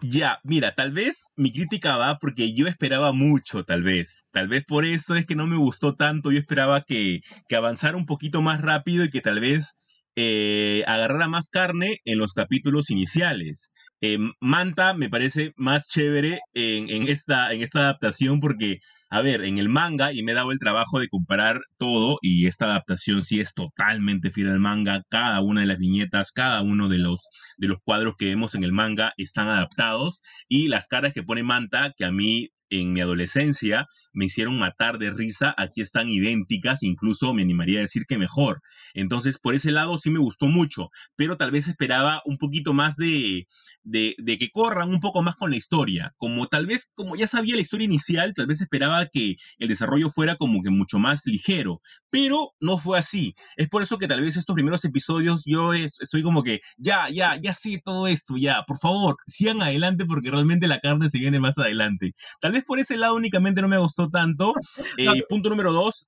Ya, 0.05 0.39
mira, 0.43 0.75
tal 0.75 0.91
vez 0.91 1.27
mi 1.37 1.51
crítica 1.51 1.95
va 1.97 2.17
porque 2.19 2.53
yo 2.53 2.67
esperaba 2.67 3.13
mucho, 3.13 3.63
tal 3.63 3.83
vez. 3.83 4.27
Tal 4.31 4.47
vez 4.49 4.63
por 4.65 4.83
eso 4.85 5.15
es 5.15 5.25
que 5.25 5.35
no 5.35 5.47
me 5.47 5.55
gustó 5.55 5.95
tanto. 5.95 6.31
Yo 6.31 6.39
esperaba 6.39 6.81
que, 6.81 7.21
que 7.47 7.55
avanzara 7.55 7.95
un 7.97 8.05
poquito 8.05 8.41
más 8.41 8.61
rápido 8.61 9.05
y 9.05 9.09
que 9.09 9.21
tal 9.21 9.39
vez 9.39 9.77
eh, 10.15 10.83
agarrara 10.87 11.27
más 11.29 11.47
carne 11.49 11.97
en 12.03 12.17
los 12.17 12.33
capítulos 12.33 12.89
iniciales. 12.89 13.71
Eh, 14.01 14.17
Manta 14.41 14.93
me 14.93 15.09
parece 15.09 15.53
más 15.55 15.87
chévere 15.87 16.41
en, 16.53 17.07
esta, 17.07 17.53
en 17.53 17.61
esta 17.61 17.79
adaptación 17.79 18.41
porque, 18.41 18.79
a 19.13 19.21
ver, 19.21 19.43
en 19.43 19.59
el 19.59 19.69
manga, 19.69 20.11
y 20.11 20.23
me 20.23 20.31
he 20.31 20.35
dado 20.35 20.51
el 20.51 20.57
trabajo 20.57 20.99
de 20.99 21.07
comparar 21.07 21.61
todo, 21.77 22.17
y 22.23 22.47
esta 22.47 22.65
adaptación 22.65 23.23
sí 23.23 23.39
es 23.39 23.53
totalmente 23.53 24.31
fiel 24.31 24.49
al 24.49 24.59
manga, 24.59 25.03
cada 25.07 25.39
una 25.41 25.61
de 25.61 25.67
las 25.67 25.77
viñetas, 25.77 26.31
cada 26.31 26.63
uno 26.63 26.89
de 26.89 26.97
los, 26.97 27.27
de 27.57 27.67
los 27.67 27.77
cuadros 27.83 28.15
que 28.17 28.25
vemos 28.25 28.55
en 28.55 28.63
el 28.63 28.71
manga 28.71 29.13
están 29.17 29.49
adaptados, 29.49 30.23
y 30.49 30.67
las 30.67 30.87
caras 30.87 31.13
que 31.13 31.21
pone 31.21 31.43
Manta, 31.43 31.93
que 31.95 32.05
a 32.05 32.11
mí 32.11 32.49
en 32.81 32.93
mi 32.93 33.01
adolescencia 33.01 33.85
me 34.13 34.25
hicieron 34.25 34.57
matar 34.57 34.97
de 34.97 35.11
risa, 35.11 35.53
aquí 35.57 35.81
están 35.81 36.09
idénticas, 36.09 36.83
incluso 36.83 37.33
me 37.33 37.41
animaría 37.41 37.79
a 37.79 37.83
decir 37.83 38.05
que 38.07 38.17
mejor. 38.17 38.61
Entonces, 38.93 39.37
por 39.37 39.55
ese 39.55 39.71
lado 39.71 39.99
sí 39.99 40.09
me 40.09 40.19
gustó 40.19 40.47
mucho, 40.47 40.89
pero 41.15 41.37
tal 41.37 41.51
vez 41.51 41.67
esperaba 41.67 42.21
un 42.25 42.37
poquito 42.37 42.73
más 42.73 42.95
de, 42.95 43.45
de, 43.83 44.15
de 44.17 44.37
que 44.37 44.49
corran 44.49 44.89
un 44.89 44.99
poco 44.99 45.21
más 45.21 45.35
con 45.35 45.51
la 45.51 45.57
historia. 45.57 46.13
Como 46.17 46.47
tal 46.47 46.65
vez, 46.65 46.91
como 46.95 47.15
ya 47.15 47.27
sabía 47.27 47.55
la 47.55 47.61
historia 47.61 47.85
inicial, 47.85 48.33
tal 48.33 48.47
vez 48.47 48.61
esperaba 48.61 49.02
que 49.11 49.35
el 49.57 49.67
desarrollo 49.67 50.09
fuera 50.09 50.35
como 50.35 50.61
que 50.61 50.69
mucho 50.69 50.99
más 50.99 51.25
ligero, 51.25 51.81
pero 52.09 52.51
no 52.59 52.77
fue 52.77 52.97
así. 52.99 53.35
Es 53.57 53.69
por 53.69 53.83
eso 53.83 53.97
que 53.97 54.07
tal 54.07 54.21
vez 54.21 54.37
estos 54.37 54.55
primeros 54.55 54.83
episodios 54.85 55.43
yo 55.45 55.73
estoy 55.73 56.23
como 56.23 56.43
que, 56.43 56.59
ya, 56.77 57.09
ya, 57.09 57.37
ya 57.41 57.53
sé 57.53 57.81
todo 57.83 58.07
esto, 58.07 58.35
ya, 58.37 58.63
por 58.67 58.77
favor, 58.79 59.15
sigan 59.25 59.61
adelante 59.61 60.05
porque 60.05 60.31
realmente 60.31 60.67
la 60.67 60.79
carne 60.79 61.09
se 61.09 61.19
viene 61.19 61.39
más 61.39 61.57
adelante. 61.57 62.13
Tal 62.41 62.51
vez 62.51 62.63
por 62.65 62.79
ese 62.79 62.97
lado 62.97 63.15
únicamente 63.15 63.61
no 63.61 63.67
me 63.67 63.77
gustó 63.77 64.09
tanto. 64.09 64.53
Eh, 64.97 65.23
punto 65.27 65.49
número 65.49 65.73
dos, 65.73 66.07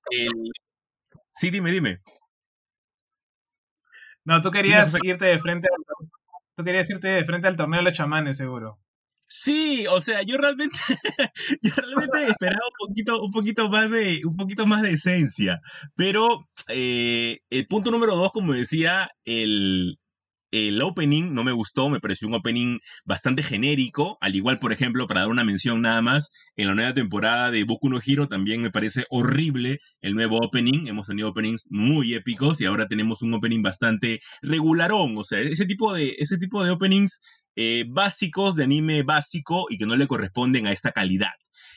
sí, 1.34 1.50
dime, 1.50 1.70
dime. 1.70 2.00
No, 4.24 4.40
tú 4.40 4.50
querías 4.50 4.94
irte 5.02 5.24
de 5.26 5.38
frente 5.38 5.68
al, 5.68 6.08
tú 6.56 6.64
querías 6.64 6.88
irte 6.90 7.08
de 7.08 7.24
frente 7.24 7.48
al 7.48 7.56
torneo 7.56 7.78
de 7.80 7.84
los 7.84 7.92
chamanes, 7.92 8.36
seguro. 8.36 8.78
Sí, 9.28 9.86
o 9.90 10.00
sea, 10.00 10.22
yo 10.22 10.36
realmente, 10.38 10.78
yo 11.62 11.70
realmente 11.76 12.30
esperaba 12.30 12.60
un 12.80 12.88
poquito, 12.88 13.22
un 13.22 13.32
poquito 13.32 13.68
más 13.68 13.90
de, 13.90 14.20
un 14.24 14.36
poquito 14.36 14.66
más 14.66 14.84
esencia. 14.84 15.60
Pero 15.96 16.48
eh, 16.68 17.38
el 17.50 17.66
punto 17.66 17.90
número 17.90 18.14
dos, 18.14 18.30
como 18.32 18.52
decía, 18.52 19.10
el, 19.24 19.96
el 20.52 20.80
opening 20.80 21.34
no 21.34 21.42
me 21.44 21.52
gustó, 21.52 21.90
me 21.90 22.00
pareció 22.00 22.28
un 22.28 22.34
opening 22.34 22.78
bastante 23.04 23.42
genérico, 23.42 24.16
al 24.20 24.36
igual, 24.36 24.60
por 24.60 24.72
ejemplo, 24.72 25.06
para 25.08 25.22
dar 25.22 25.30
una 25.30 25.44
mención 25.44 25.80
nada 25.80 26.02
más, 26.02 26.30
en 26.56 26.68
la 26.68 26.74
nueva 26.74 26.94
temporada 26.94 27.50
de 27.50 27.64
Boku 27.64 27.90
no 27.90 28.00
Hero 28.04 28.28
también 28.28 28.62
me 28.62 28.70
parece 28.70 29.06
horrible 29.10 29.78
el 30.02 30.14
nuevo 30.14 30.38
opening, 30.38 30.86
hemos 30.86 31.08
tenido 31.08 31.30
openings 31.30 31.66
muy 31.70 32.14
épicos 32.14 32.60
y 32.60 32.66
ahora 32.66 32.86
tenemos 32.86 33.22
un 33.22 33.34
opening 33.34 33.62
bastante 33.62 34.20
regularón, 34.40 35.16
o 35.18 35.24
sea, 35.24 35.40
ese 35.40 35.66
tipo 35.66 35.92
de, 35.94 36.14
ese 36.18 36.38
tipo 36.38 36.64
de 36.64 36.70
openings 36.70 37.20
eh, 37.56 37.84
básicos 37.88 38.56
de 38.56 38.64
anime 38.64 39.02
básico 39.02 39.66
y 39.68 39.78
que 39.78 39.86
no 39.86 39.96
le 39.96 40.06
corresponden 40.06 40.66
a 40.66 40.72
esta 40.72 40.92
calidad. 40.92 41.34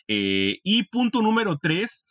Eh, 0.08 0.60
y 0.64 0.84
punto 0.84 1.22
número 1.22 1.58
tres, 1.62 2.06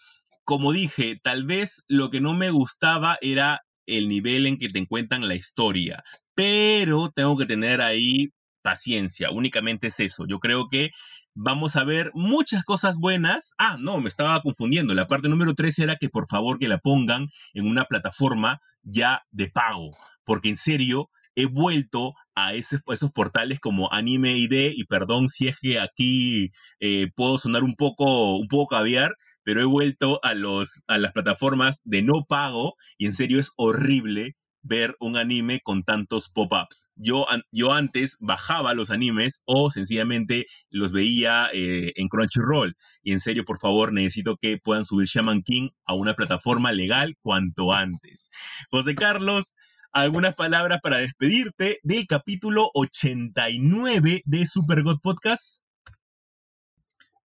como 0.44 0.72
dije, 0.72 1.20
tal 1.22 1.44
vez 1.44 1.84
lo 1.88 2.10
que 2.10 2.20
no 2.20 2.34
me 2.34 2.50
gustaba 2.50 3.18
era 3.20 3.60
el 3.86 4.08
nivel 4.08 4.46
en 4.46 4.58
que 4.58 4.68
te 4.68 4.78
encuentran 4.78 5.28
la 5.28 5.34
historia 5.34 6.04
pero 6.38 7.10
tengo 7.10 7.36
que 7.36 7.46
tener 7.46 7.80
ahí 7.80 8.28
paciencia, 8.62 9.32
únicamente 9.32 9.88
es 9.88 9.98
eso. 9.98 10.24
Yo 10.28 10.38
creo 10.38 10.68
que 10.68 10.90
vamos 11.34 11.74
a 11.74 11.82
ver 11.82 12.12
muchas 12.14 12.62
cosas 12.62 12.96
buenas. 12.96 13.54
Ah, 13.58 13.76
no, 13.80 14.00
me 14.00 14.08
estaba 14.08 14.40
confundiendo. 14.40 14.94
La 14.94 15.08
parte 15.08 15.28
número 15.28 15.54
13 15.56 15.82
era 15.82 15.96
que 15.96 16.08
por 16.08 16.28
favor 16.28 16.60
que 16.60 16.68
la 16.68 16.78
pongan 16.78 17.26
en 17.54 17.66
una 17.66 17.86
plataforma 17.86 18.60
ya 18.82 19.20
de 19.32 19.50
pago, 19.50 19.90
porque 20.22 20.50
en 20.50 20.56
serio 20.56 21.10
he 21.38 21.46
vuelto 21.46 22.14
a, 22.34 22.54
esos 22.54 22.82
portales 23.14 23.60
como 23.60 23.92
Anime 23.92 24.36
ID 24.36 24.72
y 24.74 24.84
perdón 24.86 25.28
si 25.28 25.46
es 25.46 25.56
que 25.60 25.78
aquí 25.78 26.50
eh, 26.80 27.06
puedo 27.14 27.38
sonar 27.38 27.62
un 27.62 27.76
poco, 27.76 28.36
un 28.36 28.48
poco 28.48 28.74
caviar, 28.74 29.12
pero 29.44 29.60
he 29.60 29.64
vuelto 29.64 30.18
a, 30.24 30.34
los, 30.34 30.82
a 30.88 30.98
las 30.98 31.12
plataformas 31.12 31.80
de 31.84 32.02
no 32.02 32.24
pago 32.28 32.74
y 32.98 33.06
en 33.06 33.12
serio 33.12 33.38
es 33.38 33.52
horrible 33.56 34.34
ver 34.62 34.96
un 34.98 35.16
anime 35.16 35.60
con 35.62 35.84
tantos 35.84 36.28
pop-ups. 36.28 36.90
Yo, 36.96 37.24
yo 37.52 37.72
antes 37.72 38.16
bajaba 38.18 38.74
los 38.74 38.90
animes 38.90 39.42
o 39.44 39.70
sencillamente 39.70 40.46
los 40.70 40.90
veía 40.90 41.48
eh, 41.54 41.92
en 41.94 42.08
Crunchyroll. 42.08 42.74
Y 43.04 43.12
en 43.12 43.20
serio, 43.20 43.44
por 43.44 43.58
favor, 43.58 43.92
necesito 43.92 44.36
que 44.36 44.58
puedan 44.58 44.84
subir 44.84 45.06
Shaman 45.06 45.42
King 45.42 45.68
a 45.86 45.94
una 45.94 46.14
plataforma 46.14 46.72
legal 46.72 47.14
cuanto 47.20 47.72
antes. 47.72 48.28
José 48.70 48.96
Carlos, 48.96 49.54
algunas 49.92 50.34
palabras 50.34 50.80
para 50.82 50.98
despedirte 50.98 51.78
del 51.82 52.06
capítulo 52.06 52.70
89 52.74 54.22
de 54.24 54.46
Super 54.46 54.82
God 54.82 55.00
Podcast. 55.02 55.64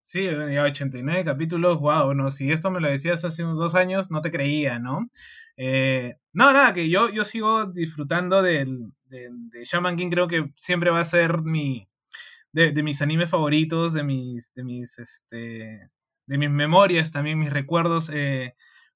Sí, 0.01 0.25
ya 0.25 0.63
89 0.63 1.23
capítulos, 1.23 1.79
wow, 1.79 2.13
no, 2.13 2.29
si 2.29 2.51
esto 2.51 2.69
me 2.69 2.81
lo 2.81 2.89
decías 2.89 3.23
hace 3.23 3.43
unos 3.43 3.57
dos 3.57 3.75
años, 3.75 4.11
no 4.11 4.21
te 4.21 4.31
creía, 4.31 4.77
¿no? 4.77 5.09
Eh, 5.55 6.15
no, 6.33 6.51
nada, 6.51 6.73
que 6.73 6.89
yo, 6.89 7.09
yo 7.09 7.23
sigo 7.23 7.67
disfrutando 7.67 8.41
del, 8.41 8.91
de, 9.05 9.31
Shaman 9.63 9.95
King, 9.95 10.09
creo 10.09 10.27
que 10.27 10.51
siempre 10.57 10.91
va 10.91 10.99
a 10.99 11.05
ser 11.05 11.41
mi, 11.43 11.87
de, 12.51 12.83
mis 12.83 13.01
animes 13.01 13.29
favoritos, 13.29 13.93
de 13.93 14.03
mis, 14.03 14.53
de 14.53 14.63
mis, 14.65 14.99
este, 14.99 15.89
de 16.27 16.37
mis 16.37 16.49
memorias, 16.49 17.11
también 17.11 17.39
mis 17.39 17.53
recuerdos 17.53 18.09
eh, 18.09 18.55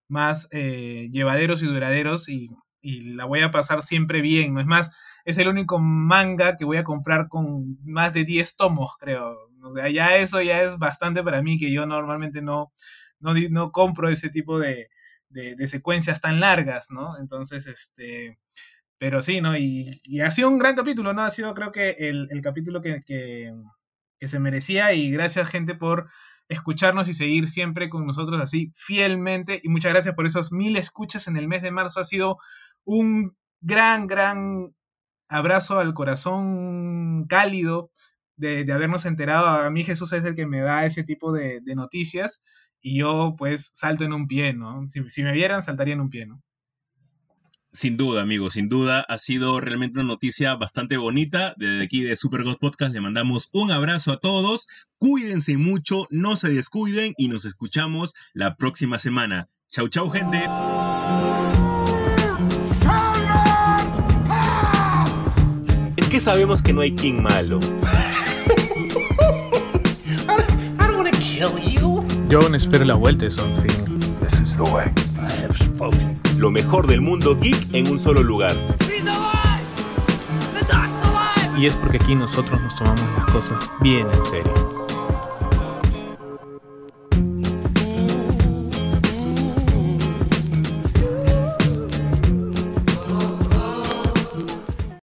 más 0.10 0.50
eh, 0.52 1.10
llevaderos 1.12 1.62
y 1.64 1.68
duraderos 1.68 2.28
y, 2.30 2.50
y, 2.88 3.14
la 3.16 3.26
voy 3.26 3.42
a 3.42 3.52
pasar 3.52 3.82
siempre 3.82 4.22
bien, 4.22 4.54
¿no? 4.54 4.62
Es 4.62 4.68
más, 4.68 4.92
es 5.26 5.38
el 5.38 5.48
único 5.48 5.80
manga 5.80 6.56
que 6.56 6.66
voy 6.66 6.78
a 6.78 6.84
comprar 6.84 7.28
con 7.28 7.78
más 7.86 8.14
de 8.14 8.24
10 8.24 8.56
tomos, 8.56 8.96
creo. 9.00 9.50
O 9.62 9.74
sea, 9.76 9.90
ya 9.90 10.16
eso 10.18 10.42
ya 10.42 10.64
es 10.64 10.78
bastante 10.78 11.24
para 11.24 11.42
mí, 11.42 11.58
que 11.58 11.72
yo 11.72 11.86
normalmente 11.86 12.42
no, 12.42 12.72
no, 13.20 13.34
no 13.52 13.72
compro 13.72 14.10
ese 14.10 14.30
tipo 14.30 14.60
de, 14.60 14.90
de, 15.30 15.68
secuencias 15.68 16.22
tan 16.22 16.40
largas, 16.40 16.90
¿no? 16.90 17.18
Entonces, 17.20 17.68
este, 17.68 18.40
pero 18.98 19.22
sí, 19.22 19.42
¿no? 19.42 19.58
Y, 19.58 20.02
ha 20.22 20.32
sido 20.32 20.50
un 20.50 20.58
gran 20.58 20.76
capítulo, 20.76 21.14
¿no? 21.14 21.22
Ha 21.24 21.30
sido 21.30 21.54
creo 21.54 21.72
que 21.72 21.92
el, 22.00 22.30
capítulo 22.42 22.82
que, 22.82 23.02
que, 23.06 23.52
se 24.28 24.40
merecía 24.40 24.94
y 24.94 25.12
gracias 25.12 25.50
gente 25.50 25.76
por 25.76 26.10
escucharnos 26.50 27.10
y 27.10 27.14
seguir 27.14 27.50
siempre 27.50 27.90
con 27.90 28.06
nosotros 28.08 28.40
así 28.42 28.72
fielmente 28.74 29.60
y 29.64 29.70
muchas 29.70 29.92
gracias 29.92 30.16
por 30.16 30.26
esos 30.26 30.52
mil 30.52 30.78
escuchas 30.78 31.28
en 31.28 31.38
el 31.38 31.48
mes 31.48 31.62
de 31.62 31.72
marzo. 31.72 32.00
Ha 32.00 32.06
sido 32.06 32.38
un 32.88 33.36
gran, 33.62 34.08
gran 34.08 34.74
abrazo 35.28 35.80
al 35.80 35.94
corazón 35.94 37.26
cálido 37.28 37.92
de, 38.38 38.66
habernos 38.72 39.06
enterado. 39.06 39.48
A 39.48 39.70
mí 39.70 39.84
Jesús 39.84 40.14
es 40.14 40.24
el 40.24 40.36
que 40.36 40.48
me 40.48 40.62
da 40.62 40.86
ese 40.86 41.04
tipo 41.04 41.34
de, 41.34 41.60
de 41.62 41.76
noticias 41.76 42.42
y 42.82 43.00
yo 43.00 43.36
pues 43.38 43.72
salto 43.74 44.06
en 44.06 44.14
un 44.14 44.28
pie, 44.28 44.54
¿no? 44.54 44.86
Si, 44.88 45.24
me 45.24 45.34
vieran, 45.34 45.62
saltaría 45.62 45.94
en 45.94 46.02
un 46.02 46.10
pie, 46.10 46.26
¿no? 46.26 46.42
Sin 47.72 47.98
duda, 47.98 48.22
amigo, 48.22 48.50
sin 48.50 48.70
duda. 48.70 49.02
Ha 49.02 49.18
sido 49.18 49.60
realmente 49.60 50.00
una 50.00 50.08
noticia 50.08 50.56
bastante 50.56 50.96
bonita. 50.98 51.54
Desde 51.58 51.84
aquí 51.84 52.02
de 52.02 52.16
Super 52.16 52.44
God 52.44 52.58
Podcast 52.58 52.94
le 52.94 53.02
mandamos 53.02 53.50
un 53.52 53.72
abrazo 53.72 54.14
a 54.14 54.18
todos. 54.18 54.68
Cuídense 54.98 55.58
mucho, 55.58 56.08
no 56.10 56.38
se 56.38 56.50
descuiden 56.50 57.14
y 57.18 57.28
nos 57.28 57.46
escuchamos 57.46 58.16
la 58.34 58.56
próxima 58.56 58.98
semana. 58.98 59.50
Chau, 59.70 59.90
chau, 59.90 60.10
gente. 60.10 60.48
Sabemos 66.20 66.62
que 66.62 66.74
no 66.74 66.82
hay 66.82 66.92
King 66.92 67.22
malo. 67.22 67.60
Yo 72.28 72.40
aún 72.42 72.56
espero 72.56 72.84
la 72.84 72.96
vuelta 72.96 73.26
de 73.26 73.32
Something. 73.32 74.00
Lo 76.38 76.52
mejor 76.52 76.88
del 76.88 77.02
mundo 77.02 77.38
geek 77.40 77.74
en 77.74 77.90
un 77.90 78.00
solo 78.00 78.24
lugar. 78.24 78.56
Y 81.58 81.66
es 81.66 81.76
porque 81.78 81.98
aquí 81.98 82.16
nosotros 82.16 82.62
nos 82.62 82.76
tomamos 82.76 83.06
las 83.16 83.26
cosas 83.28 83.70
bien 83.80 84.08
en 84.12 84.24
serio. 84.24 84.77